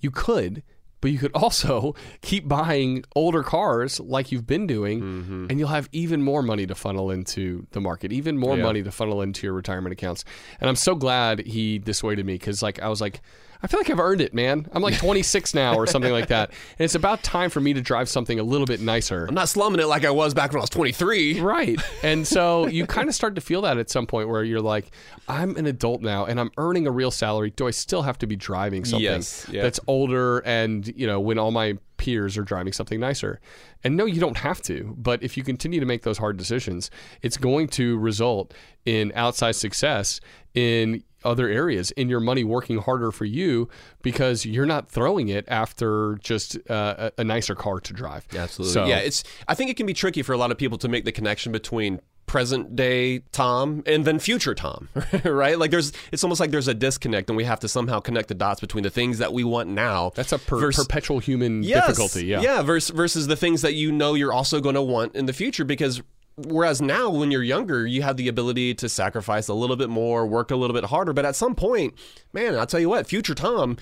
you 0.00 0.10
could. 0.10 0.62
But 1.00 1.10
you 1.10 1.18
could 1.18 1.32
also 1.34 1.94
keep 2.22 2.48
buying 2.48 3.04
older 3.14 3.42
cars 3.42 4.00
like 4.00 4.32
you've 4.32 4.46
been 4.46 4.66
doing, 4.66 5.00
Mm-hmm. 5.00 5.46
and 5.50 5.58
you'll 5.58 5.68
have 5.68 5.88
even 5.92 6.22
more 6.22 6.42
money 6.42 6.66
to 6.66 6.74
funnel 6.74 7.10
into 7.10 7.66
the 7.72 7.80
market, 7.80 8.12
even 8.12 8.38
more 8.38 8.56
Yeah. 8.56 8.62
money 8.62 8.82
to 8.82 8.90
funnel 8.90 9.20
into 9.22 9.46
your 9.46 9.52
retirement 9.54 9.92
accounts. 9.92 10.24
And 10.60 10.68
I'm 10.68 10.76
so 10.76 10.94
glad 10.94 11.40
he 11.46 11.78
dissuaded 11.78 12.24
me 12.24 12.34
because, 12.34 12.62
like, 12.62 12.80
I 12.80 12.88
was 12.88 13.00
like, 13.00 13.20
I 13.66 13.68
feel 13.68 13.80
like 13.80 13.90
I've 13.90 13.98
earned 13.98 14.20
it, 14.20 14.32
man. 14.32 14.68
I'm 14.70 14.80
like 14.80 14.96
26 14.96 15.52
now 15.52 15.74
or 15.74 15.88
something 15.88 16.12
like 16.12 16.28
that, 16.28 16.50
and 16.78 16.84
it's 16.84 16.94
about 16.94 17.24
time 17.24 17.50
for 17.50 17.60
me 17.60 17.74
to 17.74 17.80
drive 17.80 18.08
something 18.08 18.38
a 18.38 18.44
little 18.44 18.64
bit 18.64 18.80
nicer. 18.80 19.26
I'm 19.26 19.34
not 19.34 19.48
slumming 19.48 19.80
it 19.80 19.86
like 19.86 20.04
I 20.04 20.10
was 20.10 20.34
back 20.34 20.52
when 20.52 20.60
I 20.60 20.62
was 20.62 20.70
23. 20.70 21.40
Right. 21.40 21.80
And 22.04 22.24
so 22.24 22.66
you 22.68 22.86
kind 22.86 23.08
of 23.08 23.14
start 23.16 23.34
to 23.34 23.40
feel 23.40 23.62
that 23.62 23.76
at 23.76 23.90
some 23.90 24.06
point 24.06 24.28
where 24.28 24.44
you're 24.44 24.60
like, 24.60 24.92
I'm 25.26 25.56
an 25.56 25.66
adult 25.66 26.00
now 26.00 26.26
and 26.26 26.38
I'm 26.38 26.52
earning 26.58 26.86
a 26.86 26.92
real 26.92 27.10
salary. 27.10 27.50
Do 27.50 27.66
I 27.66 27.72
still 27.72 28.02
have 28.02 28.18
to 28.18 28.28
be 28.28 28.36
driving 28.36 28.84
something 28.84 29.02
Yes, 29.02 29.48
yeah. 29.50 29.62
that's 29.62 29.80
older 29.88 30.38
and, 30.46 30.86
you 30.86 31.08
know, 31.08 31.18
when 31.18 31.36
all 31.36 31.50
my 31.50 31.76
peers 32.06 32.38
are 32.38 32.44
driving 32.44 32.72
something 32.72 33.00
nicer? 33.00 33.40
And 33.82 33.96
no, 33.96 34.04
you 34.04 34.20
don't 34.20 34.36
have 34.36 34.62
to. 34.62 34.94
But 34.96 35.22
if 35.24 35.36
you 35.36 35.42
continue 35.42 35.80
to 35.80 35.86
make 35.86 36.02
those 36.02 36.18
hard 36.18 36.36
decisions, 36.36 36.88
it's 37.20 37.36
going 37.36 37.66
to 37.68 37.98
result 37.98 38.54
in 38.84 39.10
outsized 39.10 39.56
success 39.56 40.20
in 40.54 41.02
other 41.24 41.48
areas 41.48 41.90
in 41.92 42.08
your 42.08 42.20
money 42.20 42.44
working 42.44 42.78
harder 42.78 43.10
for 43.10 43.24
you 43.24 43.68
because 44.02 44.46
you're 44.46 44.66
not 44.66 44.88
throwing 44.88 45.28
it 45.28 45.44
after 45.48 46.16
just 46.22 46.56
uh, 46.70 47.10
a, 47.18 47.22
a 47.22 47.24
nicer 47.24 47.56
car 47.56 47.80
to 47.80 47.92
drive. 47.92 48.24
Absolutely. 48.32 48.72
So, 48.72 48.86
yeah, 48.86 48.98
it's. 48.98 49.24
I 49.48 49.54
think 49.54 49.70
it 49.70 49.76
can 49.76 49.86
be 49.86 49.94
tricky 49.94 50.22
for 50.22 50.32
a 50.32 50.38
lot 50.38 50.52
of 50.52 50.58
people 50.58 50.78
to 50.78 50.88
make 50.88 51.04
the 51.04 51.12
connection 51.12 51.50
between 51.50 52.00
present 52.26 52.74
day 52.76 53.20
Tom 53.32 53.82
and 53.86 54.04
then 54.04 54.18
future 54.18 54.54
Tom, 54.54 54.88
right? 55.24 55.58
Like 55.58 55.70
there's, 55.70 55.92
it's 56.12 56.24
almost 56.24 56.40
like 56.40 56.50
there's 56.50 56.68
a 56.68 56.74
disconnect, 56.74 57.30
and 57.30 57.36
we 57.36 57.44
have 57.44 57.60
to 57.60 57.68
somehow 57.68 58.00
connect 58.00 58.28
the 58.28 58.34
dots 58.34 58.60
between 58.60 58.82
the 58.84 58.90
things 58.90 59.18
that 59.18 59.32
we 59.32 59.44
want 59.44 59.68
now. 59.68 60.10
that's 60.14 60.32
a 60.32 60.38
per- 60.38 60.58
vers- 60.58 60.76
perpetual 60.76 61.18
human 61.20 61.62
Yes. 61.62 61.86
difficulty. 61.86 62.26
Yeah. 62.26 62.40
yeah. 62.40 62.62
Versus, 62.62 62.90
versus 62.90 63.26
the 63.26 63.36
things 63.36 63.62
that 63.62 63.74
you 63.74 63.92
know 63.92 64.14
you're 64.14 64.32
also 64.32 64.60
going 64.60 64.74
to 64.74 64.82
want 64.82 65.14
in 65.14 65.26
the 65.26 65.32
future, 65.32 65.64
because 65.64 66.02
whereas 66.36 66.82
now 66.82 67.08
when 67.10 67.30
you're 67.30 67.42
younger, 67.42 67.86
you 67.86 68.02
have 68.02 68.16
the 68.16 68.28
ability 68.28 68.74
to 68.74 68.88
sacrifice 68.88 69.48
a 69.48 69.54
little 69.54 69.76
bit 69.76 69.88
more, 69.88 70.26
work 70.26 70.50
a 70.50 70.56
little 70.56 70.74
bit 70.74 70.84
harder, 70.84 71.12
but 71.12 71.24
at 71.24 71.34
some 71.36 71.54
point, 71.54 71.94
man, 72.32 72.54
I'll 72.56 72.66
tell 72.66 72.80
you 72.80 72.88
what, 72.88 73.06
future 73.06 73.34
Tom 73.34 73.76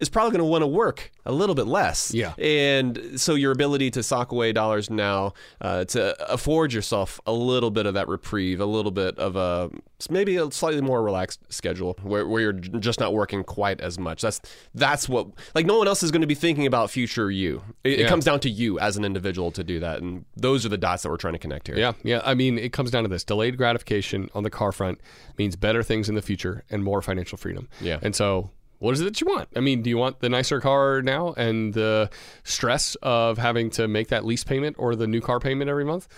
is 0.00 0.08
probably 0.08 0.30
going 0.30 0.44
to 0.44 0.50
want 0.50 0.62
to 0.62 0.66
work 0.66 1.10
a 1.26 1.32
little 1.32 1.54
bit 1.54 1.66
less. 1.66 2.12
Yeah. 2.14 2.34
And 2.38 3.20
so 3.20 3.34
your 3.34 3.52
ability 3.52 3.90
to 3.92 4.02
sock 4.02 4.32
away 4.32 4.52
dollars 4.52 4.90
now 4.90 5.34
uh, 5.60 5.84
to 5.86 6.32
afford 6.32 6.72
yourself 6.72 7.20
a 7.26 7.32
little 7.32 7.70
bit 7.70 7.86
of 7.86 7.94
that 7.94 8.08
reprieve, 8.08 8.60
a 8.60 8.66
little 8.66 8.90
bit 8.90 9.18
of 9.18 9.36
a 9.36 9.70
maybe 10.10 10.36
a 10.36 10.50
slightly 10.50 10.80
more 10.80 11.02
relaxed 11.02 11.40
schedule 11.48 11.96
where, 12.02 12.26
where 12.26 12.40
you're 12.40 12.52
just 12.52 13.00
not 13.00 13.12
working 13.12 13.42
quite 13.42 13.80
as 13.80 13.98
much. 13.98 14.22
That's 14.22 14.40
that's 14.74 15.08
what 15.08 15.28
like 15.54 15.66
no 15.66 15.78
one 15.78 15.88
else 15.88 16.02
is 16.02 16.10
going 16.10 16.20
to 16.20 16.26
be 16.26 16.34
thinking 16.34 16.66
about 16.66 16.90
future 16.90 17.30
you. 17.30 17.62
It, 17.84 18.00
it 18.00 18.08
comes 18.08 18.24
down 18.24 18.40
to 18.40 18.50
you 18.50 18.78
as 18.78 18.96
an 18.96 19.04
individual 19.04 19.50
to 19.52 19.64
do 19.64 19.80
that, 19.80 20.00
and 20.00 20.24
those 20.36 20.64
are 20.64 20.68
the 20.68 20.78
dots 20.78 21.02
that 21.02 21.10
we're 21.10 21.16
trying 21.16 21.34
to 21.34 21.38
connect 21.38 21.66
here. 21.66 21.76
Yeah, 21.76 21.92
yeah. 22.04 22.20
I 22.24 22.34
mean, 22.34 22.58
it 22.58 22.72
comes 22.72 22.90
down 22.90 23.02
to 23.02 23.08
this: 23.08 23.24
delayed 23.24 23.56
gratification 23.56 24.30
on 24.34 24.44
the 24.44 24.50
car 24.50 24.72
front 24.72 25.00
means 25.36 25.56
better 25.56 25.82
things 25.82 26.08
in 26.08 26.14
the 26.14 26.22
future 26.22 26.64
and 26.70 26.84
more 26.84 27.02
financial 27.02 27.38
freedom. 27.38 27.68
Yeah. 27.80 27.98
And 28.02 28.14
so, 28.14 28.50
what 28.78 28.94
is 28.94 29.00
it 29.00 29.04
that 29.04 29.20
you 29.20 29.26
want? 29.26 29.48
I 29.56 29.60
mean, 29.60 29.82
do 29.82 29.90
you 29.90 29.98
want 29.98 30.20
the 30.20 30.28
nicer 30.28 30.60
car 30.60 31.02
now 31.02 31.34
and 31.36 31.74
the 31.74 32.10
stress 32.44 32.96
of 33.02 33.38
having 33.38 33.70
to 33.70 33.88
make 33.88 34.08
that 34.08 34.24
lease 34.24 34.44
payment 34.44 34.76
or 34.78 34.94
the 34.94 35.06
new 35.06 35.20
car 35.20 35.40
payment 35.40 35.68
every 35.68 35.84
month? 35.84 36.08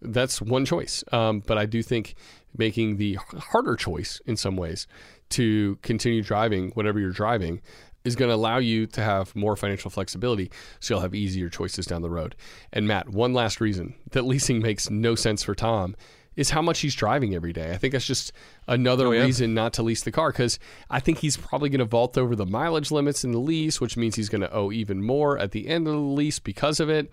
That's 0.00 0.40
one 0.40 0.64
choice. 0.64 1.04
Um, 1.12 1.40
but 1.40 1.58
I 1.58 1.66
do 1.66 1.82
think 1.82 2.14
making 2.56 2.96
the 2.96 3.14
harder 3.14 3.76
choice 3.76 4.20
in 4.26 4.36
some 4.36 4.56
ways 4.56 4.86
to 5.30 5.76
continue 5.82 6.22
driving 6.22 6.70
whatever 6.70 6.98
you're 6.98 7.10
driving 7.10 7.60
is 8.04 8.14
going 8.14 8.28
to 8.28 8.34
allow 8.34 8.58
you 8.58 8.86
to 8.86 9.02
have 9.02 9.34
more 9.34 9.56
financial 9.56 9.90
flexibility 9.90 10.50
so 10.78 10.94
you'll 10.94 11.02
have 11.02 11.14
easier 11.14 11.48
choices 11.48 11.86
down 11.86 12.02
the 12.02 12.10
road. 12.10 12.36
And 12.72 12.86
Matt, 12.86 13.08
one 13.08 13.34
last 13.34 13.60
reason 13.60 13.94
that 14.12 14.22
leasing 14.22 14.62
makes 14.62 14.88
no 14.88 15.16
sense 15.16 15.42
for 15.42 15.54
Tom 15.54 15.96
is 16.36 16.50
how 16.50 16.62
much 16.62 16.80
he's 16.80 16.94
driving 16.94 17.34
every 17.34 17.52
day. 17.52 17.72
I 17.72 17.76
think 17.76 17.92
that's 17.92 18.06
just 18.06 18.32
another 18.68 19.08
oh, 19.08 19.12
yeah? 19.12 19.22
reason 19.22 19.54
not 19.54 19.72
to 19.74 19.82
lease 19.82 20.02
the 20.02 20.12
car 20.12 20.30
because 20.30 20.58
I 20.90 21.00
think 21.00 21.18
he's 21.18 21.36
probably 21.36 21.70
going 21.70 21.80
to 21.80 21.86
vault 21.86 22.16
over 22.18 22.36
the 22.36 22.46
mileage 22.46 22.90
limits 22.90 23.24
in 23.24 23.32
the 23.32 23.38
lease, 23.38 23.80
which 23.80 23.96
means 23.96 24.14
he's 24.14 24.28
going 24.28 24.42
to 24.42 24.52
owe 24.52 24.70
even 24.70 25.02
more 25.02 25.38
at 25.38 25.52
the 25.52 25.68
end 25.68 25.88
of 25.88 25.94
the 25.94 25.98
lease 25.98 26.38
because 26.38 26.78
of 26.78 26.90
it. 26.90 27.10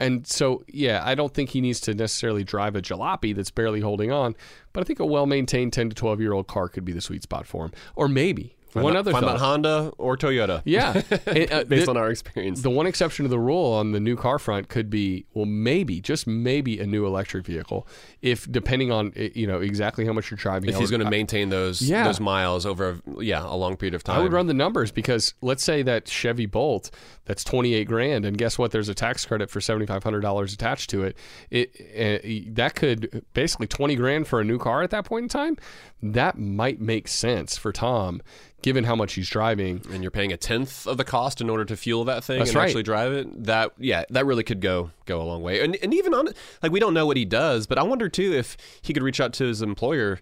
And 0.00 0.26
so, 0.26 0.64
yeah, 0.66 1.02
I 1.04 1.14
don't 1.14 1.32
think 1.32 1.50
he 1.50 1.60
needs 1.60 1.80
to 1.80 1.94
necessarily 1.94 2.42
drive 2.42 2.74
a 2.74 2.82
jalopy 2.82 3.34
that's 3.34 3.50
barely 3.50 3.80
holding 3.80 4.10
on, 4.10 4.34
but 4.72 4.80
I 4.80 4.84
think 4.84 4.98
a 4.98 5.06
well 5.06 5.26
maintained 5.26 5.72
10 5.72 5.90
to 5.90 5.94
12 5.94 6.20
year 6.20 6.32
old 6.32 6.46
car 6.46 6.68
could 6.68 6.84
be 6.84 6.92
the 6.92 7.00
sweet 7.00 7.22
spot 7.22 7.46
for 7.46 7.66
him. 7.66 7.72
Or 7.94 8.08
maybe 8.08 8.53
one 8.82 8.96
other 8.96 9.12
Find 9.12 9.24
thought. 9.24 9.34
out 9.36 9.40
Honda 9.40 9.92
or 9.98 10.16
Toyota. 10.16 10.62
Yeah. 10.64 11.02
And, 11.26 11.52
uh, 11.52 11.64
based 11.64 11.86
the- 11.86 11.90
on 11.90 11.96
our 11.96 12.10
experience. 12.10 12.62
the 12.62 12.70
one 12.70 12.86
exception 12.86 13.24
to 13.24 13.28
the 13.28 13.38
rule 13.38 13.72
on 13.72 13.92
the 13.92 14.00
new 14.00 14.16
car 14.16 14.38
front 14.38 14.68
could 14.68 14.90
be, 14.90 15.26
well, 15.34 15.46
maybe 15.46 16.00
just 16.00 16.26
maybe 16.26 16.78
a 16.80 16.86
new 16.86 17.06
electric 17.06 17.44
vehicle, 17.46 17.86
if 18.22 18.50
depending 18.50 18.90
on 18.92 19.12
eh, 19.16 19.30
you 19.34 19.46
know 19.46 19.60
exactly 19.60 20.04
how 20.06 20.12
much 20.12 20.30
you're 20.30 20.36
driving. 20.36 20.68
if 20.70 20.76
I 20.76 20.80
he's 20.80 20.90
going 20.90 21.02
to 21.04 21.10
maintain 21.10 21.48
those 21.48 21.80
Yeah. 21.82 22.04
those 22.04 22.20
miles 22.20 22.66
over 22.66 23.00
yeah 23.18 23.44
a 23.44 23.56
long 23.56 23.76
period 23.76 23.94
of 23.94 24.02
time. 24.04 24.18
I 24.18 24.22
would 24.22 24.32
run 24.32 24.46
the 24.46 24.54
numbers 24.54 24.90
because 24.92 25.34
let's 25.40 25.62
say 25.64 25.82
that 25.82 26.08
Chevy 26.08 26.46
Bolt 26.46 26.90
that's 27.26 27.42
28 27.44 27.84
grand 27.86 28.24
and 28.24 28.36
guess 28.36 28.58
what 28.58 28.70
there's 28.70 28.88
a 28.88 28.94
tax 28.94 29.24
credit 29.24 29.48
for 29.50 29.60
$7500 29.60 30.52
attached 30.52 30.90
to 30.90 31.04
it 31.04 31.16
it 31.50 31.70
uh, 31.94 32.52
that 32.54 32.74
could 32.74 33.24
basically 33.32 33.66
20 33.66 33.96
grand 33.96 34.26
for 34.28 34.40
a 34.40 34.44
new 34.44 34.58
car 34.58 34.82
at 34.82 34.90
that 34.90 35.04
point 35.04 35.22
in 35.24 35.28
time 35.28 35.56
that 36.02 36.38
might 36.38 36.80
make 36.80 37.08
sense 37.08 37.56
for 37.56 37.72
Tom 37.72 38.20
given 38.64 38.82
how 38.84 38.96
much 38.96 39.12
he's 39.12 39.28
driving. 39.28 39.82
And 39.92 40.02
you're 40.02 40.10
paying 40.10 40.32
a 40.32 40.38
tenth 40.38 40.86
of 40.86 40.96
the 40.96 41.04
cost 41.04 41.42
in 41.42 41.50
order 41.50 41.66
to 41.66 41.76
fuel 41.76 42.02
that 42.06 42.24
thing 42.24 42.38
That's 42.38 42.50
and 42.50 42.56
right. 42.56 42.64
actually 42.64 42.82
drive 42.82 43.12
it? 43.12 43.44
That 43.44 43.72
yeah 43.78 44.04
that 44.08 44.24
really 44.24 44.42
could 44.42 44.62
go 44.62 44.90
go 45.04 45.20
a 45.20 45.26
long 45.30 45.42
way. 45.42 45.62
And, 45.62 45.76
and 45.82 45.92
even 45.92 46.14
on 46.14 46.28
like 46.62 46.72
we 46.72 46.80
don't 46.80 46.94
know 46.94 47.04
what 47.04 47.18
he 47.18 47.26
does 47.26 47.66
but 47.66 47.76
i 47.78 47.82
wonder 47.82 48.08
too 48.08 48.32
if 48.32 48.56
he 48.80 48.94
could 48.94 49.02
reach 49.02 49.20
out 49.20 49.34
to 49.34 49.44
his 49.44 49.60
employer. 49.60 50.18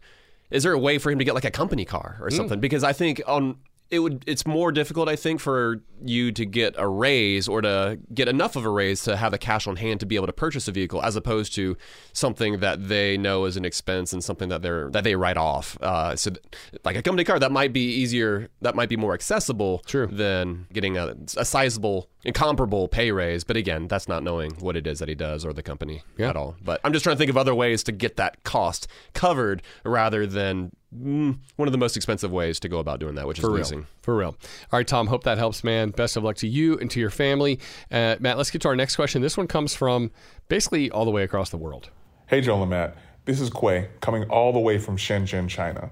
Is 0.50 0.64
there 0.64 0.72
a 0.72 0.78
way 0.78 0.98
for 0.98 1.10
him 1.12 1.18
to 1.20 1.24
get 1.24 1.34
like 1.34 1.44
a 1.44 1.50
company 1.52 1.84
car 1.84 2.16
Hmm. 2.18 2.24
or 2.24 2.30
something? 2.30 2.58
Because 2.60 2.82
i 2.82 2.92
think 2.92 3.22
on 3.26 3.58
it 3.92 3.98
would 4.00 4.24
it's 4.26 4.44
more 4.46 4.72
difficult 4.72 5.08
i 5.08 5.14
think 5.14 5.38
for 5.38 5.82
you 6.04 6.32
to 6.32 6.44
get 6.44 6.74
a 6.78 6.88
raise 6.88 7.46
or 7.46 7.60
to 7.60 7.98
get 8.12 8.26
enough 8.26 8.56
of 8.56 8.64
a 8.64 8.68
raise 8.68 9.02
to 9.02 9.16
have 9.16 9.30
the 9.30 9.38
cash 9.38 9.68
on 9.68 9.76
hand 9.76 10.00
to 10.00 10.06
be 10.06 10.16
able 10.16 10.26
to 10.26 10.32
purchase 10.32 10.66
a 10.66 10.72
vehicle 10.72 11.00
as 11.02 11.14
opposed 11.14 11.54
to 11.54 11.76
something 12.12 12.58
that 12.58 12.88
they 12.88 13.16
know 13.16 13.44
is 13.44 13.56
an 13.56 13.64
expense 13.64 14.12
and 14.12 14.24
something 14.24 14.48
that 14.48 14.62
they're 14.62 14.90
that 14.90 15.04
they 15.04 15.14
write 15.14 15.36
off 15.36 15.76
uh, 15.82 16.16
so 16.16 16.30
th- 16.30 16.42
like 16.84 16.96
a 16.96 17.02
company 17.02 17.22
car 17.22 17.38
that 17.38 17.52
might 17.52 17.72
be 17.72 17.84
easier 17.84 18.48
that 18.62 18.74
might 18.74 18.88
be 18.88 18.96
more 18.96 19.14
accessible 19.14 19.82
True. 19.86 20.06
than 20.06 20.66
getting 20.72 20.96
a, 20.96 21.14
a 21.36 21.44
sizable 21.44 22.08
and 22.24 22.34
comparable 22.34 22.88
pay 22.88 23.12
raise 23.12 23.44
but 23.44 23.56
again 23.56 23.86
that's 23.88 24.08
not 24.08 24.22
knowing 24.24 24.52
what 24.58 24.74
it 24.76 24.86
is 24.86 24.98
that 25.00 25.08
he 25.08 25.14
does 25.14 25.44
or 25.44 25.52
the 25.52 25.62
company 25.62 26.02
Yeah. 26.16 26.30
at 26.30 26.36
all 26.36 26.56
but 26.64 26.80
i'm 26.82 26.92
just 26.94 27.02
trying 27.04 27.14
to 27.16 27.18
think 27.18 27.30
of 27.30 27.36
other 27.36 27.54
ways 27.54 27.84
to 27.84 27.92
get 27.92 28.16
that 28.16 28.42
cost 28.42 28.88
covered 29.12 29.62
rather 29.84 30.26
than 30.26 30.72
mm, 30.94 31.38
one 31.56 31.68
of 31.68 31.72
the 31.72 31.78
most 31.78 31.96
expensive 31.96 32.32
ways 32.32 32.60
to 32.60 32.68
go 32.68 32.78
about 32.78 33.00
doing 33.00 33.14
that 33.16 33.26
which 33.26 33.38
is 33.38 33.42
For 33.42 33.48
real. 33.50 33.58
leasing 33.58 33.86
For 34.02 34.16
real. 34.16 34.28
All 34.72 34.78
right, 34.78 34.86
Tom, 34.86 35.06
hope 35.06 35.24
that 35.24 35.38
helps, 35.38 35.62
man. 35.64 35.90
Best 35.90 36.16
of 36.16 36.24
luck 36.24 36.36
to 36.36 36.48
you 36.48 36.78
and 36.78 36.90
to 36.90 37.00
your 37.00 37.10
family. 37.10 37.60
Uh, 37.90 38.16
Matt, 38.20 38.36
let's 38.36 38.50
get 38.50 38.62
to 38.62 38.68
our 38.68 38.76
next 38.76 38.96
question. 38.96 39.22
This 39.22 39.36
one 39.36 39.46
comes 39.46 39.74
from 39.74 40.10
basically 40.48 40.90
all 40.90 41.04
the 41.04 41.10
way 41.10 41.22
across 41.22 41.50
the 41.50 41.56
world. 41.56 41.90
Hey, 42.26 42.40
Joel 42.40 42.62
and 42.62 42.70
Matt. 42.70 42.96
This 43.24 43.40
is 43.40 43.50
Quay, 43.50 43.88
coming 44.00 44.24
all 44.30 44.52
the 44.52 44.58
way 44.58 44.78
from 44.78 44.96
Shenzhen, 44.96 45.48
China. 45.48 45.90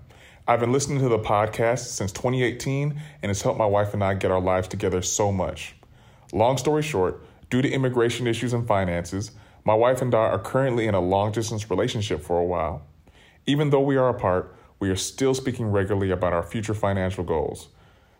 I've 0.49 0.59
been 0.59 0.73
listening 0.73 0.99
to 1.01 1.09
the 1.09 1.19
podcast 1.19 1.87
since 1.95 2.11
2018, 2.11 3.01
and 3.23 3.31
it's 3.31 3.41
helped 3.43 3.59
my 3.59 3.67
wife 3.67 3.95
and 3.95 4.03
I 4.03 4.15
get 4.15 4.33
our 4.33 4.41
lives 4.41 4.67
together 4.67 5.01
so 5.01 5.31
much. 5.31 5.77
Long 6.33 6.57
story 6.57 6.83
short, 6.83 7.25
due 7.51 7.63
to 7.63 7.71
immigration 7.71 8.27
issues 8.27 8.53
and 8.53 8.67
finances, 8.67 9.31
my 9.65 9.75
wife 9.75 10.03
and 10.03 10.13
I 10.15 10.19
are 10.19 10.39
currently 10.39 10.87
in 10.89 10.95
a 10.95 11.01
long 11.01 11.31
distance 11.31 11.71
relationship 11.71 12.23
for 12.23 12.39
a 12.39 12.45
while. 12.45 12.83
Even 13.47 13.71
though 13.71 13.81
we 13.81 13.97
are 13.97 14.09
apart, 14.09 14.57
we 14.81 14.91
are 14.91 14.97
still 14.97 15.35
speaking 15.35 15.71
regularly 15.71 16.11
about 16.11 16.33
our 16.33 16.43
future 16.43 16.75
financial 16.75 17.23
goals. 17.23 17.69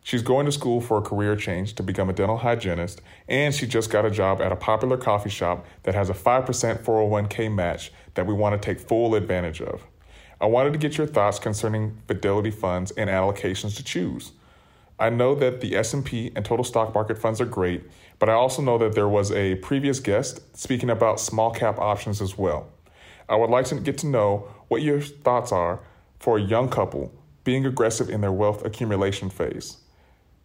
She's 0.03 0.23
going 0.23 0.47
to 0.47 0.53
school 0.53 0.81
for 0.81 0.99
a 0.99 1.03
career 1.03 1.37
change 1.37 1.75
to 1.75 1.83
become 1.83 2.09
a 2.09 2.13
dental 2.13 2.39
hygienist, 2.39 3.03
and 3.29 3.55
she 3.55 3.67
just 3.67 3.91
got 3.91 4.07
a 4.07 4.11
job 4.11 4.41
at 4.41 4.53
a 4.53 4.57
popular 4.57 4.97
coffee 4.97 5.31
shop 5.31 5.67
that 5.83 5.95
has 5.95 6.09
a 6.09 6.15
5% 6.15 6.47
401k 6.83 7.53
match 7.53 7.93
that 8.15 8.27
we 8.27 8.35
want 8.35 8.61
to 8.61 8.65
take 8.65 8.81
full 8.81 9.15
advantage 9.15 9.61
of. 9.61 9.83
I 10.41 10.47
wanted 10.47 10.73
to 10.73 10.79
get 10.79 10.97
your 10.97 11.07
thoughts 11.07 11.39
concerning 11.39 11.99
fidelity 12.07 12.51
funds 12.51 12.93
and 12.93 13.11
allocations 13.11 13.77
to 13.77 13.85
choose. 13.85 14.33
I 14.99 15.11
know 15.11 15.35
that 15.35 15.61
the 15.61 15.77
S&P 15.77 16.33
and 16.35 16.45
total 16.45 16.65
stock 16.65 16.95
market 16.95 17.19
funds 17.19 17.41
are 17.41 17.47
great, 17.47 17.83
but 18.19 18.29
I 18.29 18.35
also 18.35 18.61
know 18.63 18.77
that 18.79 18.95
there 18.95 19.09
was 19.09 19.33
a 19.33 19.57
previous 19.57 20.01
guest 20.01 20.57
speaking 20.57 20.91
about 20.91 21.21
small 21.21 21.51
cap 21.51 21.79
options 21.79 22.21
as 22.21 22.37
well. 22.37 22.69
I 23.29 23.37
would 23.37 23.49
like 23.49 23.67
to 23.67 23.77
get 23.77 23.97
to 23.99 24.07
know 24.07 24.49
what 24.69 24.83
your 24.83 25.01
thoughts 25.01 25.53
are 25.53 25.81
for 26.21 26.39
a 26.39 26.43
young 26.43 26.69
couple 26.69 27.13
being 27.43 27.67
aggressive 27.67 28.09
in 28.09 28.21
their 28.21 28.33
wealth 28.33 28.65
accumulation 28.65 29.31
phase. 29.31 29.79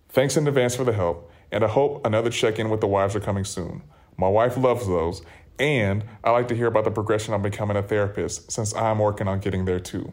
Thanks 0.09 0.37
in 0.37 0.47
advance 0.47 0.75
for 0.75 0.85
the 0.85 0.93
help, 0.93 1.31
And 1.51 1.63
I 1.63 1.67
hope 1.67 2.05
another 2.05 2.31
check 2.31 2.57
in 2.57 2.69
with 2.69 2.81
the 2.81 2.87
wives 2.87 3.15
are 3.15 3.19
coming 3.19 3.45
soon. 3.45 3.83
My 4.17 4.27
wife 4.27 4.57
loves 4.57 4.87
those, 4.87 5.21
and 5.59 6.03
I 6.23 6.31
like 6.31 6.47
to 6.47 6.55
hear 6.55 6.67
about 6.67 6.85
the 6.85 6.91
progression 6.91 7.33
of 7.33 7.43
becoming 7.43 7.77
a 7.77 7.83
therapist 7.83 8.51
since 8.51 8.73
I'm 8.73 8.99
working 8.99 9.27
on 9.27 9.39
getting 9.39 9.65
there 9.65 9.79
too. 9.79 10.11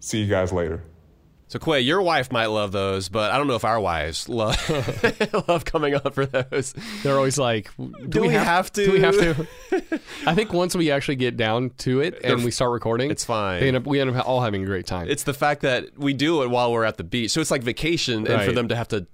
See 0.00 0.20
you 0.20 0.26
guys 0.26 0.52
later. 0.52 0.82
So 1.46 1.58
Quay, 1.58 1.80
your 1.80 2.02
wife 2.02 2.32
might 2.32 2.46
love 2.46 2.72
those, 2.72 3.08
but 3.08 3.30
I 3.30 3.36
don't 3.38 3.46
know 3.46 3.54
if 3.54 3.64
our 3.64 3.78
wives 3.78 4.28
love 4.28 4.56
love 5.48 5.64
coming 5.64 5.94
up 5.94 6.14
for 6.14 6.26
those. 6.26 6.74
They're 7.02 7.16
always 7.16 7.38
like, 7.38 7.70
do, 8.08 8.22
we 8.22 8.28
have 8.28 8.72
to? 8.72 8.84
Do 8.84 8.92
we 8.92 9.00
have 9.00 9.14
to? 9.18 9.46
I 10.26 10.34
think 10.34 10.52
once 10.52 10.74
we 10.74 10.90
actually 10.90 11.16
get 11.16 11.36
down 11.36 11.70
to 11.78 12.00
it 12.00 12.20
and 12.24 12.42
we 12.44 12.50
start 12.50 12.72
recording, 12.72 13.10
It's 13.10 13.24
fine. 13.24 13.62
End 13.62 13.76
up, 13.76 13.86
we 13.86 14.00
end 14.00 14.10
up 14.10 14.26
all 14.26 14.40
having 14.40 14.62
a 14.62 14.66
great 14.66 14.86
time. 14.86 15.08
It's 15.08 15.22
the 15.24 15.34
fact 15.34 15.60
that 15.62 15.96
we 15.98 16.12
do 16.14 16.42
it 16.42 16.50
while 16.50 16.72
we're 16.72 16.84
at 16.84 16.96
the 16.96 17.04
beach, 17.04 17.30
so 17.30 17.40
it's 17.40 17.50
like 17.50 17.62
vacation, 17.62 18.26
and 18.26 18.42
for 18.42 18.52
them 18.52 18.68
to 18.68 18.74
have 18.76 18.88
to. 18.88 19.06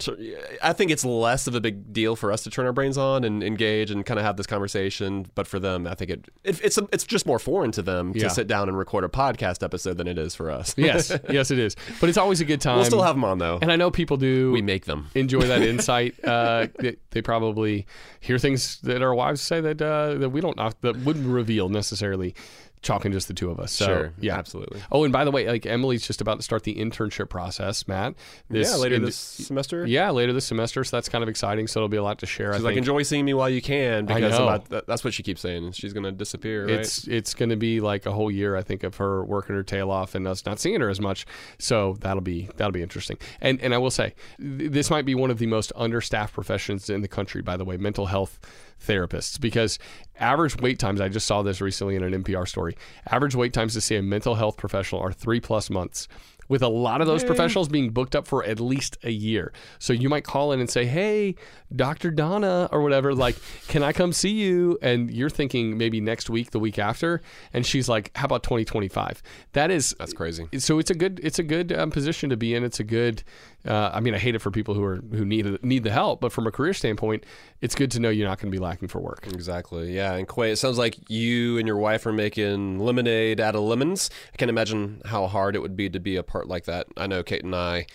I 0.62 0.72
think 0.72 0.90
it's 0.92 1.04
less 1.04 1.46
of 1.46 1.54
a 1.54 1.60
big 1.60 1.92
deal 1.92 2.16
for 2.16 2.32
us 2.32 2.44
to 2.44 2.50
turn 2.50 2.64
our 2.64 2.72
brains 2.72 2.96
on 2.96 3.24
and 3.24 3.42
engage 3.42 3.90
and 3.90 4.06
kind 4.06 4.18
of 4.18 4.24
have 4.24 4.36
this 4.36 4.46
conversation, 4.46 5.26
but 5.34 5.46
for 5.46 5.58
them, 5.58 5.86
I 5.86 5.94
think 5.94 6.10
it, 6.10 6.28
it 6.44 6.60
it's 6.64 6.78
it's 6.92 7.04
just 7.04 7.26
more 7.26 7.38
foreign 7.40 7.72
to 7.72 7.82
them 7.82 8.12
Yeah. 8.14 8.24
to 8.24 8.30
sit 8.30 8.46
down 8.46 8.68
and 8.68 8.78
record 8.78 9.04
a 9.04 9.08
podcast 9.08 9.62
episode 9.62 9.96
than 9.98 10.06
it 10.06 10.16
is 10.16 10.34
for 10.34 10.50
us. 10.50 10.74
yes, 10.78 11.12
yes, 11.28 11.50
it 11.50 11.58
is. 11.58 11.76
But 12.00 12.08
it's 12.08 12.18
always 12.20 12.40
a 12.40 12.44
good 12.44 12.60
time. 12.60 12.76
we'll 12.76 12.84
still 12.84 13.02
have 13.02 13.16
them 13.16 13.24
on 13.24 13.38
though. 13.38 13.58
And 13.60 13.72
I 13.72 13.76
know 13.76 13.90
people 13.90 14.16
do. 14.16 14.52
we 14.52 14.62
make 14.62 14.84
them. 14.84 15.08
enjoy 15.14 15.40
that 15.40 15.62
insight. 15.62 16.22
Uh, 16.24 16.68
they, 16.78 16.96
they 17.10 17.22
probably 17.22 17.86
hear 18.20 18.38
things 18.38 18.80
that 18.82 19.02
our 19.02 19.14
wives 19.14 19.40
say 19.40 19.60
that 19.60 19.82
uh, 19.82 20.14
that 20.14 20.30
we 20.30 20.40
don't 20.40 20.56
that 20.56 20.96
wouldn't 21.04 21.26
reveal 21.26 21.68
necessarily. 21.68 22.34
Chalking 22.82 23.12
just 23.12 23.28
the 23.28 23.34
two 23.34 23.50
of 23.50 23.60
us. 23.60 23.72
So, 23.72 23.84
Sure, 23.84 24.12
yeah, 24.20 24.38
absolutely. 24.38 24.80
Oh, 24.90 25.04
and 25.04 25.12
by 25.12 25.26
the 25.26 25.30
way, 25.30 25.46
like 25.46 25.66
Emily's 25.66 26.06
just 26.06 26.22
about 26.22 26.38
to 26.38 26.42
start 26.42 26.62
the 26.62 26.74
internship 26.76 27.28
process, 27.28 27.86
Matt. 27.86 28.14
This, 28.48 28.70
yeah, 28.70 28.76
later 28.78 28.94
in- 28.94 29.04
this 29.04 29.16
semester. 29.16 29.84
Yeah, 29.84 30.08
later 30.10 30.32
this 30.32 30.46
semester. 30.46 30.82
So 30.84 30.96
that's 30.96 31.08
kind 31.10 31.22
of 31.22 31.28
exciting. 31.28 31.66
So 31.66 31.80
it'll 31.80 31.88
be 31.90 31.98
a 31.98 32.02
lot 32.02 32.18
to 32.20 32.26
share. 32.26 32.54
She's 32.54 32.62
I 32.62 32.64
like, 32.64 32.70
think. 32.70 32.78
enjoy 32.78 33.02
seeing 33.02 33.26
me 33.26 33.34
while 33.34 33.50
you 33.50 33.60
can 33.60 34.06
because 34.06 34.32
I'm 34.32 34.38
know. 34.40 34.46
not, 34.46 34.68
that- 34.70 34.86
that's 34.86 35.04
what 35.04 35.12
she 35.12 35.22
keeps 35.22 35.42
saying. 35.42 35.72
She's 35.72 35.92
going 35.92 36.04
to 36.04 36.12
disappear, 36.12 36.62
right? 36.66 36.76
It's 36.76 37.06
it's 37.06 37.34
going 37.34 37.50
to 37.50 37.56
be 37.56 37.80
like 37.80 38.06
a 38.06 38.12
whole 38.12 38.30
year, 38.30 38.56
I 38.56 38.62
think, 38.62 38.82
of 38.82 38.96
her 38.96 39.24
working 39.26 39.54
her 39.56 39.62
tail 39.62 39.90
off 39.90 40.14
and 40.14 40.26
us 40.26 40.46
not 40.46 40.58
seeing 40.58 40.80
her 40.80 40.88
as 40.88 41.00
much. 41.02 41.26
So 41.58 41.96
that'll 42.00 42.22
be 42.22 42.48
that'll 42.56 42.72
be 42.72 42.82
interesting. 42.82 43.18
And 43.42 43.60
and 43.60 43.74
I 43.74 43.78
will 43.78 43.90
say, 43.90 44.14
th- 44.38 44.70
this 44.72 44.88
might 44.88 45.04
be 45.04 45.14
one 45.14 45.30
of 45.30 45.36
the 45.38 45.46
most 45.46 45.70
understaffed 45.76 46.32
professions 46.32 46.88
in 46.88 47.02
the 47.02 47.08
country. 47.08 47.42
By 47.42 47.58
the 47.58 47.64
way, 47.66 47.76
mental 47.76 48.06
health 48.06 48.38
therapists, 48.80 49.40
because 49.40 49.78
average 50.18 50.56
wait 50.56 50.78
times. 50.78 51.00
I 51.00 51.08
just 51.08 51.26
saw 51.26 51.42
this 51.42 51.60
recently 51.60 51.96
in 51.96 52.02
an 52.02 52.22
NPR 52.22 52.46
story. 52.46 52.76
Average 53.10 53.34
wait 53.34 53.52
times 53.52 53.74
to 53.74 53.80
see 53.80 53.96
a 53.96 54.02
mental 54.02 54.34
health 54.34 54.56
professional 54.56 55.00
are 55.00 55.12
three 55.12 55.40
plus 55.40 55.70
months. 55.70 56.08
With 56.48 56.62
a 56.62 56.68
lot 56.68 57.00
of 57.00 57.06
those 57.06 57.22
hmm. 57.22 57.28
professionals 57.28 57.68
being 57.68 57.90
booked 57.90 58.16
up 58.16 58.26
for 58.26 58.44
at 58.44 58.58
least 58.58 58.98
a 59.04 59.10
year. 59.10 59.52
So 59.78 59.92
you 59.92 60.08
might 60.08 60.24
call 60.24 60.50
in 60.50 60.58
and 60.58 60.68
say, 60.68 60.84
Hey, 60.84 61.36
Dr. 61.74 62.10
Donna, 62.10 62.68
or 62.72 62.82
whatever, 62.82 63.14
like, 63.14 63.36
can 63.68 63.82
I 63.82 63.92
come 63.92 64.12
see 64.12 64.30
you? 64.30 64.78
And 64.82 65.10
you're 65.10 65.30
thinking 65.30 65.78
maybe 65.78 66.00
next 66.00 66.28
week, 66.28 66.50
the 66.50 66.58
week 66.58 66.78
after. 66.78 67.20
And 67.52 67.64
she's 67.64 67.88
like, 67.88 68.10
How 68.16 68.24
about 68.24 68.42
2025? 68.42 69.22
That 69.52 69.70
is, 69.70 69.94
That's 69.98 70.12
crazy. 70.12 70.48
so 70.58 70.78
it's 70.78 70.90
a 70.90 70.94
good, 70.94 71.20
it's 71.22 71.38
a 71.38 71.42
good 71.44 71.72
um, 71.72 71.90
position 71.90 72.30
to 72.30 72.36
be 72.36 72.54
in. 72.54 72.64
It's 72.64 72.80
a 72.80 72.84
good, 72.84 73.22
uh, 73.66 73.90
I 73.92 74.00
mean, 74.00 74.14
I 74.14 74.18
hate 74.18 74.34
it 74.34 74.40
for 74.40 74.50
people 74.50 74.74
who 74.74 74.82
are, 74.82 74.96
who 74.96 75.24
need, 75.24 75.62
need 75.62 75.84
the 75.84 75.92
help, 75.92 76.20
but 76.20 76.32
from 76.32 76.46
a 76.46 76.50
career 76.50 76.74
standpoint, 76.74 77.24
it's 77.60 77.74
good 77.74 77.90
to 77.92 78.00
know 78.00 78.08
you're 78.10 78.28
not 78.28 78.38
going 78.40 78.50
to 78.50 78.56
be 78.56 78.62
lacking 78.62 78.88
for 78.88 79.00
work. 79.00 79.26
Exactly. 79.28 79.94
Yeah. 79.94 80.14
And 80.14 80.28
Quay, 80.28 80.52
it 80.52 80.56
sounds 80.56 80.78
like 80.78 80.96
you 81.08 81.58
and 81.58 81.66
your 81.66 81.76
wife 81.76 82.04
are 82.06 82.12
making 82.12 82.78
lemonade 82.80 83.40
out 83.40 83.54
of 83.54 83.62
lemons. 83.62 84.10
I 84.32 84.36
can't 84.36 84.48
imagine 84.50 85.02
how 85.04 85.26
hard 85.28 85.54
it 85.54 85.60
would 85.60 85.76
be 85.76 85.88
to 85.90 86.00
be 86.00 86.16
a 86.16 86.22
part 86.22 86.48
like 86.48 86.64
that. 86.64 86.88
I 86.96 87.06
know 87.06 87.22
Kate 87.22 87.44
and 87.44 87.54
I 87.54 87.86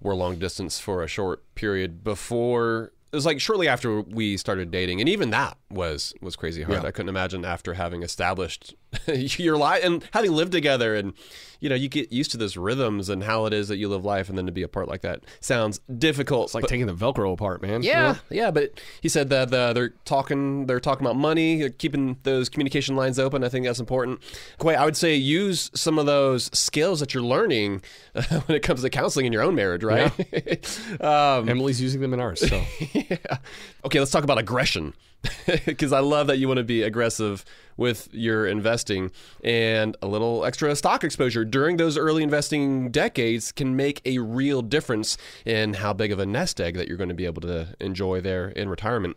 were 0.00 0.14
long 0.14 0.38
distance 0.38 0.78
for 0.80 1.02
a 1.02 1.06
short 1.06 1.54
period 1.54 2.02
before. 2.02 2.92
It 3.12 3.16
was 3.16 3.26
like 3.26 3.40
shortly 3.40 3.66
after 3.66 4.02
we 4.02 4.36
started 4.36 4.70
dating, 4.70 5.00
and 5.00 5.08
even 5.08 5.30
that 5.30 5.58
was 5.68 6.14
was 6.20 6.36
crazy 6.36 6.62
hard. 6.62 6.82
Yeah. 6.82 6.88
I 6.88 6.92
couldn't 6.92 7.08
imagine 7.08 7.44
after 7.44 7.74
having 7.74 8.02
established 8.02 8.74
your 9.06 9.56
life 9.56 9.84
and 9.84 10.04
having 10.12 10.32
lived 10.32 10.52
together, 10.52 10.94
and 10.94 11.12
you 11.60 11.68
know 11.68 11.74
you 11.74 11.88
get 11.88 12.12
used 12.12 12.30
to 12.32 12.36
those 12.36 12.56
rhythms 12.56 13.08
and 13.08 13.24
how 13.24 13.46
it 13.46 13.52
is 13.52 13.68
that 13.68 13.76
you 13.76 13.88
live 13.88 14.04
life, 14.04 14.28
and 14.28 14.36
then 14.36 14.46
to 14.46 14.52
be 14.52 14.62
apart 14.62 14.88
like 14.88 15.02
that 15.02 15.20
sounds 15.40 15.80
difficult. 15.98 16.46
It's 16.46 16.54
like 16.54 16.66
taking 16.66 16.86
the 16.86 16.94
Velcro 16.94 17.32
apart, 17.32 17.62
man. 17.62 17.82
Yeah, 17.82 18.16
yeah, 18.30 18.50
but 18.50 18.80
he 19.00 19.08
said 19.08 19.30
that 19.30 19.52
uh, 19.52 19.72
they're 19.72 19.90
talking. 20.04 20.66
They're 20.66 20.80
talking 20.80 21.06
about 21.06 21.16
money, 21.16 21.60
they're 21.60 21.70
keeping 21.70 22.18
those 22.24 22.48
communication 22.48 22.96
lines 22.96 23.18
open. 23.18 23.44
I 23.44 23.48
think 23.48 23.66
that's 23.66 23.80
important. 23.80 24.20
Quay, 24.60 24.74
I 24.74 24.84
would 24.84 24.96
say 24.96 25.14
use 25.14 25.70
some 25.74 25.98
of 25.98 26.06
those 26.06 26.50
skills 26.56 27.00
that 27.00 27.14
you're 27.14 27.22
learning 27.22 27.82
uh, 28.14 28.22
when 28.46 28.56
it 28.56 28.62
comes 28.62 28.82
to 28.82 28.90
counseling 28.90 29.26
in 29.26 29.32
your 29.32 29.42
own 29.42 29.54
marriage, 29.54 29.84
right? 29.84 30.10
um, 31.00 31.48
Emily's 31.48 31.80
using 31.80 32.00
them 32.00 32.12
in 32.14 32.20
ours. 32.20 32.40
So 32.40 32.62
yeah. 32.92 33.38
Okay, 33.84 33.98
let's 33.98 34.10
talk 34.10 34.24
about 34.24 34.38
aggression. 34.38 34.94
Because 35.66 35.92
I 35.92 36.00
love 36.00 36.28
that 36.28 36.38
you 36.38 36.46
want 36.48 36.58
to 36.58 36.64
be 36.64 36.82
aggressive 36.82 37.44
with 37.76 38.08
your 38.12 38.46
investing 38.46 39.10
and 39.42 39.96
a 40.02 40.06
little 40.06 40.44
extra 40.44 40.74
stock 40.76 41.02
exposure 41.02 41.44
during 41.44 41.76
those 41.76 41.96
early 41.96 42.22
investing 42.22 42.90
decades 42.90 43.52
can 43.52 43.74
make 43.74 44.00
a 44.04 44.18
real 44.18 44.62
difference 44.62 45.16
in 45.44 45.74
how 45.74 45.92
big 45.92 46.12
of 46.12 46.18
a 46.18 46.26
nest 46.26 46.60
egg 46.60 46.76
that 46.76 46.88
you're 46.88 46.96
going 46.96 47.08
to 47.08 47.14
be 47.14 47.26
able 47.26 47.42
to 47.42 47.74
enjoy 47.80 48.20
there 48.20 48.48
in 48.50 48.68
retirement. 48.68 49.16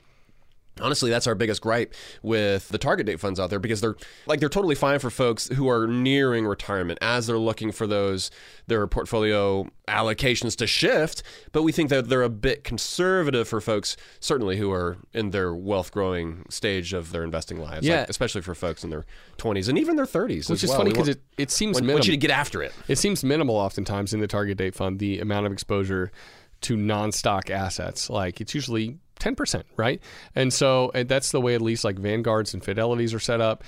Honestly, 0.82 1.10
that's 1.12 1.28
our 1.28 1.36
biggest 1.36 1.62
gripe 1.62 1.94
with 2.24 2.68
the 2.70 2.80
target 2.80 3.06
date 3.06 3.20
funds 3.20 3.40
out 3.40 3.50
there 3.52 3.60
because 3.60 3.80
they're 3.80 3.96
like 4.26 4.40
they're 4.40 4.50
totally 4.50 4.74
fine 4.74 4.98
for 4.98 5.12
folks 5.12 5.48
who 5.50 5.70
are 5.70 5.86
nearing 5.88 6.48
retirement 6.48 6.98
as 7.02 7.28
they're 7.28 7.38
looking 7.38 7.72
for 7.72 7.86
those 7.86 8.32
their 8.66 8.88
portfolio 8.88 9.68
allocations 9.88 10.56
to 10.56 10.66
shift, 10.66 11.22
but 11.52 11.62
we 11.62 11.72
think 11.72 11.90
that 11.90 12.10
they're 12.10 12.24
a 12.24 12.30
bit 12.30 12.64
conservative 12.64 13.48
for 13.48 13.62
folks 13.62 13.96
certainly 14.20 14.58
who 14.58 14.72
are 14.72 14.98
in 15.14 15.30
their 15.30 15.54
wealth 15.54 15.92
growing 15.92 16.44
stage 16.50 16.94
of 16.94 17.12
their 17.12 17.24
investing 17.24 17.60
lives, 17.60 17.86
Yeah. 17.86 18.00
like, 18.02 18.10
especially 18.10 18.42
for 18.42 18.56
folks 18.56 18.84
in 18.84 18.90
their 18.90 19.06
20s 19.38 19.70
and 19.70 19.78
even 19.78 19.96
their 19.96 20.06
30s 20.06 20.50
which 20.50 20.64
is 20.64 20.70
well. 20.70 20.80
funny 20.80 20.92
because 20.92 21.10
it, 21.10 21.22
it 21.38 21.52
seems 21.52 21.76
want, 21.76 21.84
minimal. 21.86 21.98
want 21.98 22.08
you 22.08 22.14
to 22.14 22.18
get 22.18 22.32
after 22.32 22.64
it. 22.64 22.74
It 22.88 22.98
seems 22.98 23.24
minimal 23.24 23.56
oftentimes 23.56 24.14
in 24.14 24.22
the 24.22 24.28
target 24.28 24.58
date 24.58 24.74
fund, 24.74 24.98
the 25.00 25.20
amount 25.20 25.46
of 25.46 25.52
exposure 25.52 26.12
to 26.62 26.78
non 26.78 27.12
stock 27.12 27.50
assets. 27.50 28.10
Like 28.10 28.40
it's 28.42 28.56
usually 28.56 28.98
10%, 29.24 29.64
right? 29.78 30.02
And 30.36 30.54
so 30.54 30.92
and 30.94 31.08
that's 31.08 31.32
the 31.32 31.40
way 31.40 31.56
at 31.56 31.62
least 31.62 31.84
like 31.84 31.98
Vanguards 31.98 32.54
and 32.54 32.62
Fidelities 32.62 33.14
are 33.14 33.20
set 33.20 33.40
up. 33.40 33.64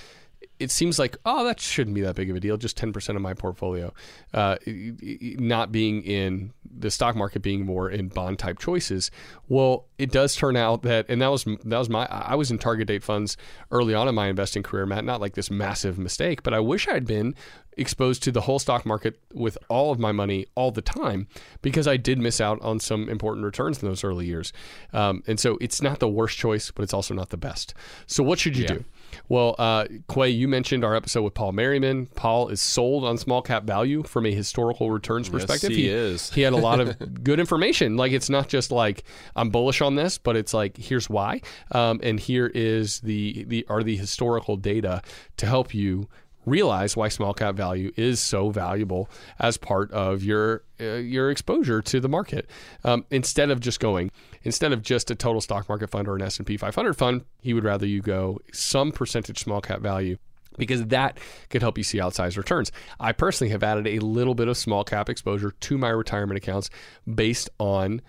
It 0.59 0.71
seems 0.71 0.97
like, 0.97 1.17
oh, 1.25 1.43
that 1.45 1.59
shouldn't 1.59 1.95
be 1.95 2.01
that 2.01 2.15
big 2.15 2.29
of 2.29 2.35
a 2.35 2.39
deal. 2.39 2.57
Just 2.57 2.77
10% 2.77 3.15
of 3.15 3.21
my 3.21 3.33
portfolio, 3.33 3.93
uh, 4.33 4.57
not 4.65 5.71
being 5.71 6.01
in 6.03 6.53
the 6.77 6.91
stock 6.91 7.15
market, 7.15 7.41
being 7.41 7.65
more 7.65 7.89
in 7.89 8.07
bond 8.07 8.39
type 8.39 8.59
choices. 8.59 9.11
Well, 9.47 9.85
it 9.97 10.11
does 10.11 10.35
turn 10.35 10.55
out 10.55 10.81
that, 10.83 11.05
and 11.09 11.21
that 11.21 11.27
was 11.31 11.43
that 11.43 11.77
was 11.77 11.89
my. 11.89 12.05
I 12.09 12.35
was 12.35 12.51
in 12.51 12.57
target 12.57 12.87
date 12.87 13.03
funds 13.03 13.37
early 13.71 13.93
on 13.93 14.07
in 14.07 14.15
my 14.15 14.27
investing 14.27 14.63
career, 14.63 14.85
Matt. 14.85 15.05
Not 15.05 15.21
like 15.21 15.35
this 15.35 15.49
massive 15.51 15.97
mistake, 15.97 16.43
but 16.43 16.53
I 16.53 16.59
wish 16.59 16.87
I'd 16.87 17.05
been 17.05 17.35
exposed 17.77 18.23
to 18.23 18.31
the 18.31 18.41
whole 18.41 18.59
stock 18.59 18.85
market 18.85 19.19
with 19.33 19.57
all 19.69 19.91
of 19.91 19.99
my 19.99 20.11
money 20.11 20.45
all 20.55 20.71
the 20.71 20.81
time 20.81 21.27
because 21.61 21.87
I 21.87 21.97
did 21.97 22.17
miss 22.17 22.39
out 22.39 22.61
on 22.61 22.79
some 22.79 23.09
important 23.09 23.45
returns 23.45 23.81
in 23.81 23.89
those 23.89 24.03
early 24.03 24.25
years. 24.25 24.53
Um, 24.93 25.23
and 25.27 25.39
so 25.39 25.57
it's 25.61 25.81
not 25.81 25.99
the 25.99 26.07
worst 26.07 26.37
choice, 26.37 26.71
but 26.71 26.83
it's 26.83 26.93
also 26.93 27.13
not 27.13 27.29
the 27.29 27.37
best. 27.37 27.73
So 28.07 28.23
what 28.23 28.39
should 28.39 28.57
you 28.57 28.67
do? 28.67 28.85
Well, 29.27 29.55
uh, 29.57 29.85
Quay, 30.11 30.29
you 30.29 30.47
mentioned 30.47 30.83
our 30.83 30.95
episode 30.95 31.23
with 31.23 31.33
Paul 31.33 31.51
Merriman. 31.51 32.07
Paul 32.15 32.49
is 32.49 32.61
sold 32.61 33.03
on 33.03 33.17
small 33.17 33.41
cap 33.41 33.63
value 33.63 34.03
from 34.03 34.25
a 34.25 34.31
historical 34.31 34.91
returns 34.91 35.29
perspective. 35.29 35.71
Yes, 35.71 35.77
he 35.77 35.89
is. 35.89 36.29
He 36.31 36.41
had 36.41 36.53
a 36.53 36.57
lot 36.57 36.79
of 36.79 37.23
good 37.23 37.39
information. 37.39 37.97
Like 37.97 38.11
it's 38.11 38.29
not 38.29 38.47
just 38.47 38.71
like 38.71 39.03
I'm 39.35 39.49
bullish 39.49 39.81
on 39.81 39.95
this, 39.95 40.17
but 40.17 40.35
it's 40.35 40.53
like 40.53 40.77
here's 40.77 41.09
why, 41.09 41.41
um, 41.71 41.99
and 42.03 42.19
here 42.19 42.51
is 42.53 42.99
the 43.01 43.45
the 43.45 43.65
are 43.69 43.83
the 43.83 43.97
historical 43.97 44.57
data 44.57 45.01
to 45.37 45.45
help 45.45 45.73
you 45.73 46.07
realize 46.45 46.95
why 46.95 47.09
small 47.09 47.33
cap 47.33 47.55
value 47.55 47.91
is 47.95 48.19
so 48.19 48.49
valuable 48.49 49.09
as 49.39 49.57
part 49.57 49.91
of 49.91 50.23
your 50.23 50.63
uh, 50.79 50.95
your 50.95 51.31
exposure 51.31 51.81
to 51.81 51.99
the 51.99 52.09
market. 52.09 52.49
Um, 52.83 53.05
instead 53.11 53.49
of 53.49 53.59
just 53.59 53.79
going, 53.79 54.11
instead 54.43 54.73
of 54.73 54.81
just 54.81 55.09
a 55.11 55.15
total 55.15 55.41
stock 55.41 55.69
market 55.69 55.89
fund 55.89 56.07
or 56.07 56.15
an 56.15 56.21
S 56.21 56.37
and 56.37 56.45
P 56.45 56.57
500 56.57 56.93
fund, 56.93 57.23
he 57.41 57.53
would 57.53 57.63
rather 57.63 57.85
you 57.85 58.01
go 58.01 58.39
some 58.51 58.91
percentage 58.91 59.39
small 59.39 59.61
cap 59.61 59.79
value 59.81 60.17
because 60.57 60.85
that 60.87 61.17
could 61.49 61.61
help 61.61 61.77
you 61.77 61.83
see 61.83 61.97
outsized 61.97 62.37
returns. 62.37 62.71
I 62.99 63.11
personally 63.11 63.51
have 63.51 63.63
added 63.63 63.87
a 63.87 63.99
little 63.99 64.35
bit 64.35 64.47
of 64.47 64.57
small 64.57 64.83
cap 64.83 65.09
exposure 65.09 65.51
to 65.51 65.77
my 65.77 65.89
retirement 65.89 66.37
accounts 66.37 66.69
based 67.13 67.49
on 67.59 68.01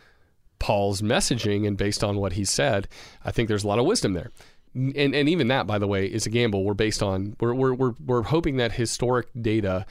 Paul's 0.59 1.03
messaging 1.03 1.66
and 1.66 1.76
based 1.76 2.03
on 2.03 2.16
what 2.16 2.32
he 2.32 2.45
said. 2.45 2.89
I 3.24 3.30
think 3.30 3.49
there's 3.49 3.64
a 3.64 3.68
lot 3.68 3.78
of 3.78 3.87
wisdom 3.87 4.12
there. 4.14 4.30
And, 4.76 5.14
and 5.14 5.28
even 5.28 5.48
that, 5.48 5.66
by 5.66 5.78
the 5.78 5.86
way, 5.86 6.06
is 6.06 6.26
a 6.26 6.30
gamble. 6.30 6.62
We're 6.62 6.74
based 6.74 7.02
on 7.02 7.34
we're, 7.40 7.54
we're, 7.54 7.72
we're, 7.72 7.94
we're 8.04 8.22
hoping 8.22 8.58
that 8.58 8.72
historic 8.72 9.28
data 9.40 9.86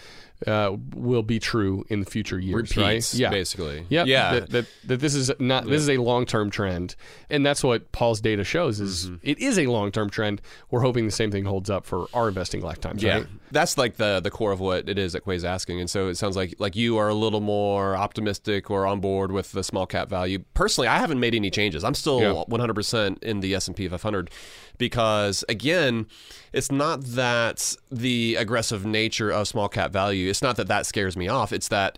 uh, 0.46 0.76
will 0.94 1.24
be 1.24 1.40
true 1.40 1.86
in 1.90 2.02
the 2.02 2.06
future 2.06 2.38
years, 2.38 2.76
right? 2.76 2.88
Repeats, 2.88 3.18
basically. 3.18 3.86
Yep. 3.90 4.08
Yeah. 4.08 4.34
That, 4.34 4.50
that, 4.52 4.66
that 4.86 5.00
this 5.00 5.16
is 5.16 5.32
not 5.40 5.66
this 5.66 5.82
is 5.82 5.90
a 5.90 5.98
long 5.98 6.26
term 6.26 6.50
trend, 6.50 6.96
and 7.30 7.46
that's 7.46 7.64
what 7.64 7.92
Paul's 7.92 8.20
data 8.22 8.44
shows. 8.44 8.80
Is 8.82 9.06
Mm-hmm. 9.08 9.16
it 9.24 9.40
is 9.40 9.58
a 9.58 9.68
long 9.68 9.92
term 9.92 10.10
trend. 10.10 10.42
We're 10.72 10.82
hoping 10.82 11.06
the 11.06 11.12
same 11.12 11.32
thing 11.32 11.46
holds 11.46 11.70
up 11.70 11.86
for 11.86 12.08
our 12.14 12.28
investing 12.28 12.62
lifetimes. 12.62 13.02
Yeah, 13.02 13.16
Right? 13.20 13.28
that's 13.52 13.78
like 13.78 13.96
the 13.96 14.20
the 14.20 14.30
core 14.32 14.52
of 14.52 14.60
what 14.60 14.90
it 14.90 14.98
is 14.98 15.14
that 15.14 15.22
Quay's 15.22 15.46
asking, 15.46 15.80
and 15.80 15.90
so 15.90 16.08
it 16.10 16.16
sounds 16.16 16.36
like 16.36 16.56
like 16.60 16.76
you 16.76 16.98
are 16.98 17.08
a 17.10 17.14
little 17.16 17.42
more 17.42 17.96
optimistic 17.96 18.70
or 18.70 18.86
on 18.86 19.00
board 19.00 19.32
with 19.32 19.52
the 19.54 19.64
small 19.64 19.86
cap 19.86 20.10
value. 20.10 20.40
Personally, 20.54 20.88
I 20.90 20.98
haven't 20.98 21.20
made 21.20 21.34
any 21.36 21.50
changes. 21.50 21.84
I'm 21.84 21.94
still 21.96 22.22
Yeah. 22.22 22.44
100% 22.50 23.24
in 23.24 23.40
the 23.40 23.56
S 23.56 23.68
and 23.68 23.76
P 23.76 23.88
500 23.88 24.30
because 24.78 25.44
again, 25.50 26.06
it's 26.54 26.72
not 26.72 27.02
that 27.04 27.76
the 27.92 28.36
aggressive 28.36 28.86
nature 28.86 29.30
of 29.32 29.48
small 29.48 29.70
cap 29.70 29.92
value. 29.92 30.25
It's 30.30 30.42
not 30.42 30.56
that 30.58 30.68
that 30.68 30.86
scares 30.86 31.16
me 31.16 31.28
off. 31.28 31.54
It's 31.54 31.68
that 31.70 31.98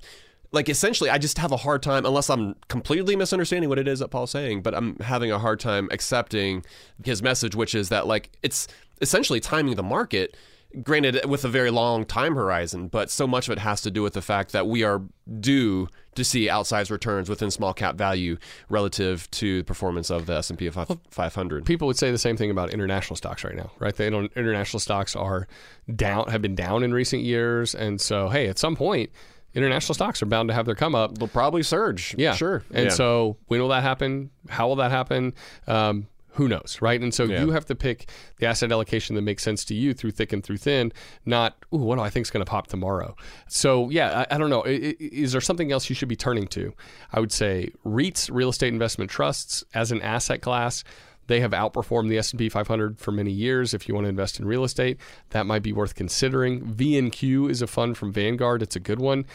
like 0.52 0.70
essentially 0.70 1.10
I 1.10 1.18
just 1.18 1.38
have 1.38 1.52
a 1.52 1.58
hard 1.58 1.84
time 1.84 2.06
unless 2.06 2.30
I'm 2.30 2.56
completely 2.68 3.16
misunderstanding 3.16 3.70
what 3.70 3.80
it 3.80 3.88
is 3.88 4.00
that 4.00 4.10
Paul's 4.10 4.32
saying, 4.32 4.62
but 4.62 4.74
I'm 4.74 4.98
having 5.00 5.32
a 5.32 5.40
hard 5.40 5.60
time 5.60 5.90
accepting 5.92 6.64
his 7.04 7.22
message 7.22 7.56
which 7.56 7.76
is 7.76 7.90
that 7.90 8.08
like 8.08 8.32
it's 8.44 8.68
essentially 9.02 9.40
timing 9.40 9.76
the 9.76 9.84
market 9.84 10.36
granted 10.84 11.26
with 11.26 11.46
a 11.46 11.50
very 11.50 11.72
long 11.72 12.06
time 12.06 12.36
horizon, 12.36 12.88
but 12.88 13.10
so 13.10 13.26
much 13.26 13.48
of 13.48 13.54
it 13.54 13.60
has 13.60 13.82
to 13.82 13.92
do 13.92 14.02
with 14.04 14.14
the 14.14 14.22
fact 14.22 14.52
that 14.52 14.68
we 14.68 14.84
are 14.84 15.02
due 15.40 15.88
to 16.18 16.24
see 16.26 16.48
outsized 16.48 16.92
returns 16.92 17.30
within 17.30 17.50
small 17.50 17.74
cap 17.74 17.96
value 17.96 18.38
relative 18.70 19.30
to 19.32 19.60
the 19.60 19.64
performance 19.64 20.10
of 20.10 20.26
the 20.26 20.34
S&P 20.34 20.70
500. 20.70 21.66
People 21.66 21.88
would 21.88 21.98
say 21.98 22.12
the 22.12 22.18
same 22.18 22.36
thing 22.36 22.52
about 22.52 22.72
international 22.72 23.16
stocks 23.16 23.44
right 23.44 23.56
now, 23.56 23.72
right? 23.80 23.96
They 23.96 24.10
don't. 24.10 24.32
International 24.36 24.80
stocks 24.80 25.16
are 25.16 25.48
down, 25.96 26.28
have 26.30 26.42
been 26.42 26.56
down 26.56 26.84
in 26.84 26.94
recent 26.94 27.24
years, 27.24 27.74
and 27.74 28.02
so 28.02 28.30
hey, 28.30 28.48
at 28.48 28.58
some 28.60 28.76
point, 28.76 29.10
international 29.54 29.94
stocks 29.96 30.22
are 30.22 30.26
bound 30.26 30.50
to 30.50 30.54
have 30.54 30.66
their 30.66 30.76
come 30.76 30.94
up. 30.96 31.18
They'll 31.18 31.28
probably 31.28 31.64
surge. 31.64 32.14
Yeah, 32.18 32.34
sure. 32.36 32.64
And 32.74 32.86
Yeah. 32.86 32.92
so 32.92 33.38
when 33.48 33.60
will 33.62 33.70
that 33.70 33.84
happen? 33.84 34.30
How 34.50 34.68
will 34.68 34.76
that 34.78 34.92
happen? 34.92 35.34
Um, 35.68 36.08
who 36.38 36.48
knows, 36.48 36.78
right? 36.82 37.02
And 37.02 37.14
so 37.14 37.26
Yeah. 37.26 37.42
you 37.44 37.52
have 37.52 37.66
to 37.66 37.76
pick 37.76 38.10
the 38.38 38.46
asset 38.46 38.72
allocation 38.72 39.16
that 39.16 39.22
makes 39.24 39.44
sense 39.44 39.66
to 39.66 39.74
you 39.76 39.94
through 39.94 40.12
thick 40.12 40.32
and 40.32 40.44
through 40.44 40.58
thin, 40.58 40.94
not 41.26 41.58
ooh, 41.74 41.78
what 41.78 41.96
do 41.98 42.02
I 42.02 42.10
think 42.10 42.26
is 42.26 42.30
going 42.32 42.46
to 42.46 42.50
pop 42.50 42.68
tomorrow? 42.68 43.16
So 43.50 43.90
yeah, 43.90 44.26
I, 44.30 44.36
I 44.36 44.38
don't 44.38 44.50
know. 44.50 44.64
I- 44.66 44.70
I- 44.70 44.96
Is 45.00 45.32
there 45.34 45.42
something 45.42 45.72
else 45.72 45.90
you 45.90 45.96
should 45.96 46.10
be 46.10 46.16
turning 46.16 46.48
to? 46.48 46.74
I 47.12 47.20
would 47.20 47.32
say 47.32 47.72
REITs, 47.86 48.30
real 48.32 48.50
estate 48.50 48.72
investment 48.74 49.12
trusts, 49.12 49.64
as 49.74 49.92
an 49.92 50.02
asset 50.02 50.42
class. 50.42 50.84
They 51.28 51.42
have 51.42 51.52
outperformed 51.52 52.08
the 52.08 52.18
S&P 52.20 52.48
500 52.48 53.00
for 53.00 53.12
many 53.12 53.32
years. 53.32 53.74
If 53.74 53.90
you 53.90 53.94
want 53.94 54.06
to 54.06 54.10
invest 54.10 54.40
in 54.40 54.46
real 54.46 54.64
estate, 54.64 54.98
that 55.32 55.46
might 55.46 55.62
be 55.62 55.74
worth 55.74 55.94
considering. 55.94 56.62
VNQ 56.74 57.50
is 57.52 57.62
a 57.62 57.68
fund 57.68 57.98
from 57.98 58.14
Vanguard. 58.14 58.62
It's 58.62 58.78
a 58.78 58.80
good 58.80 59.00
one. 59.00 59.26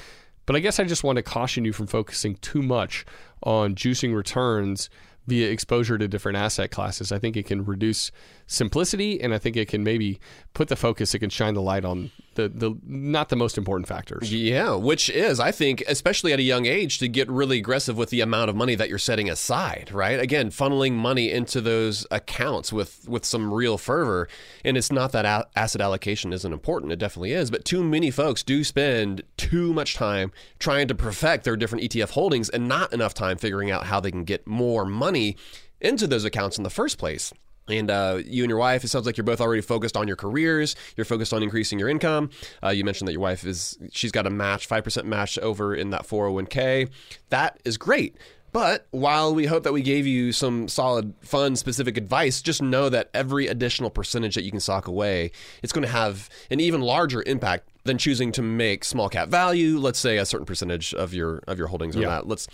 But 0.47 0.57
I 0.57 0.61
guess 0.61 0.81
I 0.81 0.85
just 0.85 1.05
want 1.05 1.17
to 1.17 1.23
caution 1.23 1.65
you 1.67 1.73
from 1.75 1.87
focusing 1.87 2.37
too 2.37 2.63
much 2.63 3.05
on 3.43 3.75
juicing 3.75 4.15
returns 4.15 4.89
via 5.27 5.51
exposure 5.51 5.99
to 5.99 6.09
different 6.09 6.37
asset 6.37 6.71
classes. 6.71 7.13
I 7.13 7.19
think 7.19 7.37
it 7.37 7.47
can 7.47 7.65
reduce 7.65 8.11
simplicity 8.53 9.21
and 9.21 9.33
I 9.35 9.39
think 9.39 9.57
it 9.57 9.69
can 9.69 9.83
maybe 9.83 10.21
put 10.55 10.69
the 10.69 10.77
focus, 10.77 11.15
it 11.15 11.21
can 11.21 11.31
shine 11.31 11.55
the 11.55 11.63
light 11.63 11.85
on 11.85 12.11
the, 12.35 12.49
the 12.49 12.79
not 12.87 13.29
the 13.29 13.37
most 13.37 13.59
important 13.59 13.89
factors. 13.89 14.33
Yeah, 14.33 14.75
which 14.75 15.11
is, 15.11 15.41
I 15.41 15.53
think, 15.53 15.83
especially 15.89 16.33
at 16.33 16.39
a 16.39 16.43
young 16.43 16.67
age, 16.67 16.99
to 16.99 17.09
get 17.09 17.29
really 17.31 17.59
aggressive 17.59 17.97
with 17.97 18.11
the 18.11 18.21
amount 18.21 18.51
of 18.51 18.57
money 18.57 18.75
that 18.75 18.89
you're 18.89 18.99
setting 18.99 19.29
aside, 19.29 19.91
right? 19.93 20.19
Again, 20.19 20.51
funneling 20.51 20.93
money 20.93 21.31
into 21.31 21.61
those 21.61 22.07
accounts 22.11 22.73
with, 22.73 23.07
with 23.09 23.25
some 23.25 23.53
real 23.53 23.79
fervor. 23.79 24.29
And 24.65 24.77
it's 24.77 24.93
not 24.93 25.13
that 25.13 25.25
a- 25.25 25.49
asset 25.59 25.81
allocation 25.81 26.33
isn't 26.33 26.53
important, 26.53 26.93
it 26.93 26.99
definitely 26.99 27.33
is, 27.33 27.51
but 27.51 27.65
too 27.65 27.83
many 27.83 28.11
folks 28.11 28.43
do 28.43 28.65
spend 28.65 29.23
too 29.37 29.73
much 29.73 29.95
time 29.95 30.33
trying 30.59 30.89
to 30.89 30.95
perfect 30.95 31.45
their 31.45 31.57
different 31.57 31.85
ETF 31.85 32.11
holdings 32.11 32.49
and 32.49 32.69
not 32.69 32.93
enough 32.93 33.15
time 33.15 33.37
figuring 33.37 33.71
out 33.71 33.87
how 33.87 34.01
they 34.01 34.11
can 34.11 34.25
get 34.25 34.47
more 34.47 34.85
money 34.85 35.37
into 35.81 36.07
those 36.07 36.25
accounts 36.25 36.57
in 36.57 36.65
the 36.65 36.71
first 36.71 36.97
place. 36.97 37.33
And 37.69 37.91
uh, 37.91 38.19
you 38.25 38.43
and 38.43 38.51
your 38.51 38.59
wife, 38.59 38.83
it 38.85 38.89
sounds 38.89 39.07
like 39.07 39.17
you're 39.17 39.25
both 39.25 39.41
already 39.41 39.63
focused 39.63 39.97
on 39.97 40.07
your 40.09 40.17
careers. 40.17 40.75
You're 40.97 41.05
focused 41.05 41.33
on 41.33 41.43
increasing 41.43 41.79
your 41.79 41.89
income. 41.89 42.31
Uh, 42.63 42.71
you 42.71 42.85
mentioned 42.85 43.07
that 43.09 43.13
your 43.13 43.21
wife 43.23 43.45
is, 43.45 43.79
she's 43.93 44.11
got 44.13 44.27
a 44.27 44.31
match, 44.31 44.69
5% 44.69 45.05
match 45.05 45.39
over 45.39 45.75
in 45.75 45.91
that 45.91 46.03
401k. 46.03 46.91
That 47.31 47.61
is 47.65 47.77
great. 47.79 48.17
But 48.51 48.87
while 48.91 49.35
we 49.35 49.47
hope 49.47 49.63
that 49.63 49.73
we 49.73 49.81
gave 49.81 50.07
you 50.07 50.31
some 50.33 50.69
solid 50.69 51.15
fund 51.23 51.59
specific 51.59 51.97
advice, 51.97 52.43
just 52.43 52.61
know 52.61 52.91
that 52.91 53.09
every 53.15 53.47
additional 53.47 53.89
percentage 53.89 54.35
that 54.35 54.43
you 54.45 54.51
can 54.51 54.61
sock 54.61 54.87
away, 54.89 55.31
it's 55.63 55.73
going 55.73 55.87
to 55.87 55.91
have 55.93 56.29
an 56.51 56.61
even 56.61 56.83
larger 56.83 57.23
impact 57.27 57.69
than 57.85 57.97
choosing 57.97 58.31
to 58.33 58.43
make 58.43 58.85
small 58.85 59.09
cap 59.09 59.29
value, 59.29 59.79
let's 59.79 59.99
say 59.99 60.19
a 60.19 60.27
certain 60.27 60.45
percentage 60.45 60.93
of 60.93 61.15
your 61.15 61.39
of 61.49 61.59
your 61.59 61.69
holdings 61.69 61.97
on 61.97 62.03
Yeah. 62.03 62.09
that. 62.09 62.29
Let's 62.29 62.47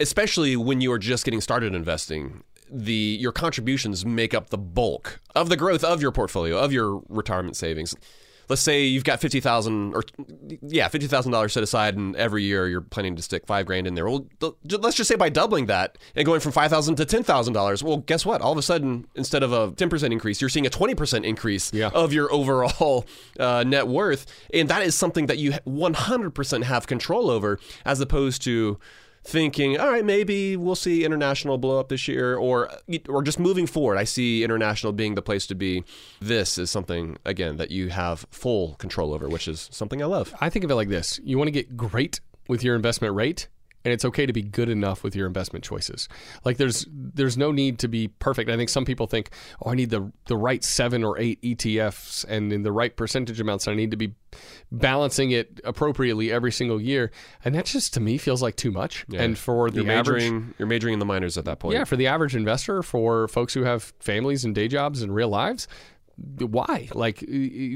especially 0.00 0.56
when 0.56 0.80
you 0.80 0.90
are 0.92 0.98
just 0.98 1.24
getting 1.24 1.40
started 1.40 1.74
investing 1.74 2.42
the 2.70 2.92
your 3.20 3.32
contributions 3.32 4.04
make 4.04 4.34
up 4.34 4.50
the 4.50 4.58
bulk 4.58 5.20
of 5.34 5.48
the 5.48 5.56
growth 5.56 5.84
of 5.84 6.02
your 6.02 6.12
portfolio 6.12 6.58
of 6.58 6.72
your 6.72 7.02
retirement 7.08 7.56
savings. 7.56 7.94
Let's 8.48 8.62
say 8.62 8.84
you've 8.84 9.02
got 9.02 9.20
50000 9.20 9.92
or 9.94 10.04
yeah 10.62 10.88
$50000 10.88 11.50
set 11.50 11.64
aside 11.64 11.96
and 11.96 12.14
every 12.14 12.44
year 12.44 12.68
you're 12.68 12.80
planning 12.80 13.16
to 13.16 13.22
stick 13.22 13.44
five 13.44 13.66
grand 13.66 13.88
in 13.88 13.94
there. 13.94 14.08
Well 14.08 14.28
let's 14.40 14.96
just 14.96 15.08
say 15.08 15.16
by 15.16 15.30
doubling 15.30 15.66
that 15.66 15.98
and 16.14 16.24
going 16.24 16.38
from 16.38 16.52
5000 16.52 16.94
to 16.94 17.04
$10000 17.06 17.82
well 17.82 17.96
guess 17.98 18.24
what? 18.24 18.40
All 18.42 18.52
of 18.52 18.58
a 18.58 18.62
sudden 18.62 19.08
instead 19.16 19.42
of 19.42 19.52
a 19.52 19.72
10% 19.72 20.12
increase 20.12 20.40
you're 20.40 20.48
seeing 20.50 20.64
a 20.66 20.70
20% 20.70 21.24
increase 21.24 21.72
Yeah. 21.72 21.88
of 21.92 22.12
your 22.12 22.32
overall 22.32 23.04
uh, 23.40 23.64
net 23.66 23.88
worth. 23.88 24.26
And 24.54 24.68
that 24.68 24.82
is 24.84 24.94
something 24.94 25.26
that 25.26 25.38
you 25.38 25.50
100% 25.66 26.62
have 26.62 26.86
control 26.86 27.30
over 27.30 27.58
as 27.84 28.00
opposed 28.00 28.42
to 28.42 28.78
thinking, 29.26 29.78
all 29.78 29.90
right, 29.90 30.04
maybe 30.04 30.56
we'll 30.56 30.74
see 30.76 31.04
international 31.04 31.58
blow 31.58 31.78
up 31.80 31.88
this 31.88 32.08
year, 32.08 32.36
or 32.36 32.70
or 33.08 33.22
just 33.22 33.38
moving 33.38 33.66
forward. 33.66 33.98
I 33.98 34.04
see 34.04 34.44
international 34.44 34.92
being 34.92 35.14
the 35.14 35.22
place 35.22 35.46
to 35.48 35.54
be. 35.54 35.84
This 36.20 36.58
is 36.58 36.70
something 36.70 37.18
again 37.24 37.56
that 37.56 37.70
you 37.70 37.88
have 37.88 38.26
full 38.30 38.74
control 38.74 39.12
over, 39.12 39.28
which 39.28 39.48
is 39.48 39.68
something 39.72 40.02
I 40.02 40.06
love. 40.06 40.34
I 40.40 40.50
think 40.50 40.64
of 40.64 40.70
it 40.70 40.74
like 40.74 40.88
this 40.88 41.20
you 41.22 41.38
want 41.38 41.48
to 41.48 41.52
get 41.52 41.76
great 41.76 42.20
with 42.48 42.62
your 42.62 42.76
investment 42.76 43.14
rate. 43.14 43.48
And 43.86 43.92
it's 43.92 44.04
okay 44.04 44.26
to 44.26 44.32
be 44.32 44.42
good 44.42 44.68
enough 44.68 45.04
with 45.04 45.14
your 45.14 45.28
investment 45.28 45.64
choices. 45.64 46.08
Like 46.44 46.56
there's 46.56 46.88
there's 46.90 47.38
no 47.38 47.52
need 47.52 47.78
to 47.78 47.86
be 47.86 48.08
perfect. 48.08 48.50
I 48.50 48.56
think 48.56 48.68
some 48.68 48.84
people 48.84 49.06
think, 49.06 49.30
oh, 49.64 49.70
I 49.70 49.74
need 49.76 49.90
the 49.90 50.10
the 50.26 50.36
right 50.36 50.64
seven 50.64 51.04
or 51.04 51.16
eight 51.20 51.40
ETFs 51.42 52.24
and 52.28 52.52
in 52.52 52.64
the 52.64 52.72
right 52.72 52.96
percentage 52.96 53.38
amounts. 53.38 53.68
I 53.68 53.74
need 53.74 53.92
to 53.92 53.96
be 53.96 54.12
balancing 54.72 55.30
it 55.30 55.60
appropriately 55.62 56.32
every 56.32 56.50
single 56.50 56.80
year. 56.80 57.12
And 57.44 57.54
that 57.54 57.66
just 57.66 57.94
to 57.94 58.00
me 58.00 58.18
feels 58.18 58.42
like 58.42 58.56
too 58.56 58.72
much. 58.72 59.06
And 59.14 59.38
for 59.38 59.70
the 59.70 59.84
You're 59.84 59.92
average 59.92 60.24
majoring, 60.24 60.54
you're 60.58 60.66
majoring 60.66 60.94
in 60.94 60.98
the 60.98 61.06
minors 61.06 61.38
at 61.38 61.44
that 61.44 61.60
point. 61.60 61.76
Yeah, 61.76 61.84
for 61.84 61.94
the 61.94 62.08
average 62.08 62.34
investor, 62.34 62.82
for 62.82 63.28
folks 63.28 63.54
who 63.54 63.62
have 63.62 63.92
families 64.00 64.44
and 64.44 64.52
day 64.52 64.66
jobs 64.66 65.00
and 65.00 65.14
real 65.14 65.28
lives, 65.28 65.68
why? 66.16 66.88
Like, 66.94 67.24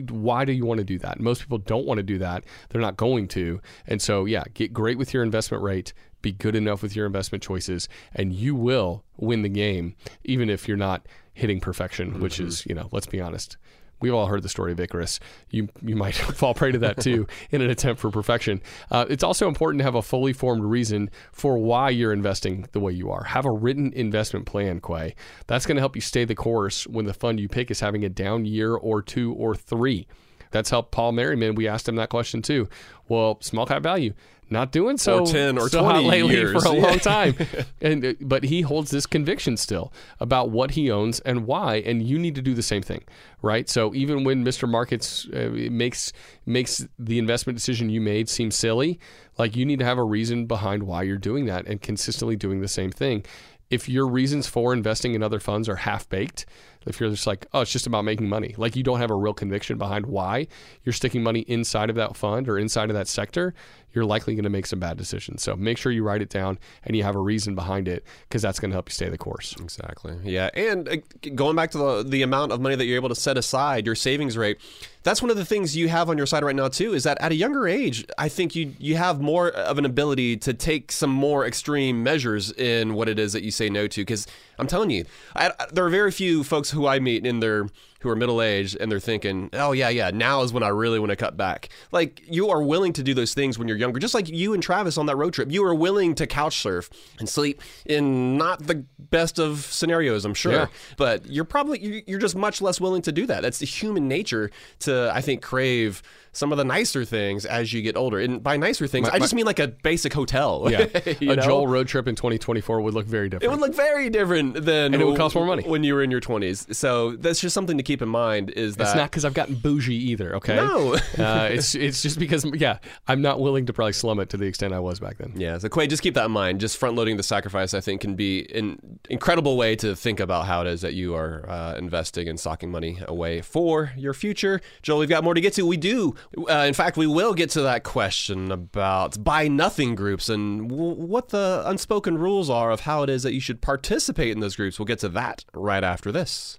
why 0.09 0.45
do 0.45 0.53
you 0.53 0.65
want 0.65 0.79
to 0.79 0.85
do 0.85 0.99
that? 1.01 1.21
Most 1.21 1.43
people 1.43 1.59
don't 1.59 1.87
want 1.87 1.99
to 1.99 2.03
do 2.03 2.19
that. 2.19 2.45
They're 2.69 2.81
not 2.81 2.97
going 2.97 3.29
to. 3.29 3.61
And 3.87 4.01
so, 4.01 4.25
yeah, 4.25 4.45
get 4.55 4.73
great 4.73 4.99
with 4.99 5.13
your 5.13 5.23
investment 5.23 5.63
rate, 5.63 5.93
be 6.23 6.33
good 6.33 6.57
enough 6.57 6.83
with 6.83 6.97
your 6.97 7.07
investment 7.07 7.43
choices, 7.43 7.89
and 8.15 8.33
you 8.33 8.55
will 8.55 9.05
win 9.17 9.43
the 9.43 9.49
game, 9.49 9.95
even 10.25 10.49
if 10.49 10.67
you're 10.67 10.77
not 10.77 11.07
hitting 11.35 11.61
perfection, 11.61 12.21
which 12.21 12.37
mm-hmm. 12.37 12.49
is, 12.49 12.67
you 12.67 12.75
know, 12.75 12.89
let's 12.93 13.07
be 13.07 13.21
honest. 13.21 13.57
We've 14.01 14.15
all 14.15 14.27
heard 14.27 14.43
the 14.43 14.49
story 14.49 14.73
of 14.73 14.81
Icarus. 14.81 15.21
You 15.51 15.69
you 15.83 15.97
might 15.97 16.15
fall 16.41 16.55
prey 16.55 16.73
to 16.73 16.79
that 16.79 17.01
too 17.01 17.27
in 17.51 17.61
an 17.61 17.71
attempt 17.71 18.01
for 18.01 18.11
perfection. 18.11 18.61
Uh, 18.91 19.07
it's 19.09 19.25
also 19.25 19.49
important 19.49 19.81
to 19.81 19.85
have 19.85 19.95
a 19.95 20.03
fully 20.03 20.33
formed 20.33 20.65
reason 20.65 21.11
for 21.33 21.59
why 21.59 21.91
you're 21.91 22.13
investing 22.13 22.67
the 22.73 22.81
way 22.81 22.93
you 22.93 23.11
are. 23.11 23.25
Have 23.25 23.47
a 23.47 23.53
written 23.53 23.93
investment 23.93 24.47
plan, 24.47 24.81
Quay. 24.81 25.15
That's 25.47 25.67
going 25.67 25.77
to 25.77 25.83
help 25.83 25.95
you 25.97 26.03
stay 26.03 26.25
the 26.25 26.35
course 26.35 26.87
when 26.87 27.05
the 27.05 27.15
fund 27.15 27.41
you 27.41 27.49
pick 27.49 27.71
is 27.71 27.81
having 27.81 28.05
a 28.05 28.09
down 28.09 28.45
year 28.45 28.75
or 28.75 29.03
two 29.03 29.35
or 29.35 29.55
three. 29.55 30.07
That's 30.51 30.71
helped 30.71 30.91
Paul 30.91 31.13
Merriman. 31.13 31.55
We 31.55 31.69
asked 31.69 31.89
him 31.89 31.97
that 31.97 32.09
question 32.09 32.43
too. 32.43 32.69
Well, 33.09 33.39
small 33.41 33.67
cap 33.67 33.83
value, 33.83 34.15
not 34.51 34.73
doing 34.73 34.99
so 34.99 35.21
Or 35.21 35.27
10 35.27 35.59
or 35.59 35.69
so 35.69 35.83
hot 35.85 35.93
20 36.03 36.09
lately 36.09 36.35
years. 36.35 36.63
for 36.63 36.69
a 36.69 36.75
Yeah. 36.75 36.83
long 36.83 36.99
time. 36.99 37.35
and 37.81 38.05
uh, 38.05 38.15
but 38.21 38.45
he 38.45 38.63
holds 38.63 38.91
this 38.91 39.07
conviction 39.07 39.57
still 39.57 39.93
about 40.19 40.51
what 40.51 40.73
he 40.73 40.91
owns 40.91 41.21
and 41.21 41.47
why, 41.47 41.77
and 41.77 42.03
you 42.03 42.19
need 42.19 42.35
to 42.35 42.43
do 42.43 42.55
the 42.55 42.63
same 42.63 42.83
thing, 42.83 43.03
right? 43.43 43.69
So 43.69 43.95
even 43.95 44.25
when 44.25 44.45
Mr. 44.45 44.69
Markets 44.69 45.27
uh, 45.33 45.51
makes 45.71 46.13
makes 46.47 46.87
the 46.99 47.19
investment 47.19 47.57
decision 47.57 47.89
you 47.91 48.01
made 48.01 48.29
seem 48.29 48.51
silly, 48.51 48.99
like 49.39 49.57
you 49.57 49.65
need 49.65 49.79
to 49.79 49.85
have 49.85 49.99
a 49.99 50.05
reason 50.05 50.47
behind 50.47 50.83
why 50.83 51.03
you're 51.05 51.17
doing 51.19 51.47
that 51.47 51.67
and 51.67 51.81
consistently 51.81 52.37
doing 52.37 52.61
the 52.61 52.69
same 52.69 52.91
thing. 52.91 53.25
If 53.71 53.89
your 53.89 54.09
reasons 54.09 54.49
for 54.49 54.73
investing 54.73 55.15
in 55.15 55.23
other 55.23 55.39
funds 55.39 55.69
are 55.69 55.77
half 55.77 56.09
baked, 56.09 56.45
if 56.87 56.99
you're 56.99 57.09
just 57.11 57.25
like, 57.29 57.47
oh, 57.53 57.61
it's 57.61 57.71
just 57.71 57.87
about 57.87 58.05
making 58.05 58.29
money, 58.29 58.53
like 58.59 58.75
you 58.75 58.83
don't 58.83 58.99
have 58.99 59.13
a 59.13 59.15
real 59.15 59.33
conviction 59.33 59.79
behind 59.79 60.07
why 60.07 60.49
you're 60.83 60.93
sticking 60.93 61.23
money 61.23 61.41
inside 61.43 61.89
of 61.89 61.95
that 61.95 62.17
fund 62.17 62.49
or 62.49 62.59
inside 62.59 62.91
of 62.91 62.95
that 62.97 63.07
sector, 63.07 63.55
you're 63.93 64.05
likely 64.05 64.35
going 64.35 64.45
to 64.45 64.51
make 64.51 64.67
some 64.67 64.79
bad 64.79 64.97
decisions. 64.97 65.43
So 65.43 65.57
make 65.57 65.79
sure 65.79 65.93
you 65.93 66.03
write 66.03 66.23
it 66.23 66.29
down 66.29 66.59
and 66.85 66.97
you 66.97 67.03
have 67.03 67.17
a 67.17 67.21
reason 67.21 67.55
behind 67.55 67.89
it 67.89 68.05
because 68.29 68.43
that's 68.43 68.61
going 68.61 68.71
to 68.71 68.75
help 68.75 68.89
you 68.89 68.95
stay 68.95 69.09
the 69.09 69.19
course. 69.19 69.55
Exactly. 69.61 70.17
Yeah. 70.25 70.51
And 70.55 70.89
uh, 70.89 70.97
going 71.35 71.57
back 71.57 71.71
to 71.73 71.79
the, 71.79 72.03
the 72.03 72.23
amount 72.23 72.53
of 72.53 72.61
money 72.61 72.77
that 72.77 72.85
you're 72.87 72.97
able 72.97 73.09
to 73.09 73.15
set 73.15 73.37
aside, 73.37 73.87
your 73.87 73.95
savings 73.95 74.37
rate, 74.37 74.59
that's 75.03 75.23
one 75.23 75.31
of 75.31 75.37
the 75.37 75.45
things 75.45 75.77
you 75.77 75.89
have 75.89 76.11
on 76.11 76.17
your 76.17 76.27
side 76.27 76.45
right 76.45 76.55
now 76.55 76.69
too 76.69 76.95
is 76.95 77.05
that 77.05 77.19
at 77.21 77.33
a 77.33 77.35
younger 77.35 77.67
age 77.67 78.05
i 78.19 78.29
think 78.29 78.55
you 78.55 78.75
you 78.79 78.97
have 78.97 79.21
more 79.21 79.49
of 79.49 79.79
an 79.79 79.85
ability 79.85 80.37
to 80.37 80.53
take 80.53 80.93
some 80.93 81.11
more 81.11 81.47
extreme 81.47 82.03
measures 82.03 82.53
in 82.53 82.95
what 82.95 83.09
it 83.09 83.19
is 83.19 83.33
that 83.33 83.43
you 83.43 83.51
say 83.51 83.69
no 83.71 83.87
to 83.87 84.03
because 84.03 84.27
i'm 84.59 84.67
telling 84.67 84.91
you 84.91 85.05
I, 85.35 85.53
there 85.73 85.85
are 85.85 85.91
very 85.91 86.11
few 86.11 86.45
folks 86.45 86.71
who 86.71 86.87
i 86.87 86.99
meet 86.99 87.25
in 87.27 87.41
their 87.41 87.67
who 88.01 88.09
are 88.09 88.17
middle 88.17 88.43
aged 88.43 88.77
and 88.81 88.91
they're 88.91 89.01
thinking, 89.01 89.51
oh, 89.53 89.73
yeah, 89.73 89.89
yeah, 89.89 90.11
now 90.11 90.43
is 90.43 90.53
when 90.53 90.63
I 90.63 90.69
really 90.69 90.99
want 90.99 91.11
to 91.11 91.17
cut 91.17 91.37
back. 91.37 91.69
Like, 91.93 92.23
you 92.27 92.51
are 92.51 92.63
willing 92.63 92.93
to 92.95 93.03
do 93.03 93.15
those 93.15 93.35
things 93.35 93.59
when 93.59 93.69
you're 93.69 93.77
younger, 93.77 93.99
just 93.99 94.15
like 94.15 94.29
you 94.29 94.55
and 94.55 94.63
Travis 94.63 94.99
on 94.99 95.07
that 95.07 95.17
road 95.17 95.33
trip. 95.33 95.51
You 95.51 95.65
are 95.65 95.75
willing 95.75 96.15
to 96.17 96.27
couch 96.27 96.61
surf 96.61 96.91
and 97.19 97.29
sleep 97.29 97.61
in 97.87 98.37
not 98.37 98.67
the 98.67 98.85
best 98.99 99.39
of 99.39 99.61
scenarios, 99.61 100.25
I'm 100.25 100.35
sure. 100.35 100.53
Yeah. 100.53 100.67
But 100.97 101.27
you're 101.27 101.45
probably, 101.45 102.05
you're 102.07 102.19
just 102.19 102.37
much 102.37 102.61
less 102.63 102.81
willing 102.81 103.03
to 103.03 103.13
do 103.13 103.27
that. 103.27 103.43
That's 103.43 103.59
the 103.59 103.67
human 103.67 104.09
nature 104.09 104.51
to, 104.81 105.11
I 105.15 105.21
think, 105.21 105.43
crave 105.43 106.03
some 106.33 106.53
of 106.53 106.59
the 106.59 106.65
nicer 106.65 107.05
things 107.05 107.45
as 107.45 107.73
you 107.73 107.83
get 107.83 107.97
older. 107.97 108.21
And 108.21 108.43
by 108.43 108.57
nicer 108.57 108.87
things, 108.87 109.09
my, 109.09 109.15
I 109.15 109.19
just 109.19 109.35
mean 109.35 109.47
like 109.47 109.59
a 109.59 109.69
basic 109.69 110.13
hotel. 110.13 110.69
Yeah, 110.71 110.87
a 111.21 111.25
know? 111.25 111.37
Joel 111.37 111.67
road 111.67 111.89
trip 111.89 112.07
in 112.07 112.15
2024 112.15 112.81
would 112.81 112.95
look 112.95 113.07
very 113.07 113.29
different. 113.29 113.45
It 113.45 113.51
would 113.51 113.61
look 113.61 113.75
very 113.75 114.11
different 114.11 114.55
than 114.55 114.95
and 114.95 115.03
it 115.03 115.05
would 115.05 115.17
cost 115.17 115.35
more 115.35 115.47
money 115.47 115.63
when 115.65 115.85
you 115.85 115.95
were 115.95 116.03
in 116.03 116.11
your 116.11 116.21
20s. 116.21 116.75
So 116.75 117.17
that's 117.17 117.41
just 117.41 117.55
something 117.55 117.77
to 117.77 117.83
keep 117.83 118.03
in 118.03 118.09
mind. 118.09 118.51
Is 118.51 118.77
that 118.77 118.85
it's 118.85 118.95
not 118.95 119.11
because 119.11 119.25
I've 119.25 119.35
gotten 119.35 119.57
bougie 119.57 119.95
either. 119.95 120.37
Okay, 120.37 120.57
no, 120.57 120.95
uh, 121.19 121.49
it's 121.51 121.75
it's 121.75 122.03
just 122.03 122.19
because 122.19 122.45
yeah, 122.55 122.79
I'm 123.09 123.23
not 123.23 123.41
willing 123.41 123.67
to 123.67 123.73
probably 123.73 123.93
slum 123.93 124.21
it 124.21 124.31
to 124.31 124.37
the 124.37 124.47
extent 124.47 124.73
I 124.73 124.81
was 124.81 125.01
back 125.01 125.19
then. 125.19 125.33
Yeah, 125.37 125.59
so 125.59 125.69
Quay, 125.69 125.87
just 125.87 126.03
keep 126.03 126.15
that 126.15 126.27
in 126.27 126.33
mind. 126.33 126.61
Just 126.61 126.77
front 126.77 126.97
loading 126.97 127.17
the 127.17 127.23
sacrifice, 127.23 127.75
I 127.75 127.81
think, 127.81 128.01
can 128.01 128.15
be 128.15 128.51
an 128.55 128.99
incredible 129.09 129.57
way 129.57 129.77
to 129.77 129.97
think 129.97 130.21
about 130.21 130.47
how 130.47 130.63
it 130.63 130.67
is 130.67 130.81
that 130.83 130.95
you 130.95 131.15
are 131.15 131.49
uh, 131.49 131.75
investing 131.77 132.29
and 132.29 132.39
stocking 132.39 132.71
money 132.71 132.99
away 133.07 133.41
for 133.41 133.93
your 133.97 134.15
future. 134.15 134.61
Joel, 134.83 135.01
we've 135.01 135.09
got 135.09 135.25
more 135.25 135.35
to 135.35 135.41
get 135.41 135.53
to. 135.55 135.67
We 135.67 135.77
do, 135.77 136.15
uh, 136.49 136.65
in 136.67 136.75
fact 136.75 136.97
we 136.97 137.07
will 137.07 137.35
get 137.35 137.51
to 137.51 137.63
that 137.63 137.85
question 137.85 138.51
about 138.51 139.23
buy 139.23 139.49
nothing 139.49 139.95
groups 139.95 140.29
and 140.29 140.69
w- 140.69 140.95
what 140.95 141.29
the 141.29 141.63
unspoken 141.67 142.19
rules 142.19 142.49
are 142.51 142.71
of 142.71 142.81
how 142.81 143.03
it 143.03 143.11
is 143.11 143.23
that 143.23 143.35
you 143.35 143.41
should 143.41 143.61
participate 143.61 144.31
in 144.33 144.41
those 144.41 144.57
groups. 144.57 144.79
We'll 144.79 144.87
get 144.87 144.99
to 145.01 145.09
that 145.11 145.45
right 145.55 145.85
after 145.85 146.13
this. 146.13 146.59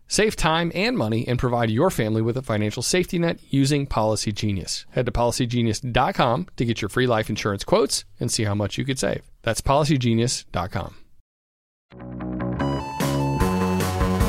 Save 0.11 0.35
time 0.35 0.73
and 0.75 0.97
money 0.97 1.25
and 1.25 1.39
provide 1.39 1.69
your 1.69 1.89
family 1.89 2.21
with 2.21 2.35
a 2.35 2.41
financial 2.41 2.83
safety 2.83 3.17
net 3.17 3.39
using 3.49 3.87
Policy 3.87 4.33
Genius. 4.33 4.85
Head 4.89 5.05
to 5.05 5.11
policygenius.com 5.13 6.47
to 6.57 6.65
get 6.65 6.81
your 6.81 6.89
free 6.89 7.07
life 7.07 7.29
insurance 7.29 7.63
quotes 7.63 8.03
and 8.19 8.29
see 8.29 8.43
how 8.43 8.53
much 8.53 8.77
you 8.77 8.83
could 8.83 8.99
save. 8.99 9.21
That's 9.43 9.61
policygenius.com. 9.61 10.95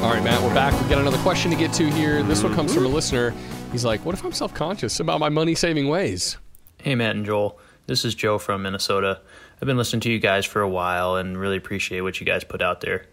All 0.05 0.15
right, 0.15 0.23
Matt, 0.23 0.41
we're 0.45 0.55
back. 0.55 0.73
We've 0.81 0.89
got 0.89 1.01
another 1.01 1.19
question 1.19 1.51
to 1.51 1.57
get 1.57 1.73
to 1.73 1.91
here. 1.91 2.23
This 2.23 2.45
one 2.45 2.55
comes 2.55 2.73
from 2.73 2.87
a 2.87 2.89
listener. 2.89 3.35
He's 3.73 3.85
like, 3.85 4.05
What 4.05 4.15
if 4.15 4.25
I'm 4.25 4.31
self 4.31 4.55
conscious 4.55 5.01
about 5.01 5.19
my 5.19 5.31
money 5.31 5.57
saving 5.57 5.89
ways? 5.89 6.37
Hey, 6.79 6.95
Matt 6.95 7.17
and 7.17 7.27
Joel. 7.27 7.59
This 7.89 8.05
is 8.05 8.15
Joe 8.15 8.39
from 8.39 8.63
Minnesota. 8.63 9.21
I've 9.61 9.67
been 9.67 9.79
listening 9.79 10.03
to 10.03 10.13
you 10.13 10.21
guys 10.21 10.47
for 10.47 10.63
a 10.63 10.69
while 10.69 11.17
and 11.17 11.37
really 11.37 11.57
appreciate 11.57 12.03
what 12.03 12.21
you 12.21 12.27
guys 12.27 12.45
put 12.45 12.63
out 12.63 12.83
there. 12.83 13.07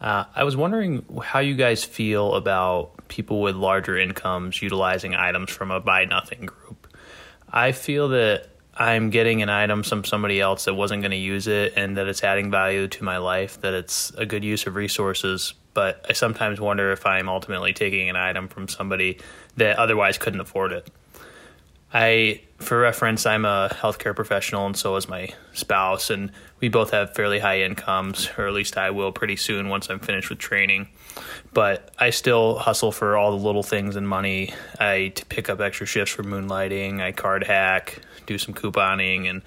Uh, 0.00 0.24
I 0.34 0.44
was 0.44 0.56
wondering 0.56 1.04
how 1.22 1.40
you 1.40 1.54
guys 1.54 1.84
feel 1.84 2.34
about 2.34 3.08
people 3.08 3.42
with 3.42 3.54
larger 3.54 3.98
incomes 3.98 4.62
utilizing 4.62 5.14
items 5.14 5.50
from 5.50 5.70
a 5.70 5.80
buy 5.80 6.06
nothing 6.06 6.46
group. 6.46 6.86
I 7.52 7.72
feel 7.72 8.08
that 8.10 8.48
I'm 8.74 9.10
getting 9.10 9.42
an 9.42 9.50
item 9.50 9.82
from 9.82 10.04
somebody 10.04 10.40
else 10.40 10.64
that 10.64 10.74
wasn't 10.74 11.02
going 11.02 11.10
to 11.10 11.16
use 11.18 11.46
it 11.46 11.74
and 11.76 11.98
that 11.98 12.06
it's 12.08 12.24
adding 12.24 12.50
value 12.50 12.88
to 12.88 13.04
my 13.04 13.18
life, 13.18 13.60
that 13.60 13.74
it's 13.74 14.10
a 14.16 14.24
good 14.24 14.42
use 14.42 14.66
of 14.66 14.74
resources. 14.74 15.52
But 15.74 16.06
I 16.08 16.14
sometimes 16.14 16.60
wonder 16.60 16.92
if 16.92 17.04
I'm 17.04 17.28
ultimately 17.28 17.74
taking 17.74 18.08
an 18.08 18.16
item 18.16 18.48
from 18.48 18.68
somebody 18.68 19.18
that 19.56 19.78
otherwise 19.78 20.16
couldn't 20.16 20.40
afford 20.40 20.72
it. 20.72 20.88
I, 21.92 22.42
for 22.58 22.78
reference, 22.78 23.26
I'm 23.26 23.44
a 23.44 23.68
healthcare 23.72 24.14
professional, 24.14 24.66
and 24.66 24.76
so 24.76 24.94
is 24.96 25.08
my 25.08 25.30
spouse, 25.52 26.10
and 26.10 26.30
we 26.60 26.68
both 26.68 26.90
have 26.90 27.14
fairly 27.14 27.40
high 27.40 27.62
incomes, 27.62 28.30
or 28.38 28.46
at 28.46 28.52
least 28.52 28.76
I 28.76 28.90
will 28.90 29.10
pretty 29.10 29.36
soon 29.36 29.68
once 29.68 29.90
I'm 29.90 29.98
finished 29.98 30.30
with 30.30 30.38
training. 30.38 30.88
But 31.52 31.92
I 31.98 32.10
still 32.10 32.58
hustle 32.58 32.92
for 32.92 33.16
all 33.16 33.36
the 33.36 33.44
little 33.44 33.64
things 33.64 33.96
and 33.96 34.08
money. 34.08 34.54
I 34.78 35.12
pick 35.28 35.48
up 35.48 35.60
extra 35.60 35.86
shifts 35.86 36.14
for 36.14 36.22
moonlighting. 36.22 37.00
I 37.00 37.10
card 37.10 37.44
hack, 37.44 38.00
do 38.26 38.38
some 38.38 38.54
couponing, 38.54 39.28
and 39.28 39.42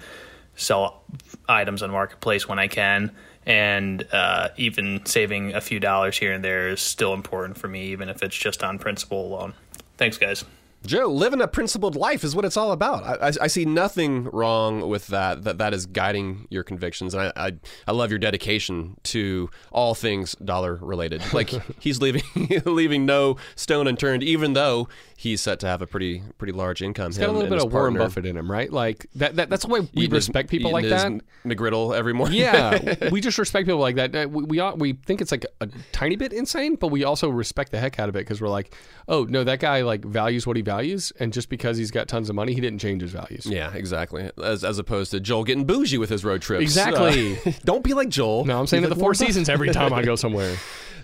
sell 0.54 1.02
items 1.48 1.82
on 1.82 1.90
marketplace 1.90 2.46
when 2.46 2.58
I 2.58 2.68
can. 2.68 3.10
And 3.46 4.06
uh, 4.12 4.50
even 4.56 5.04
saving 5.06 5.54
a 5.54 5.60
few 5.60 5.80
dollars 5.80 6.16
here 6.16 6.32
and 6.32 6.44
there 6.44 6.68
is 6.68 6.80
still 6.80 7.14
important 7.14 7.58
for 7.58 7.68
me, 7.68 7.86
even 7.88 8.08
if 8.08 8.22
it's 8.22 8.36
just 8.36 8.62
on 8.62 8.78
principle 8.78 9.26
alone. 9.26 9.54
Thanks, 9.96 10.18
guys. 10.18 10.44
Joe, 10.86 11.06
living 11.06 11.40
a 11.40 11.48
principled 11.48 11.96
life 11.96 12.24
is 12.24 12.36
what 12.36 12.44
it's 12.44 12.56
all 12.56 12.70
about. 12.70 13.04
I, 13.04 13.28
I, 13.28 13.32
I, 13.42 13.46
see 13.46 13.64
nothing 13.64 14.24
wrong 14.24 14.86
with 14.88 15.06
that. 15.08 15.44
That 15.44 15.58
that 15.58 15.72
is 15.72 15.86
guiding 15.86 16.46
your 16.50 16.62
convictions, 16.62 17.14
and 17.14 17.32
I, 17.34 17.46
I, 17.46 17.52
I 17.88 17.92
love 17.92 18.10
your 18.10 18.18
dedication 18.18 18.96
to 19.04 19.48
all 19.72 19.94
things 19.94 20.34
dollar 20.44 20.78
related. 20.80 21.22
Like 21.34 21.50
he's 21.80 22.00
leaving 22.00 22.22
leaving 22.64 23.06
no 23.06 23.38
stone 23.56 23.88
unturned, 23.88 24.22
even 24.22 24.52
though 24.52 24.88
he's 25.16 25.40
set 25.40 25.58
to 25.60 25.66
have 25.66 25.82
a 25.82 25.86
pretty 25.86 26.22
pretty 26.38 26.52
large 26.52 26.80
income. 26.80 27.08
He's 27.08 27.18
got 27.18 27.28
a 27.28 27.32
little 27.32 27.48
bit 27.48 27.60
of 27.64 27.72
Warren 27.72 27.94
Buffett 27.94 28.26
in 28.26 28.36
him, 28.36 28.48
right? 28.48 28.72
Like 28.72 29.06
that. 29.16 29.36
that 29.36 29.50
that's 29.50 29.64
why 29.64 29.80
we 29.80 29.88
eating 30.04 30.10
respect 30.10 30.48
people 30.48 30.70
like 30.70 30.88
that. 30.88 31.10
McGriddle 31.44 31.96
every 31.96 32.12
morning. 32.12 32.38
yeah, 32.38 33.08
we 33.10 33.20
just 33.20 33.38
respect 33.38 33.66
people 33.66 33.80
like 33.80 33.96
that. 33.96 34.30
We 34.30 34.44
we, 34.44 34.72
we 34.76 34.92
think 34.92 35.22
it's 35.22 35.32
like 35.32 35.44
a, 35.60 35.64
a 35.64 35.68
tiny 35.92 36.14
bit 36.14 36.32
insane, 36.32 36.76
but 36.76 36.88
we 36.88 37.04
also 37.04 37.28
respect 37.30 37.72
the 37.72 37.80
heck 37.80 37.98
out 37.98 38.08
of 38.08 38.16
it 38.16 38.20
because 38.20 38.40
we're 38.40 38.48
like, 38.48 38.74
oh 39.08 39.24
no, 39.24 39.42
that 39.42 39.58
guy 39.60 39.82
like 39.82 40.04
values 40.04 40.46
what 40.46 40.56
he 40.56 40.62
values, 40.62 40.73
and 40.80 41.32
just 41.32 41.48
because 41.48 41.76
he's 41.76 41.90
got 41.90 42.08
tons 42.08 42.28
of 42.28 42.36
money, 42.36 42.54
he 42.54 42.60
didn't 42.60 42.78
change 42.78 43.02
his 43.02 43.12
values. 43.12 43.46
Yeah, 43.46 43.72
exactly. 43.74 44.30
As 44.42 44.64
as 44.64 44.78
opposed 44.78 45.10
to 45.12 45.20
Joel 45.20 45.44
getting 45.44 45.64
bougie 45.64 45.98
with 45.98 46.10
his 46.10 46.24
road 46.24 46.42
trips. 46.42 46.62
Exactly. 46.62 47.38
Uh, 47.38 47.52
don't 47.64 47.84
be 47.84 47.94
like 47.94 48.08
Joel. 48.08 48.44
No, 48.44 48.58
I'm 48.58 48.66
saying 48.66 48.84
at 48.84 48.90
the 48.90 48.96
Four 48.96 49.14
Seasons 49.14 49.48
every 49.48 49.70
time 49.70 49.92
I 49.92 50.02
go 50.02 50.16
somewhere. 50.16 50.56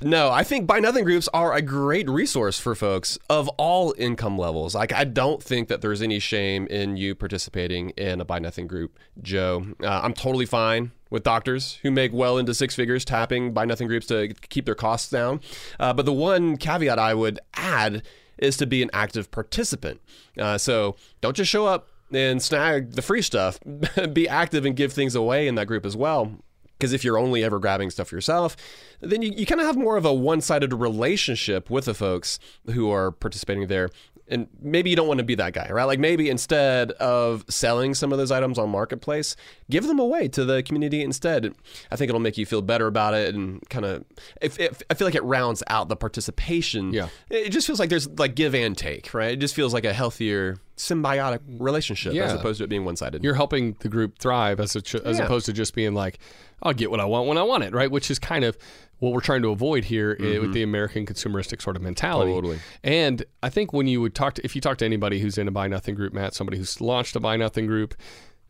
No, 0.02 0.30
I 0.30 0.44
think 0.44 0.66
buy 0.66 0.80
nothing 0.80 1.04
groups 1.04 1.28
are 1.34 1.52
a 1.52 1.60
great 1.60 2.08
resource 2.08 2.58
for 2.58 2.74
folks 2.74 3.18
of 3.28 3.48
all 3.58 3.94
income 3.98 4.38
levels. 4.38 4.74
Like, 4.74 4.94
I 4.94 5.04
don't 5.04 5.42
think 5.42 5.68
that 5.68 5.82
there's 5.82 6.00
any 6.00 6.18
shame 6.18 6.66
in 6.68 6.96
you 6.96 7.14
participating 7.14 7.90
in 7.90 8.18
a 8.18 8.24
buy 8.24 8.38
nothing 8.38 8.66
group, 8.66 8.98
Joe. 9.20 9.66
Uh, 9.82 10.00
I'm 10.02 10.14
totally 10.14 10.46
fine 10.46 10.92
with 11.10 11.22
doctors 11.22 11.78
who 11.82 11.90
make 11.90 12.14
well 12.14 12.38
into 12.38 12.54
six 12.54 12.74
figures 12.74 13.04
tapping 13.04 13.52
buy 13.52 13.64
nothing 13.64 13.88
groups 13.88 14.06
to 14.06 14.32
keep 14.48 14.64
their 14.64 14.74
costs 14.74 15.10
down. 15.10 15.40
Uh, 15.78 15.92
but 15.92 16.06
the 16.06 16.12
one 16.14 16.56
caveat 16.56 16.98
I 16.98 17.12
would 17.12 17.38
add 17.54 18.02
is 18.40 18.56
to 18.56 18.66
be 18.66 18.82
an 18.82 18.90
active 18.92 19.30
participant. 19.30 20.00
Uh, 20.38 20.58
so 20.58 20.96
don't 21.20 21.36
just 21.36 21.50
show 21.50 21.66
up 21.66 21.88
and 22.12 22.42
snag 22.42 22.92
the 22.92 23.02
free 23.02 23.22
stuff. 23.22 23.58
be 24.12 24.28
active 24.28 24.64
and 24.64 24.74
give 24.76 24.92
things 24.92 25.14
away 25.14 25.46
in 25.46 25.54
that 25.54 25.66
group 25.66 25.86
as 25.86 25.96
well. 25.96 26.32
Because 26.78 26.94
if 26.94 27.04
you're 27.04 27.18
only 27.18 27.44
ever 27.44 27.58
grabbing 27.58 27.90
stuff 27.90 28.10
yourself, 28.10 28.56
then 29.00 29.20
you, 29.20 29.30
you 29.36 29.44
kind 29.44 29.60
of 29.60 29.66
have 29.66 29.76
more 29.76 29.98
of 29.98 30.06
a 30.06 30.14
one 30.14 30.40
sided 30.40 30.72
relationship 30.72 31.68
with 31.68 31.84
the 31.84 31.92
folks 31.92 32.38
who 32.72 32.90
are 32.90 33.10
participating 33.12 33.66
there. 33.66 33.90
And 34.30 34.46
maybe 34.62 34.90
you 34.90 34.96
don't 34.96 35.08
want 35.08 35.18
to 35.18 35.24
be 35.24 35.34
that 35.34 35.52
guy, 35.52 35.68
right? 35.70 35.84
Like 35.84 35.98
maybe 35.98 36.30
instead 36.30 36.92
of 36.92 37.44
selling 37.48 37.94
some 37.94 38.12
of 38.12 38.18
those 38.18 38.30
items 38.30 38.58
on 38.58 38.70
Marketplace, 38.70 39.36
give 39.68 39.86
them 39.86 39.98
away 39.98 40.28
to 40.28 40.44
the 40.44 40.62
community 40.62 41.02
instead. 41.02 41.52
I 41.90 41.96
think 41.96 42.08
it'll 42.08 42.20
make 42.20 42.38
you 42.38 42.46
feel 42.46 42.62
better 42.62 42.86
about 42.86 43.14
it 43.14 43.34
and 43.34 43.60
kind 43.68 43.84
of, 43.84 44.04
if, 44.40 44.58
if, 44.60 44.82
I 44.88 44.94
feel 44.94 45.06
like 45.06 45.16
it 45.16 45.24
rounds 45.24 45.62
out 45.66 45.88
the 45.88 45.96
participation. 45.96 46.92
Yeah. 46.92 47.08
It 47.28 47.50
just 47.50 47.66
feels 47.66 47.80
like 47.80 47.90
there's 47.90 48.08
like 48.08 48.34
give 48.34 48.54
and 48.54 48.78
take, 48.78 49.12
right? 49.12 49.32
It 49.32 49.40
just 49.40 49.54
feels 49.54 49.74
like 49.74 49.84
a 49.84 49.92
healthier 49.92 50.58
symbiotic 50.76 51.40
relationship 51.58 52.14
yeah. 52.14 52.24
as 52.24 52.32
opposed 52.32 52.58
to 52.58 52.64
it 52.64 52.70
being 52.70 52.84
one 52.84 52.96
sided. 52.96 53.22
You're 53.22 53.34
helping 53.34 53.76
the 53.80 53.88
group 53.88 54.18
thrive 54.18 54.60
as, 54.60 54.76
a, 54.76 55.06
as 55.06 55.18
yeah. 55.18 55.24
opposed 55.24 55.46
to 55.46 55.52
just 55.52 55.74
being 55.74 55.92
like, 55.92 56.18
I'll 56.62 56.72
get 56.72 56.90
what 56.90 57.00
I 57.00 57.04
want 57.04 57.26
when 57.26 57.36
I 57.36 57.42
want 57.42 57.64
it, 57.64 57.74
right? 57.74 57.90
Which 57.90 58.10
is 58.10 58.18
kind 58.18 58.44
of 58.44 58.56
what 59.00 59.12
we're 59.12 59.20
trying 59.20 59.42
to 59.42 59.50
avoid 59.50 59.84
here 59.84 60.14
mm-hmm. 60.14 60.40
with 60.40 60.52
the 60.52 60.62
American 60.62 61.04
consumeristic 61.04 61.60
sort 61.60 61.76
of 61.76 61.82
mentality. 61.82 62.32
Totally. 62.32 62.58
And 62.84 63.24
I 63.42 63.48
think 63.48 63.72
when 63.72 63.88
you 63.88 64.00
would 64.00 64.14
talk 64.14 64.34
to, 64.34 64.44
if 64.44 64.54
you 64.54 64.60
talk 64.60 64.78
to 64.78 64.84
anybody 64.84 65.20
who's 65.20 65.36
in 65.36 65.48
a 65.48 65.50
buy 65.50 65.66
nothing 65.66 65.94
group, 65.94 66.12
Matt, 66.12 66.34
somebody 66.34 66.58
who's 66.58 66.80
launched 66.80 67.16
a 67.16 67.20
buy 67.20 67.36
nothing 67.36 67.66
group, 67.66 67.94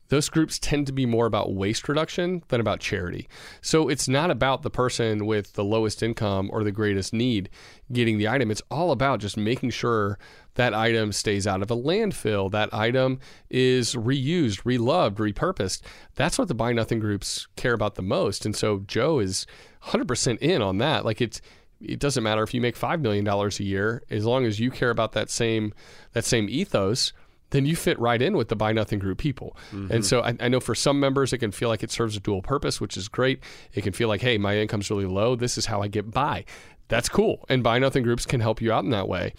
those 0.08 0.28
groups 0.28 0.58
tend 0.58 0.88
to 0.88 0.92
be 0.92 1.06
more 1.06 1.26
about 1.26 1.54
waste 1.54 1.88
reduction 1.88 2.42
than 2.48 2.60
about 2.60 2.80
charity. 2.80 3.28
So 3.62 3.88
it's 3.88 4.08
not 4.08 4.30
about 4.30 4.62
the 4.62 4.70
person 4.70 5.24
with 5.24 5.52
the 5.52 5.62
lowest 5.62 6.02
income 6.02 6.50
or 6.52 6.64
the 6.64 6.72
greatest 6.72 7.12
need 7.12 7.48
getting 7.92 8.18
the 8.18 8.26
item. 8.26 8.50
It's 8.50 8.62
all 8.72 8.90
about 8.90 9.20
just 9.20 9.36
making 9.36 9.70
sure 9.70 10.18
that 10.54 10.74
item 10.74 11.12
stays 11.12 11.46
out 11.46 11.62
of 11.62 11.70
a 11.70 11.76
landfill, 11.76 12.50
that 12.50 12.74
item 12.74 13.20
is 13.48 13.94
reused, 13.94 14.62
reloved, 14.64 15.18
repurposed. 15.18 15.80
That's 16.16 16.38
what 16.38 16.48
the 16.48 16.54
buy 16.54 16.72
nothing 16.72 16.98
groups 16.98 17.46
care 17.54 17.72
about 17.72 17.94
the 17.94 18.02
most. 18.02 18.44
And 18.44 18.56
so 18.56 18.80
Joe 18.88 19.20
is 19.20 19.46
100% 19.84 20.38
in 20.38 20.62
on 20.62 20.78
that. 20.78 21.04
Like 21.04 21.20
it's 21.20 21.40
it 21.80 21.98
doesn't 21.98 22.22
matter 22.22 22.42
if 22.42 22.52
you 22.52 22.60
make 22.60 22.76
5 22.76 23.00
million 23.00 23.24
dollars 23.24 23.58
a 23.58 23.64
year 23.64 24.02
as 24.10 24.26
long 24.26 24.44
as 24.44 24.60
you 24.60 24.70
care 24.70 24.90
about 24.90 25.12
that 25.12 25.30
same 25.30 25.72
that 26.12 26.26
same 26.26 26.46
ethos 26.50 27.14
then 27.50 27.66
you 27.66 27.76
fit 27.76 27.98
right 27.98 28.20
in 28.20 28.36
with 28.36 28.48
the 28.48 28.56
buy 28.56 28.72
nothing 28.72 28.98
group 28.98 29.18
people. 29.18 29.56
Mm-hmm. 29.72 29.92
And 29.92 30.06
so 30.06 30.20
I, 30.20 30.36
I, 30.40 30.48
know 30.48 30.60
for 30.60 30.74
some 30.74 31.00
members, 31.00 31.32
it 31.32 31.38
can 31.38 31.50
feel 31.50 31.68
like 31.68 31.82
it 31.82 31.90
serves 31.90 32.16
a 32.16 32.20
dual 32.20 32.42
purpose, 32.42 32.80
which 32.80 32.96
is 32.96 33.08
great. 33.08 33.42
It 33.74 33.82
can 33.82 33.92
feel 33.92 34.08
like, 34.08 34.20
hey, 34.20 34.38
my 34.38 34.56
income's 34.56 34.90
really 34.90 35.06
low. 35.06 35.36
This 35.36 35.58
is 35.58 35.66
how 35.66 35.82
I 35.82 35.88
get 35.88 36.10
by. 36.10 36.44
That's 36.88 37.08
cool. 37.08 37.44
And 37.48 37.62
buy 37.62 37.78
nothing 37.78 38.02
groups 38.02 38.26
can 38.26 38.40
help 38.40 38.60
you 38.60 38.72
out 38.72 38.84
in 38.84 38.90
that 38.90 39.08
way. 39.08 39.34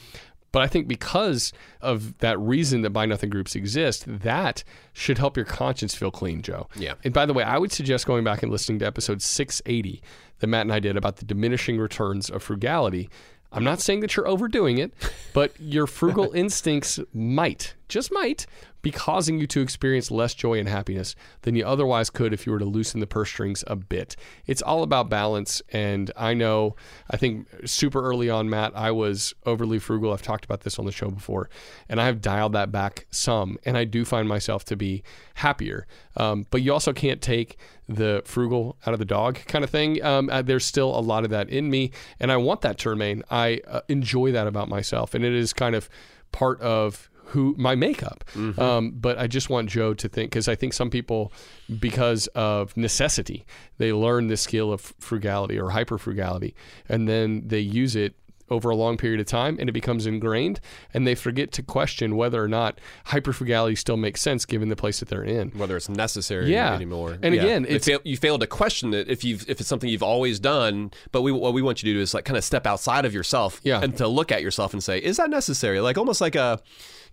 But 0.51 0.61
I 0.61 0.67
think 0.67 0.87
because 0.87 1.53
of 1.79 2.17
that 2.17 2.37
reason 2.39 2.81
that 2.81 2.89
buy 2.89 3.05
nothing 3.05 3.29
groups 3.29 3.55
exist, 3.55 4.03
that 4.07 4.63
should 4.93 5.17
help 5.17 5.37
your 5.37 5.45
conscience 5.45 5.95
feel 5.95 6.11
clean, 6.11 6.41
Joe. 6.41 6.67
Yeah. 6.75 6.95
And 7.03 7.13
by 7.13 7.25
the 7.25 7.33
way, 7.33 7.43
I 7.43 7.57
would 7.57 7.71
suggest 7.71 8.05
going 8.05 8.23
back 8.23 8.43
and 8.43 8.51
listening 8.51 8.79
to 8.79 8.85
episode 8.85 9.21
680 9.21 10.01
that 10.39 10.47
Matt 10.47 10.61
and 10.61 10.73
I 10.73 10.79
did 10.79 10.97
about 10.97 11.17
the 11.17 11.25
diminishing 11.25 11.77
returns 11.77 12.29
of 12.29 12.43
frugality. 12.43 13.09
I'm 13.53 13.63
not 13.63 13.81
saying 13.81 13.99
that 13.99 14.15
you're 14.15 14.27
overdoing 14.27 14.77
it, 14.77 14.93
but 15.33 15.53
your 15.59 15.85
frugal 15.85 16.31
instincts 16.35 16.99
might, 17.13 17.75
just 17.89 18.11
might, 18.11 18.45
be 18.81 18.91
causing 18.91 19.39
you 19.39 19.47
to 19.47 19.61
experience 19.61 20.11
less 20.11 20.33
joy 20.33 20.59
and 20.59 20.67
happiness 20.67 21.15
than 21.41 21.55
you 21.55 21.65
otherwise 21.65 22.09
could 22.09 22.33
if 22.33 22.45
you 22.45 22.51
were 22.51 22.59
to 22.59 22.65
loosen 22.65 22.99
the 22.99 23.07
purse 23.07 23.29
strings 23.29 23.63
a 23.67 23.75
bit. 23.75 24.15
It's 24.45 24.61
all 24.61 24.83
about 24.83 25.09
balance. 25.09 25.61
And 25.71 26.11
I 26.15 26.33
know, 26.33 26.75
I 27.09 27.17
think 27.17 27.47
super 27.65 28.01
early 28.01 28.29
on, 28.29 28.49
Matt, 28.49 28.73
I 28.75 28.91
was 28.91 29.33
overly 29.45 29.79
frugal. 29.79 30.13
I've 30.13 30.21
talked 30.21 30.45
about 30.45 30.61
this 30.61 30.79
on 30.79 30.85
the 30.85 30.91
show 30.91 31.09
before, 31.09 31.49
and 31.87 32.01
I 32.01 32.05
have 32.05 32.21
dialed 32.21 32.53
that 32.53 32.71
back 32.71 33.07
some. 33.11 33.57
And 33.65 33.77
I 33.77 33.83
do 33.85 34.05
find 34.05 34.27
myself 34.27 34.65
to 34.65 34.75
be 34.75 35.03
happier. 35.35 35.87
Um, 36.17 36.45
but 36.49 36.61
you 36.61 36.73
also 36.73 36.93
can't 36.93 37.21
take 37.21 37.57
the 37.87 38.21
frugal 38.25 38.77
out 38.85 38.93
of 38.93 38.99
the 38.99 39.05
dog 39.05 39.39
kind 39.47 39.63
of 39.63 39.69
thing. 39.69 40.03
Um, 40.03 40.29
uh, 40.29 40.41
there's 40.41 40.65
still 40.65 40.97
a 40.97 41.01
lot 41.01 41.23
of 41.23 41.29
that 41.31 41.49
in 41.49 41.69
me, 41.69 41.91
and 42.19 42.31
I 42.31 42.37
want 42.37 42.61
that 42.61 42.77
to 42.79 42.89
remain. 42.89 43.23
I 43.29 43.61
uh, 43.67 43.81
enjoy 43.87 44.31
that 44.31 44.47
about 44.47 44.69
myself, 44.69 45.13
and 45.13 45.23
it 45.23 45.33
is 45.33 45.53
kind 45.53 45.75
of 45.75 45.89
part 46.31 46.59
of 46.61 47.09
who 47.31 47.55
my 47.57 47.75
makeup. 47.75 48.23
Mm-hmm. 48.33 48.61
Um, 48.61 48.91
but 48.91 49.17
I 49.17 49.27
just 49.27 49.49
want 49.49 49.69
Joe 49.69 49.93
to 49.93 50.07
think 50.07 50.31
because 50.31 50.47
I 50.47 50.55
think 50.55 50.73
some 50.73 50.89
people, 50.89 51.31
because 51.79 52.27
of 52.27 52.75
necessity, 52.77 53.45
they 53.77 53.93
learn 53.93 54.27
the 54.27 54.37
skill 54.37 54.71
of 54.71 54.93
frugality 54.99 55.59
or 55.59 55.71
hyper 55.71 55.97
frugality, 55.97 56.55
and 56.87 57.07
then 57.07 57.43
they 57.47 57.59
use 57.59 57.95
it 57.95 58.15
over 58.51 58.69
a 58.69 58.75
long 58.75 58.97
period 58.97 59.19
of 59.19 59.25
time 59.25 59.55
and 59.59 59.69
it 59.69 59.71
becomes 59.71 60.05
ingrained 60.05 60.59
and 60.93 61.07
they 61.07 61.15
forget 61.15 61.53
to 61.53 61.63
question 61.63 62.17
whether 62.17 62.43
or 62.43 62.49
not 62.49 62.79
hyperfrugality 63.07 63.77
still 63.77 63.95
makes 63.95 64.21
sense 64.21 64.45
given 64.45 64.67
the 64.67 64.75
place 64.75 64.99
that 64.99 65.07
they're 65.07 65.23
in 65.23 65.49
whether 65.51 65.77
it's 65.77 65.87
necessary 65.87 66.51
yeah. 66.51 66.73
anymore 66.73 67.17
and 67.23 67.33
yeah. 67.33 67.41
again 67.41 67.79
fail, 67.79 67.99
you 68.03 68.17
fail 68.17 68.37
to 68.37 68.45
question 68.45 68.93
it 68.93 69.09
if 69.09 69.23
you've 69.23 69.49
if 69.49 69.61
it's 69.61 69.69
something 69.69 69.89
you've 69.89 70.03
always 70.03 70.37
done 70.37 70.91
but 71.13 71.21
we, 71.21 71.31
what 71.31 71.53
we 71.53 71.61
want 71.61 71.81
you 71.81 71.91
to 71.91 71.97
do 71.97 72.01
is 72.01 72.13
like 72.13 72.25
kind 72.25 72.37
of 72.37 72.43
step 72.43 72.67
outside 72.67 73.05
of 73.05 73.13
yourself 73.13 73.61
yeah. 73.63 73.81
and 73.81 73.95
to 73.95 74.07
look 74.07 74.31
at 74.31 74.41
yourself 74.41 74.73
and 74.73 74.83
say 74.83 74.99
is 74.99 75.15
that 75.15 75.29
necessary 75.29 75.79
like 75.79 75.97
almost 75.97 76.19
like 76.19 76.35
a 76.35 76.59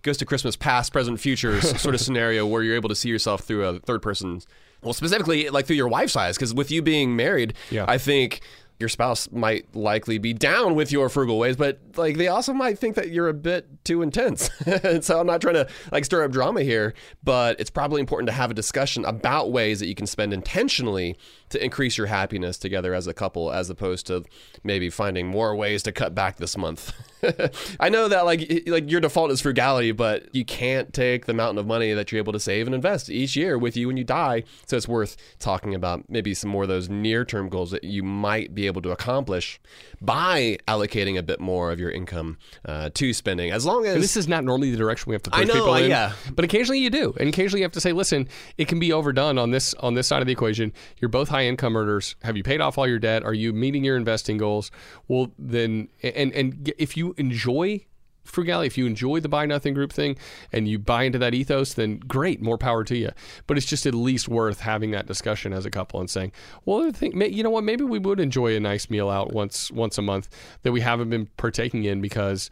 Ghost 0.01 0.19
to 0.19 0.25
Christmas 0.25 0.55
past, 0.55 0.93
present, 0.93 1.19
futures 1.19 1.79
sort 1.79 1.95
of 1.95 2.01
scenario 2.09 2.45
where 2.45 2.63
you're 2.63 2.75
able 2.75 2.89
to 2.89 2.95
see 2.95 3.09
yourself 3.09 3.41
through 3.41 3.65
a 3.65 3.79
third 3.79 4.01
person. 4.01 4.41
Well, 4.81 4.93
specifically 4.93 5.49
like 5.49 5.65
through 5.65 5.75
your 5.75 5.89
wife's 5.89 6.15
eyes, 6.15 6.37
because 6.37 6.53
with 6.53 6.71
you 6.71 6.81
being 6.81 7.15
married, 7.15 7.53
yeah. 7.69 7.85
I 7.87 7.97
think 7.97 8.41
your 8.79 8.87
spouse 8.87 9.29
might 9.31 9.75
likely 9.75 10.17
be 10.17 10.33
down 10.33 10.73
with 10.73 10.89
your 10.91 11.09
frugal 11.09 11.37
ways, 11.37 11.57
but 11.57 11.79
like 11.97 12.17
they 12.17 12.29
also 12.29 12.53
might 12.53 12.79
think 12.79 12.95
that 12.95 13.09
you're 13.09 13.27
a 13.27 13.33
bit 13.33 13.67
too 13.83 14.01
intense. 14.01 14.49
and 14.65 15.03
so 15.03 15.19
I'm 15.19 15.27
not 15.27 15.41
trying 15.41 15.55
to 15.55 15.67
like 15.91 16.05
stir 16.05 16.23
up 16.23 16.31
drama 16.31 16.63
here, 16.63 16.93
but 17.21 17.59
it's 17.59 17.69
probably 17.69 17.99
important 17.99 18.27
to 18.27 18.33
have 18.33 18.51
a 18.51 18.53
discussion 18.53 19.03
about 19.03 19.51
ways 19.51 19.81
that 19.81 19.87
you 19.87 19.95
can 19.95 20.07
spend 20.07 20.33
intentionally 20.33 21.17
to 21.49 21.63
increase 21.63 21.97
your 21.97 22.07
happiness 22.07 22.57
together 22.57 22.93
as 22.93 23.07
a 23.07 23.13
couple 23.13 23.51
as 23.51 23.69
opposed 23.69 24.07
to 24.07 24.23
maybe 24.63 24.89
finding 24.89 25.27
more 25.27 25.55
ways 25.55 25.83
to 25.83 25.91
cut 25.91 26.13
back 26.15 26.37
this 26.37 26.57
month. 26.57 26.93
I 27.79 27.89
know 27.89 28.07
that 28.07 28.25
like 28.25 28.63
like 28.67 28.89
your 28.89 29.01
default 29.01 29.31
is 29.31 29.41
frugality, 29.41 29.91
but 29.91 30.33
you 30.33 30.45
can't 30.45 30.93
take 30.93 31.25
the 31.25 31.33
mountain 31.33 31.57
of 31.57 31.67
money 31.67 31.93
that 31.93 32.11
you're 32.11 32.19
able 32.19 32.33
to 32.33 32.39
save 32.39 32.65
and 32.67 32.73
invest 32.73 33.09
each 33.09 33.35
year 33.35 33.57
with 33.57 33.75
you 33.75 33.87
when 33.87 33.97
you 33.97 34.03
die. 34.03 34.43
So 34.67 34.77
it's 34.77 34.87
worth 34.87 35.17
talking 35.39 35.75
about 35.75 36.09
maybe 36.09 36.33
some 36.33 36.49
more 36.49 36.63
of 36.63 36.69
those 36.69 36.89
near-term 36.89 37.49
goals 37.49 37.71
that 37.71 37.83
you 37.83 38.03
might 38.03 38.55
be 38.55 38.67
able 38.67 38.81
to 38.83 38.91
accomplish 38.91 39.59
by 40.01 40.57
allocating 40.67 41.17
a 41.17 41.23
bit 41.23 41.39
more 41.39 41.71
of 41.71 41.79
your 41.79 41.91
income 41.91 42.37
uh, 42.65 42.89
to 42.93 43.13
spending. 43.13 43.51
As 43.51 43.65
long 43.65 43.85
as 43.85 43.95
And 43.95 44.03
this 44.03 44.15
is 44.15 44.27
not 44.27 44.43
normally 44.43 44.71
the 44.71 44.77
direction 44.77 45.09
we 45.09 45.15
have 45.15 45.23
to 45.23 45.29
push 45.31 45.41
I 45.41 45.43
know, 45.43 45.53
people 45.53 45.75
in. 45.75 45.89
yeah. 45.89 46.13
But 46.33 46.45
occasionally 46.45 46.79
you 46.79 46.89
do. 46.89 47.13
And 47.19 47.27
occasionally 47.27 47.59
you 47.61 47.65
have 47.65 47.73
to 47.73 47.81
say, 47.81 47.91
listen, 47.91 48.29
it 48.57 48.67
can 48.67 48.79
be 48.79 48.93
overdone 48.93 49.37
on 49.37 49.51
this 49.51 49.73
on 49.75 49.93
this 49.95 50.07
side 50.07 50.21
of 50.21 50.27
the 50.27 50.33
equation. 50.33 50.71
You're 50.99 51.09
both 51.09 51.27
high 51.29 51.38
income 51.45 51.75
earners. 51.75 52.15
Have 52.23 52.37
you 52.37 52.43
paid 52.43 52.61
off 52.61 52.77
all 52.77 52.87
your 52.87 52.99
debt? 52.99 53.23
Are 53.23 53.33
you 53.33 53.53
meeting 53.53 53.83
your 53.83 53.97
investing 53.97 54.37
goals? 54.37 54.71
Well 55.07 55.31
then 55.37 55.89
and 56.03 56.33
and 56.33 56.73
if 56.77 56.97
you 56.97 57.13
enjoy 57.17 57.85
frugality, 58.29 58.67
if 58.67 58.77
you 58.77 58.85
enjoy 58.85 59.19
the 59.19 59.29
buy 59.29 59.45
nothing 59.45 59.73
group 59.73 59.91
thing 59.91 60.15
and 60.51 60.67
you 60.67 60.79
buy 60.79 61.03
into 61.03 61.17
that 61.19 61.33
ethos, 61.33 61.73
then 61.73 61.97
great, 61.99 62.41
more 62.41 62.57
power 62.57 62.83
to 62.83 62.95
you. 62.95 63.11
But 63.47 63.57
it's 63.57 63.65
just 63.65 63.85
at 63.85 63.93
least 63.93 64.27
worth 64.27 64.61
having 64.61 64.91
that 64.91 65.07
discussion 65.07 65.51
as 65.53 65.65
a 65.65 65.71
couple 65.71 65.99
and 65.99 66.09
saying, 66.09 66.31
well, 66.65 66.87
I 66.87 66.91
think, 66.91 67.15
you 67.33 67.43
know 67.43 67.49
what, 67.49 67.63
maybe 67.63 67.83
we 67.83 67.99
would 67.99 68.19
enjoy 68.19 68.55
a 68.55 68.59
nice 68.59 68.89
meal 68.89 69.09
out 69.09 69.33
once 69.33 69.71
once 69.71 69.97
a 69.97 70.01
month 70.01 70.29
that 70.63 70.71
we 70.71 70.81
haven't 70.81 71.09
been 71.09 71.27
partaking 71.37 71.83
in 71.83 72.01
because 72.01 72.49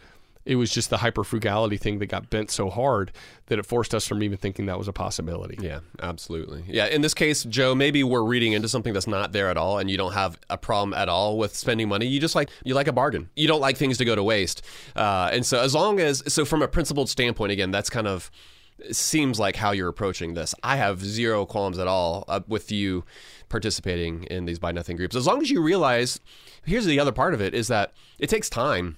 it 0.47 0.55
was 0.55 0.71
just 0.71 0.89
the 0.89 0.97
hyper 0.97 1.25
frugality 1.25 1.75
thing 1.75 1.99
that 1.99 2.05
got 2.05 2.29
bent 2.29 2.49
so 2.49 2.69
hard 2.69 3.11
that 3.47 3.59
it 3.59 3.65
forced 3.65 3.93
us 3.93 4.07
from 4.07 4.23
even 4.23 4.37
thinking 4.37 4.65
that 4.67 4.77
was 4.77 4.87
a 4.87 4.93
possibility. 4.93 5.57
Yeah, 5.59 5.81
absolutely. 6.01 6.63
Yeah, 6.67 6.85
in 6.87 7.01
this 7.01 7.13
case, 7.13 7.43
Joe, 7.43 7.75
maybe 7.75 8.01
we're 8.01 8.23
reading 8.23 8.53
into 8.53 8.69
something 8.69 8.93
that's 8.93 9.07
not 9.07 9.33
there 9.33 9.49
at 9.49 9.57
all, 9.57 9.77
and 9.77 9.91
you 9.91 9.97
don't 9.97 10.13
have 10.13 10.39
a 10.49 10.57
problem 10.57 10.93
at 10.93 11.09
all 11.09 11.37
with 11.37 11.53
spending 11.53 11.89
money. 11.89 12.07
You 12.07 12.21
just 12.21 12.33
like 12.33 12.49
you 12.63 12.73
like 12.73 12.87
a 12.87 12.93
bargain. 12.93 13.29
You 13.35 13.47
don't 13.47 13.59
like 13.59 13.75
things 13.75 13.97
to 13.97 14.05
go 14.05 14.15
to 14.15 14.23
waste, 14.23 14.63
uh, 14.95 15.29
and 15.33 15.45
so 15.45 15.59
as 15.59 15.75
long 15.75 15.99
as 15.99 16.23
so 16.31 16.45
from 16.45 16.61
a 16.61 16.67
principled 16.67 17.09
standpoint, 17.09 17.51
again, 17.51 17.71
that's 17.71 17.89
kind 17.89 18.07
of 18.07 18.31
seems 18.91 19.39
like 19.39 19.57
how 19.57 19.71
you're 19.71 19.89
approaching 19.89 20.33
this. 20.33 20.55
I 20.63 20.77
have 20.77 21.03
zero 21.03 21.45
qualms 21.45 21.77
at 21.77 21.87
all 21.87 22.23
uh, 22.29 22.39
with 22.47 22.71
you 22.71 23.03
participating 23.49 24.23
in 24.25 24.45
these 24.45 24.59
buy 24.59 24.71
nothing 24.71 24.95
groups, 24.95 25.15
as 25.15 25.27
long 25.27 25.41
as 25.41 25.49
you 25.49 25.61
realize. 25.61 26.21
Here's 26.63 26.85
the 26.85 26.99
other 26.99 27.11
part 27.11 27.33
of 27.33 27.41
it: 27.41 27.53
is 27.53 27.67
that 27.67 27.91
it 28.17 28.29
takes 28.29 28.49
time 28.49 28.95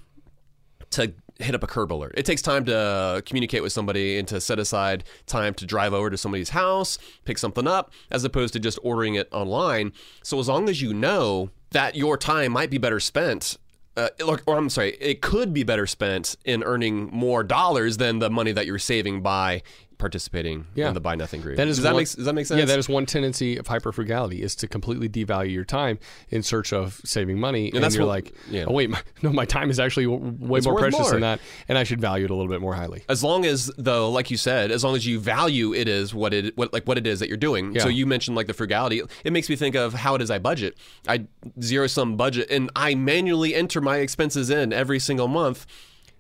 to 0.92 1.14
hit 1.40 1.56
up 1.56 1.64
a 1.64 1.68
curb 1.68 1.92
alert. 1.92 2.14
It 2.18 2.26
takes 2.26 2.42
time 2.42 2.66
to 2.66 3.24
communicate 3.26 3.64
with 3.64 3.72
somebody 3.72 4.18
and 4.18 4.28
to 4.28 4.42
set 4.42 4.60
aside 4.60 5.06
time 5.26 5.54
to 5.56 5.66
drive 5.66 5.94
over 5.94 6.10
to 6.10 6.18
somebody's 6.18 6.50
house, 6.50 6.98
pick 7.26 7.38
something 7.38 7.68
up, 7.68 7.92
as 8.12 8.24
opposed 8.24 8.54
to 8.54 8.60
just 8.60 8.78
ordering 8.84 9.16
it 9.16 9.30
online. 9.32 9.94
So 10.22 10.40
as 10.40 10.48
long 10.48 10.70
as 10.70 10.82
you 10.82 10.94
know 10.94 11.50
that 11.72 11.96
your 11.96 12.18
time 12.18 12.52
might 12.52 12.70
be 12.70 12.78
better 12.78 13.00
spent. 13.00 13.58
Uh, 13.98 14.10
or, 14.26 14.40
or 14.46 14.58
I'm 14.58 14.70
sorry, 14.70 14.96
it 15.00 15.22
could 15.22 15.54
be 15.54 15.64
better 15.64 15.86
spent 15.88 16.36
in 16.46 16.64
earning 16.64 17.10
more 17.12 17.44
dollars 17.44 17.98
than 17.98 18.20
the 18.20 18.30
money 18.30 18.52
that 18.52 18.66
you're 18.66 18.80
saving 18.80 19.22
by 19.22 19.62
participating 20.00 20.66
Yeah. 20.74 20.88
in 20.88 20.94
the 20.96 21.00
buy 21.00 21.14
nothing 21.16 21.42
group. 21.42 21.58
That 21.58 21.68
is 21.68 21.78
does 21.78 21.84
that 21.84 21.96
make 21.96 22.08
does 22.10 22.26
that 22.26 22.34
make 22.34 22.46
sense? 22.48 22.58
Yeah, 22.58 22.66
that 22.66 22.80
is 22.80 22.90
one 22.90 23.06
tendency 23.06 23.58
of 23.58 23.68
hyper 23.68 23.92
frugality 23.92 24.42
is 24.42 24.56
to 24.56 24.68
completely 24.68 25.08
devalue 25.08 25.52
your 25.54 25.66
time 25.66 26.00
in 26.30 26.42
search 26.42 26.74
of 26.74 27.00
saving 27.06 27.40
money, 27.40 27.70
and, 27.72 27.84
that's 27.84 27.96
you're 27.96 28.06
what- 28.06 28.12
like, 28.14 28.34
yeah. 28.50 28.64
oh 28.68 28.74
wait, 28.74 28.90
my, 28.90 29.00
no, 29.22 29.32
my 29.32 29.46
time 29.46 29.70
is 29.70 29.80
actually 29.80 30.08
way 30.08 30.58
It's 30.58 30.66
more 30.68 30.80
precious 30.80 31.00
more. 31.00 31.12
than 31.12 31.22
that, 31.22 31.40
and 31.68 31.78
I 31.78 31.84
should 31.84 32.02
value 32.02 32.26
it 32.26 32.32
a 32.32 32.34
little 32.36 32.50
bit 32.52 32.62
more 32.62 32.74
highly. 32.74 33.04
as 33.10 33.24
long 33.24 33.46
as 33.46 33.72
though 33.78 34.10
like 34.10 34.32
you 34.32 34.38
said 34.38 34.72
as 34.72 34.84
long 34.84 34.96
as 34.96 35.06
you 35.06 35.20
value 35.20 35.74
it 35.74 35.88
is 35.88 36.14
what 36.14 36.34
it 36.34 36.58
what 36.58 36.74
like 36.74 36.86
what 36.88 36.98
it 36.98 37.06
is 37.06 37.20
that 37.20 37.28
you're 37.28 37.38
doing 37.38 37.76
Yeah. 37.76 37.84
so 37.84 37.90
you 37.90 38.06
mentioned 38.08 38.36
like 38.38 38.48
the 38.48 38.54
frugality 38.54 39.02
it 39.24 39.34
makes 39.34 39.50
me 39.50 39.56
think 39.56 39.76
of 39.76 39.94
how 39.94 40.16
it 40.16 40.22
is 40.22 40.32
i 40.32 40.40
budget 40.40 40.78
i 41.08 41.26
zero 41.62 41.88
sum 41.88 42.16
budget 42.18 42.50
and 42.50 42.72
i 42.76 42.96
manually 42.96 43.54
enter 43.54 43.82
my 43.82 43.98
expenses 43.98 44.50
in 44.50 44.72
every 44.74 45.00
single 45.00 45.28
month 45.28 45.66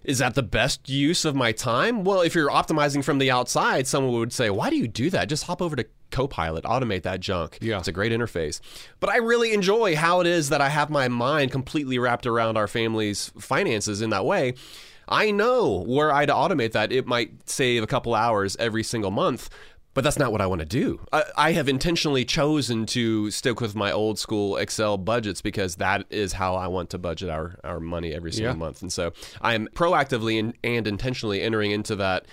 is 0.04 0.20
that 0.20 0.36
the 0.36 0.44
best 0.44 0.90
use 0.90 1.26
of 1.26 1.36
my 1.36 1.52
time 1.52 2.04
well 2.04 2.22
if 2.22 2.34
you're 2.36 2.50
optimizing 2.50 3.04
from 3.04 3.18
the 3.18 3.30
outside 3.32 3.86
someone 3.88 4.14
would 4.14 4.34
say 4.34 4.50
why 4.50 4.70
do 4.70 4.76
you 4.76 4.88
do 4.88 5.10
that 5.10 5.30
just 5.30 5.44
hop 5.44 5.62
over 5.62 5.76
to 5.76 5.86
Copilot, 6.12 6.64
automate 6.64 7.04
that 7.04 7.20
junk. 7.20 7.60
Yeah. 7.62 7.78
It's 7.78 7.88
a 7.88 7.92
great 7.92 8.12
interface. 8.12 8.60
But 9.00 9.10
I 9.10 9.18
really 9.18 9.54
enjoy 9.54 9.96
how 9.96 10.22
it 10.22 10.28
is 10.28 10.50
that 10.50 10.62
I 10.62 10.70
have 10.70 10.90
my 10.90 11.08
mind 11.08 11.52
completely 11.52 12.00
wrapped 12.00 12.26
around 12.26 12.58
our 12.58 12.68
family's 12.68 13.32
finances 13.40 14.02
in 14.02 14.10
that 14.10 14.26
way. 14.26 14.56
I 15.08 15.32
know 15.32 15.84
were 15.88 16.14
I 16.14 16.26
to 16.26 16.34
automate 16.34 16.74
that, 16.74 16.92
it 16.92 17.08
might 17.08 17.50
save 17.50 17.84
a 17.84 17.88
couple 17.88 18.14
hours 18.14 18.56
every 18.58 18.84
single 18.84 19.12
month. 19.12 19.50
But 19.96 20.04
that's 20.04 20.20
not 20.20 20.32
what 20.32 20.40
I 20.40 20.46
want 20.46 20.60
to 20.60 20.66
do. 20.68 21.02
I, 21.12 21.24
I 21.36 21.52
have 21.54 21.68
intentionally 21.68 22.24
chosen 22.24 22.86
to 22.88 23.32
stick 23.32 23.60
with 23.60 23.76
my 23.76 23.92
old 23.92 24.20
school 24.20 24.56
Excel 24.58 24.98
budgets 24.98 25.42
because 25.42 25.78
that 25.78 26.06
is 26.10 26.34
how 26.34 26.56
I 26.56 26.68
want 26.68 26.92
to 26.92 26.98
budget 27.00 27.30
our, 27.30 27.60
our 27.64 27.80
money 27.80 28.14
every 28.14 28.32
single 28.32 28.54
Yeah. 28.54 28.58
month. 28.60 28.82
And 28.82 28.94
so 28.94 29.12
I 29.42 29.56
am 29.56 29.68
proactively 29.74 30.40
and, 30.40 30.54
and 30.64 30.88
intentionally 30.88 31.42
entering 31.42 31.72
into 31.72 31.96
that 31.98 32.26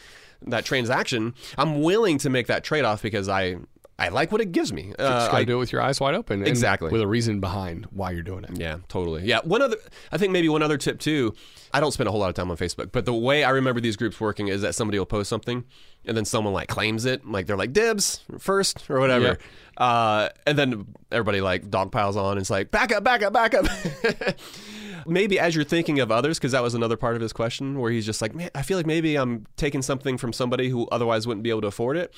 that 0.48 0.66
transaction. 0.66 1.34
I'm 1.56 1.80
willing 1.80 2.18
to 2.18 2.28
make 2.28 2.46
that 2.48 2.62
trade 2.62 2.84
off 2.84 3.00
because 3.02 3.26
I 3.26 3.56
I 3.98 4.08
like 4.08 4.30
what 4.30 4.42
it 4.42 4.52
gives 4.52 4.74
me. 4.74 4.88
Just 4.88 5.00
Uh, 5.00 5.26
gotta 5.28 5.36
I- 5.38 5.44
do 5.44 5.54
it 5.56 5.58
with 5.58 5.72
your 5.72 5.80
eyes 5.80 5.98
wide 6.00 6.14
open, 6.14 6.46
Exactly. 6.46 6.90
with 6.90 7.00
a 7.00 7.06
reason 7.06 7.40
behind 7.40 7.86
why 7.92 8.10
you're 8.10 8.22
doing 8.22 8.44
it. 8.44 8.50
yeah, 8.54 8.76
totally. 8.88 9.24
Yeah. 9.24 9.40
One 9.42 9.62
other, 9.62 9.76
I 10.12 10.18
think 10.18 10.32
maybe 10.32 10.50
one 10.50 10.62
other 10.62 10.76
tip 10.76 10.98
too. 11.00 11.32
I 11.72 11.80
don't 11.80 11.92
spend 11.92 12.06
a 12.06 12.10
whole 12.10 12.20
lot 12.20 12.28
of 12.28 12.34
time 12.34 12.50
on 12.50 12.58
Facebook, 12.58 12.92
but 12.92 13.06
the 13.06 13.14
way 13.14 13.42
I 13.42 13.50
remember 13.50 13.80
these 13.80 13.96
groups 13.96 14.20
working 14.20 14.48
is 14.48 14.60
that 14.60 14.74
somebody 14.74 14.98
will 14.98 15.06
post 15.06 15.30
something 15.30 15.64
and 16.04 16.14
then 16.16 16.26
someone 16.26 16.52
like 16.52 16.68
claims 16.68 17.06
it, 17.06 17.26
like 17.26 17.46
they're 17.46 17.56
like 17.56 17.72
dibs 17.72 18.20
first 18.38 18.88
or 18.90 19.00
whatever. 19.00 19.38
Uh, 19.78 20.28
and 20.46 20.58
then 20.58 20.86
everybody 21.10 21.40
like 21.40 21.70
dog 21.70 21.90
piles 21.90 22.16
on 22.18 22.32
and 22.32 22.40
it's 22.40 22.50
like, 22.50 22.70
back 22.70 22.92
up, 22.92 23.02
back 23.02 23.22
up, 23.22 23.32
back 23.32 23.54
up. 23.54 23.66
maybe 25.06 25.38
as 25.38 25.54
you're 25.54 25.64
thinking 25.64 26.00
of 26.00 26.10
others, 26.10 26.38
because 26.38 26.52
that 26.52 26.62
was 26.62 26.74
another 26.74 26.96
part 26.96 27.14
of 27.16 27.22
his 27.22 27.32
question 27.32 27.78
where 27.78 27.90
he's 27.90 28.06
just 28.06 28.20
like, 28.20 28.34
man, 28.34 28.50
I 28.54 28.62
feel 28.62 28.76
like 28.76 28.86
maybe 28.86 29.16
I'm 29.16 29.46
taking 29.56 29.82
something 29.82 30.18
from 30.18 30.32
somebody 30.32 30.68
who 30.68 30.86
otherwise 30.88 31.26
wouldn't 31.26 31.44
be 31.44 31.50
able 31.50 31.62
to 31.62 31.66
afford 31.68 31.96
it 31.96 32.12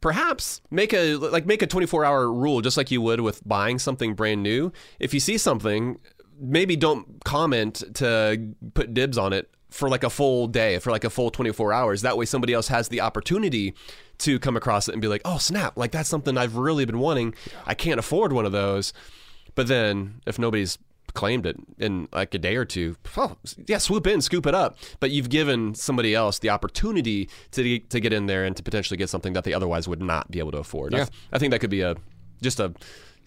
perhaps 0.00 0.60
make 0.70 0.92
a 0.92 1.16
like 1.16 1.46
make 1.46 1.62
a 1.62 1.66
24 1.66 2.04
hour 2.04 2.32
rule 2.32 2.60
just 2.60 2.76
like 2.76 2.90
you 2.90 3.00
would 3.00 3.20
with 3.20 3.46
buying 3.46 3.78
something 3.78 4.14
brand 4.14 4.42
new. 4.42 4.72
If 4.98 5.14
you 5.14 5.20
see 5.20 5.38
something 5.38 5.98
maybe 6.40 6.76
don't 6.76 7.24
comment 7.24 7.82
to 7.94 8.54
put 8.74 8.94
dibs 8.94 9.18
on 9.18 9.32
it 9.32 9.50
for 9.70 9.88
like 9.88 10.04
a 10.04 10.10
full 10.10 10.46
day 10.46 10.78
for 10.78 10.90
like 10.90 11.04
a 11.04 11.10
full 11.10 11.30
24 11.30 11.72
hours. 11.72 12.02
That 12.02 12.16
way 12.16 12.24
somebody 12.24 12.52
else 12.52 12.68
has 12.68 12.88
the 12.88 13.00
opportunity 13.00 13.74
to 14.18 14.38
come 14.38 14.56
across 14.56 14.88
it 14.88 14.92
and 14.92 15.02
be 15.02 15.08
like 15.08 15.22
oh 15.24 15.38
snap 15.38 15.76
like 15.76 15.92
that's 15.92 16.08
something 16.08 16.36
i've 16.36 16.56
really 16.56 16.84
been 16.84 16.98
wanting. 16.98 17.34
I 17.66 17.74
can't 17.74 17.98
afford 18.00 18.32
one 18.32 18.46
of 18.46 18.52
those. 18.52 18.92
But 19.54 19.66
then 19.66 20.20
if 20.26 20.38
nobody's 20.38 20.78
claimed 21.14 21.46
it 21.46 21.56
in 21.78 22.08
like 22.12 22.34
a 22.34 22.38
day 22.38 22.56
or 22.56 22.64
two, 22.64 22.96
oh, 23.16 23.36
yeah, 23.66 23.78
swoop 23.78 24.06
in, 24.06 24.20
scoop 24.20 24.46
it 24.46 24.54
up. 24.54 24.78
But 25.00 25.10
you've 25.10 25.28
given 25.28 25.74
somebody 25.74 26.14
else 26.14 26.38
the 26.38 26.50
opportunity 26.50 27.28
to 27.52 27.78
to 27.78 28.00
get 28.00 28.12
in 28.12 28.26
there 28.26 28.44
and 28.44 28.56
to 28.56 28.62
potentially 28.62 28.96
get 28.96 29.08
something 29.08 29.32
that 29.32 29.44
they 29.44 29.52
otherwise 29.52 29.88
would 29.88 30.02
not 30.02 30.30
be 30.30 30.38
able 30.38 30.52
to 30.52 30.58
afford. 30.58 30.94
I, 30.94 30.98
Yeah. 30.98 31.06
I 31.32 31.38
think 31.38 31.50
that 31.52 31.60
could 31.60 31.70
be 31.70 31.80
a 31.82 31.96
just 32.40 32.60
a 32.60 32.72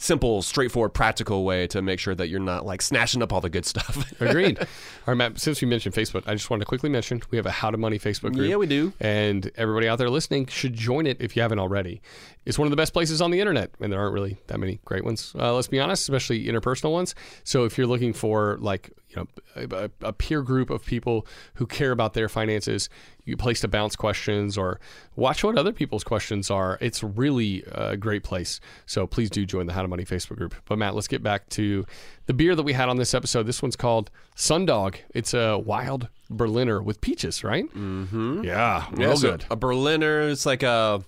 simple, 0.01 0.41
straightforward, 0.41 0.93
practical 0.93 1.45
way 1.45 1.67
to 1.67 1.79
make 1.81 1.99
sure 1.99 2.15
that 2.15 2.27
you're 2.27 2.39
not 2.39 2.65
like 2.65 2.81
snatching 2.81 3.21
up 3.21 3.31
all 3.31 3.39
the 3.39 3.49
good 3.49 3.65
stuff. 3.65 4.11
Agreed. 4.21 4.57
All 4.59 4.65
right, 5.07 5.13
Matt, 5.15 5.39
since 5.39 5.61
we 5.61 5.67
mentioned 5.67 5.93
Facebook, 5.93 6.23
I 6.25 6.33
just 6.33 6.49
wanted 6.49 6.61
to 6.61 6.65
quickly 6.65 6.89
mention 6.89 7.21
we 7.29 7.37
have 7.37 7.45
a 7.45 7.51
How 7.51 7.69
to 7.69 7.77
Money 7.77 7.99
Facebook 7.99 8.33
group. 8.33 8.49
Yeah, 8.49 8.55
we 8.55 8.65
do. 8.65 8.93
And 8.99 9.51
everybody 9.55 9.87
out 9.87 9.99
there 9.99 10.09
listening 10.09 10.47
should 10.47 10.73
join 10.73 11.05
it 11.05 11.17
if 11.21 11.35
you 11.35 11.43
haven't 11.43 11.59
already. 11.59 12.01
It's 12.45 12.57
one 12.57 12.65
of 12.65 12.71
the 12.71 12.77
best 12.77 12.93
places 12.93 13.21
on 13.21 13.29
the 13.29 13.39
internet, 13.39 13.69
and 13.79 13.93
there 13.93 13.99
aren't 13.99 14.13
really 14.13 14.37
that 14.47 14.59
many 14.59 14.79
great 14.83 15.05
ones, 15.05 15.33
uh, 15.37 15.53
let's 15.53 15.67
be 15.67 15.79
honest, 15.79 16.01
especially 16.01 16.45
interpersonal 16.45 16.91
ones. 16.91 17.13
So 17.43 17.65
if 17.65 17.77
you're 17.77 17.85
looking 17.85 18.13
for 18.13 18.57
like, 18.59 18.91
you 19.09 19.15
know, 19.17 19.27
a, 19.55 19.91
a 20.01 20.13
peer 20.13 20.41
group 20.41 20.69
of 20.69 20.83
people 20.83 21.27
who 21.55 21.67
care 21.67 21.91
about 21.91 22.13
their 22.13 22.29
finances, 22.29 22.89
you 23.25 23.37
place 23.37 23.59
to 23.61 23.67
bounce 23.67 23.95
questions 23.95 24.57
or 24.57 24.79
watch 25.15 25.43
what 25.43 25.57
other 25.57 25.71
people's 25.71 26.03
questions 26.03 26.49
are. 26.49 26.79
It's 26.81 27.03
really 27.03 27.63
a 27.71 27.95
great 27.95 28.23
place. 28.23 28.59
So 28.85 29.05
please 29.05 29.29
do 29.29 29.45
join 29.45 29.67
the 29.67 29.73
How 29.73 29.83
to 29.83 29.87
Money 29.87 30.05
Facebook 30.05 30.37
group. 30.37 30.55
But 30.65 30.77
Matt, 30.77 30.95
let's 30.95 31.07
get 31.07 31.21
back 31.21 31.47
to 31.49 31.85
the 32.25 32.33
beer 32.33 32.55
that 32.55 32.63
we 32.63 32.73
had 32.73 32.89
on 32.89 32.97
this 32.97 33.13
episode. 33.13 33.45
This 33.45 33.61
one's 33.61 33.75
called 33.75 34.09
Sundog. 34.35 34.95
It's 35.13 35.33
a 35.33 35.59
wild 35.59 36.07
Berliner 36.31 36.81
with 36.81 37.01
peaches, 37.01 37.43
right? 37.43 37.65
Mm-hmm. 37.73 38.43
Yeah, 38.43 38.87
real 38.91 39.09
Yeah, 39.09 39.15
so 39.15 39.31
good. 39.31 39.45
A 39.51 39.55
Berliner, 39.55 40.29
it's 40.29 40.45
like 40.45 40.63
a 40.63 41.03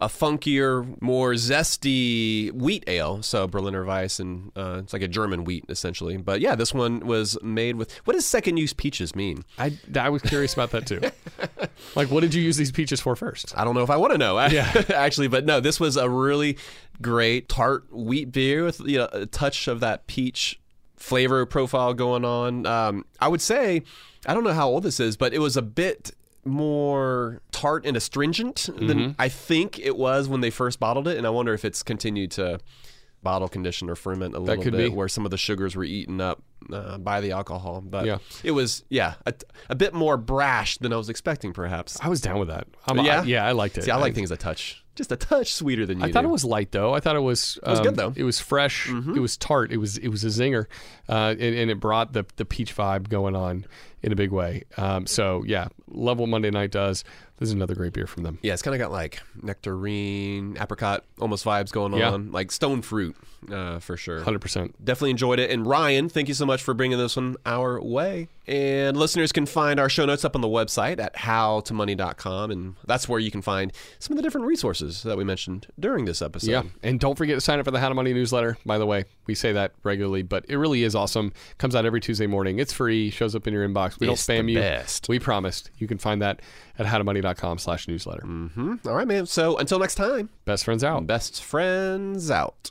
a 0.00 0.06
funkier, 0.06 1.00
more 1.02 1.32
zesty 1.32 2.52
wheat 2.52 2.84
ale. 2.86 3.20
So 3.22 3.48
Berliner 3.48 3.84
Weisse, 3.84 4.20
and 4.20 4.52
uh, 4.56 4.80
it's 4.82 4.92
like 4.92 5.02
a 5.02 5.08
German 5.08 5.44
wheat 5.44 5.64
essentially. 5.68 6.16
But 6.16 6.40
yeah, 6.40 6.54
this 6.54 6.72
one 6.72 7.00
was 7.00 7.36
made 7.42 7.76
with 7.76 7.92
what 8.06 8.14
does 8.14 8.24
second 8.24 8.56
use 8.58 8.72
peaches 8.72 9.14
mean? 9.16 9.44
I, 9.58 9.76
I 9.98 10.08
was 10.08 10.22
curious 10.22 10.54
about 10.54 10.70
that 10.70 10.86
too. 10.86 11.00
like, 11.96 12.10
what 12.10 12.20
did 12.20 12.32
you 12.32 12.42
use 12.42 12.56
these 12.56 12.70
peaches 12.70 13.00
for 13.00 13.16
first? 13.16 13.52
I 13.58 13.64
don't 13.64 13.74
know 13.74 13.82
if 13.82 13.90
I 13.90 13.96
want 13.96 14.12
to 14.12 14.18
know. 14.18 14.38
Yeah. 14.48 14.84
actually, 14.94 15.28
but 15.28 15.44
no, 15.44 15.60
this 15.60 15.78
was 15.80 15.96
a 15.96 16.08
really 16.08 16.56
great 17.02 17.48
tart 17.48 17.92
wheat 17.92 18.32
beer 18.32 18.64
with 18.64 18.80
you 18.80 18.98
know, 18.98 19.08
a 19.12 19.26
touch 19.26 19.68
of 19.68 19.80
that 19.80 20.06
peach 20.06 20.58
flavor 20.96 21.44
profile 21.46 21.94
going 21.94 22.24
on. 22.24 22.66
Um, 22.66 23.04
I 23.20 23.28
would 23.28 23.40
say, 23.40 23.82
I 24.26 24.34
don't 24.34 24.44
know 24.44 24.52
how 24.52 24.68
old 24.68 24.82
this 24.82 25.00
is, 25.00 25.16
but 25.16 25.32
it 25.32 25.38
was 25.38 25.56
a 25.56 25.62
bit 25.62 26.12
more 26.44 27.40
tart 27.52 27.84
and 27.86 27.96
astringent 27.96 28.68
than 28.76 28.98
Mm-hmm. 28.98 29.10
I 29.20 29.28
think 29.28 29.78
it 29.78 29.96
was 29.96 30.28
when 30.28 30.40
they 30.40 30.50
first 30.50 30.80
bottled 30.80 31.06
it, 31.08 31.16
and 31.18 31.26
I 31.26 31.30
wonder 31.30 31.52
if 31.54 31.64
it's 31.64 31.82
continued 31.82 32.30
to 32.32 32.58
bottle 33.22 33.48
condition 33.48 33.90
or 33.90 33.96
ferment 33.96 34.34
a 34.34 34.38
little 34.38 34.62
could 34.62 34.72
bit, 34.72 34.90
be. 34.90 34.96
where 34.96 35.08
some 35.08 35.24
of 35.24 35.30
the 35.30 35.36
sugars 35.36 35.74
were 35.76 35.84
eaten 35.84 36.20
up 36.20 36.40
uh, 36.72 36.98
by 36.98 37.20
the 37.20 37.32
alcohol. 37.32 37.80
But 37.80 38.06
Yeah. 38.06 38.18
it 38.44 38.52
was, 38.52 38.84
yeah, 38.88 39.14
a, 39.26 39.34
a 39.68 39.74
bit 39.74 39.92
more 39.92 40.16
brash 40.16 40.78
than 40.78 40.92
I 40.92 40.96
was 40.96 41.08
expecting, 41.08 41.52
perhaps. 41.52 41.98
I 42.00 42.08
was 42.08 42.20
down 42.20 42.38
with 42.38 42.48
that. 42.48 42.66
I'm, 42.86 42.98
Yeah? 43.00 43.20
I, 43.20 43.24
yeah, 43.24 43.44
I 43.46 43.52
liked 43.52 43.76
it. 43.76 43.82
See, 43.84 43.90
I 43.90 43.96
like 43.96 44.14
things 44.14 44.30
a 44.30 44.36
touch, 44.36 44.84
just 44.94 45.10
a 45.10 45.16
touch 45.16 45.52
sweeter 45.52 45.84
than 45.84 45.98
you. 45.98 46.06
I 46.06 46.12
thought 46.12 46.22
do. 46.22 46.28
it 46.28 46.32
was 46.32 46.44
light 46.44 46.70
though. 46.70 46.94
I 46.94 47.00
thought 47.00 47.16
it 47.16 47.20
was. 47.20 47.58
It 47.64 47.68
was 47.68 47.78
um, 47.80 47.84
good, 47.86 47.96
though. 47.96 48.10
Mm-hmm. 48.10 48.20
It 48.20 48.24
was 48.24 48.40
fresh. 48.40 48.88
It 48.88 49.20
was 49.20 49.36
tart. 49.36 49.72
It 49.72 49.78
was 49.78 49.98
it 49.98 50.08
was 50.08 50.22
a 50.24 50.28
zinger, 50.28 50.66
uh, 51.08 51.30
and, 51.38 51.40
and 51.40 51.70
it 51.70 51.80
brought 51.80 52.12
the 52.12 52.24
the 52.36 52.44
peach 52.44 52.74
vibe 52.76 53.08
going 53.08 53.34
on 53.36 53.66
in 54.02 54.12
a 54.12 54.16
big 54.16 54.30
way. 54.30 54.64
Um, 54.76 55.06
so 55.06 55.42
yeah, 55.46 55.68
love 55.90 56.18
what 56.18 56.28
Monday 56.28 56.50
Night 56.50 56.70
does. 56.70 57.04
This 57.38 57.48
is 57.50 57.52
another 57.52 57.74
great 57.76 57.92
beer 57.92 58.06
from 58.08 58.24
them. 58.24 58.38
Yeah, 58.42 58.52
it's 58.52 58.62
kind 58.62 58.74
of 58.74 58.80
got 58.80 58.90
like 58.90 59.20
nectarine, 59.40 60.56
apricot, 60.60 61.04
almost 61.20 61.44
vibes 61.44 61.70
going 61.70 61.92
Yeah. 61.94 62.10
on, 62.10 62.32
like 62.32 62.50
stone 62.50 62.82
fruit 62.82 63.14
uh, 63.50 63.78
for 63.78 63.96
sure. 63.96 64.22
Hundred 64.22 64.40
percent. 64.40 64.84
Definitely 64.84 65.10
enjoyed 65.10 65.38
it. 65.38 65.50
And 65.50 65.64
Ryan, 65.66 66.08
thank 66.08 66.26
you 66.26 66.34
so 66.34 66.44
much 66.44 66.62
for 66.62 66.74
bringing 66.74 66.98
this 66.98 67.14
one 67.16 67.36
our 67.46 67.80
way. 67.80 68.28
And 68.48 68.96
listeners 68.96 69.30
can 69.30 69.46
find 69.46 69.78
our 69.78 69.88
show 69.88 70.04
notes 70.06 70.24
up 70.24 70.34
on 70.34 70.40
the 70.40 70.48
website 70.48 70.98
at 70.98 71.14
howtomoney.com. 71.16 72.50
And 72.50 72.74
that's 72.86 73.08
where 73.08 73.20
you 73.20 73.30
can 73.30 73.42
find 73.42 73.72
some 73.98 74.14
of 74.14 74.16
the 74.16 74.22
different 74.22 74.46
resources 74.46 75.02
that 75.02 75.16
we 75.16 75.24
mentioned 75.24 75.66
during 75.78 76.04
this 76.06 76.22
episode. 76.22 76.50
Yeah, 76.50 76.62
and 76.82 76.98
don't 76.98 77.16
forget 77.16 77.36
to 77.36 77.40
sign 77.40 77.58
up 77.58 77.64
for 77.66 77.70
the 77.70 77.80
How 77.80 77.88
to 77.88 77.94
Money 77.94 78.12
newsletter. 78.14 78.58
By 78.64 78.78
the 78.78 78.86
way, 78.86 79.04
we 79.26 79.34
say 79.34 79.52
that 79.52 79.72
regularly, 79.82 80.22
but 80.22 80.44
it 80.48 80.56
really 80.56 80.82
is 80.82 80.94
awesome. 80.94 81.32
Comes 81.58 81.74
out 81.74 81.84
every 81.86 82.00
Tuesday 82.00 82.26
morning. 82.26 82.58
It's 82.58 82.72
free. 82.72 83.10
Shows 83.10 83.34
up 83.34 83.46
in 83.46 83.52
your 83.54 83.68
inbox. 83.68 84.00
We 84.00 84.08
It's 84.08 84.26
don't 84.26 84.36
spam 84.36 84.46
the 84.46 84.52
you. 84.54 84.58
best. 84.58 85.08
We 85.08 85.18
promised. 85.18 85.70
You 85.78 85.86
can 85.88 85.98
find 85.98 86.20
that 86.22 86.40
at 86.78 86.86
howtomoney.com 86.86 87.58
slash 87.58 87.88
newsletter. 87.88 88.22
Mm-hmm. 88.22 88.74
All 88.86 88.94
right, 88.94 89.06
man. 89.08 89.26
So 89.26 89.56
until 89.58 89.78
next 89.78 89.94
time, 89.96 90.28
Best 90.44 90.64
friends 90.64 90.82
out. 90.84 91.06
best 91.06 91.42
friends 91.42 92.30
out. 92.30 92.70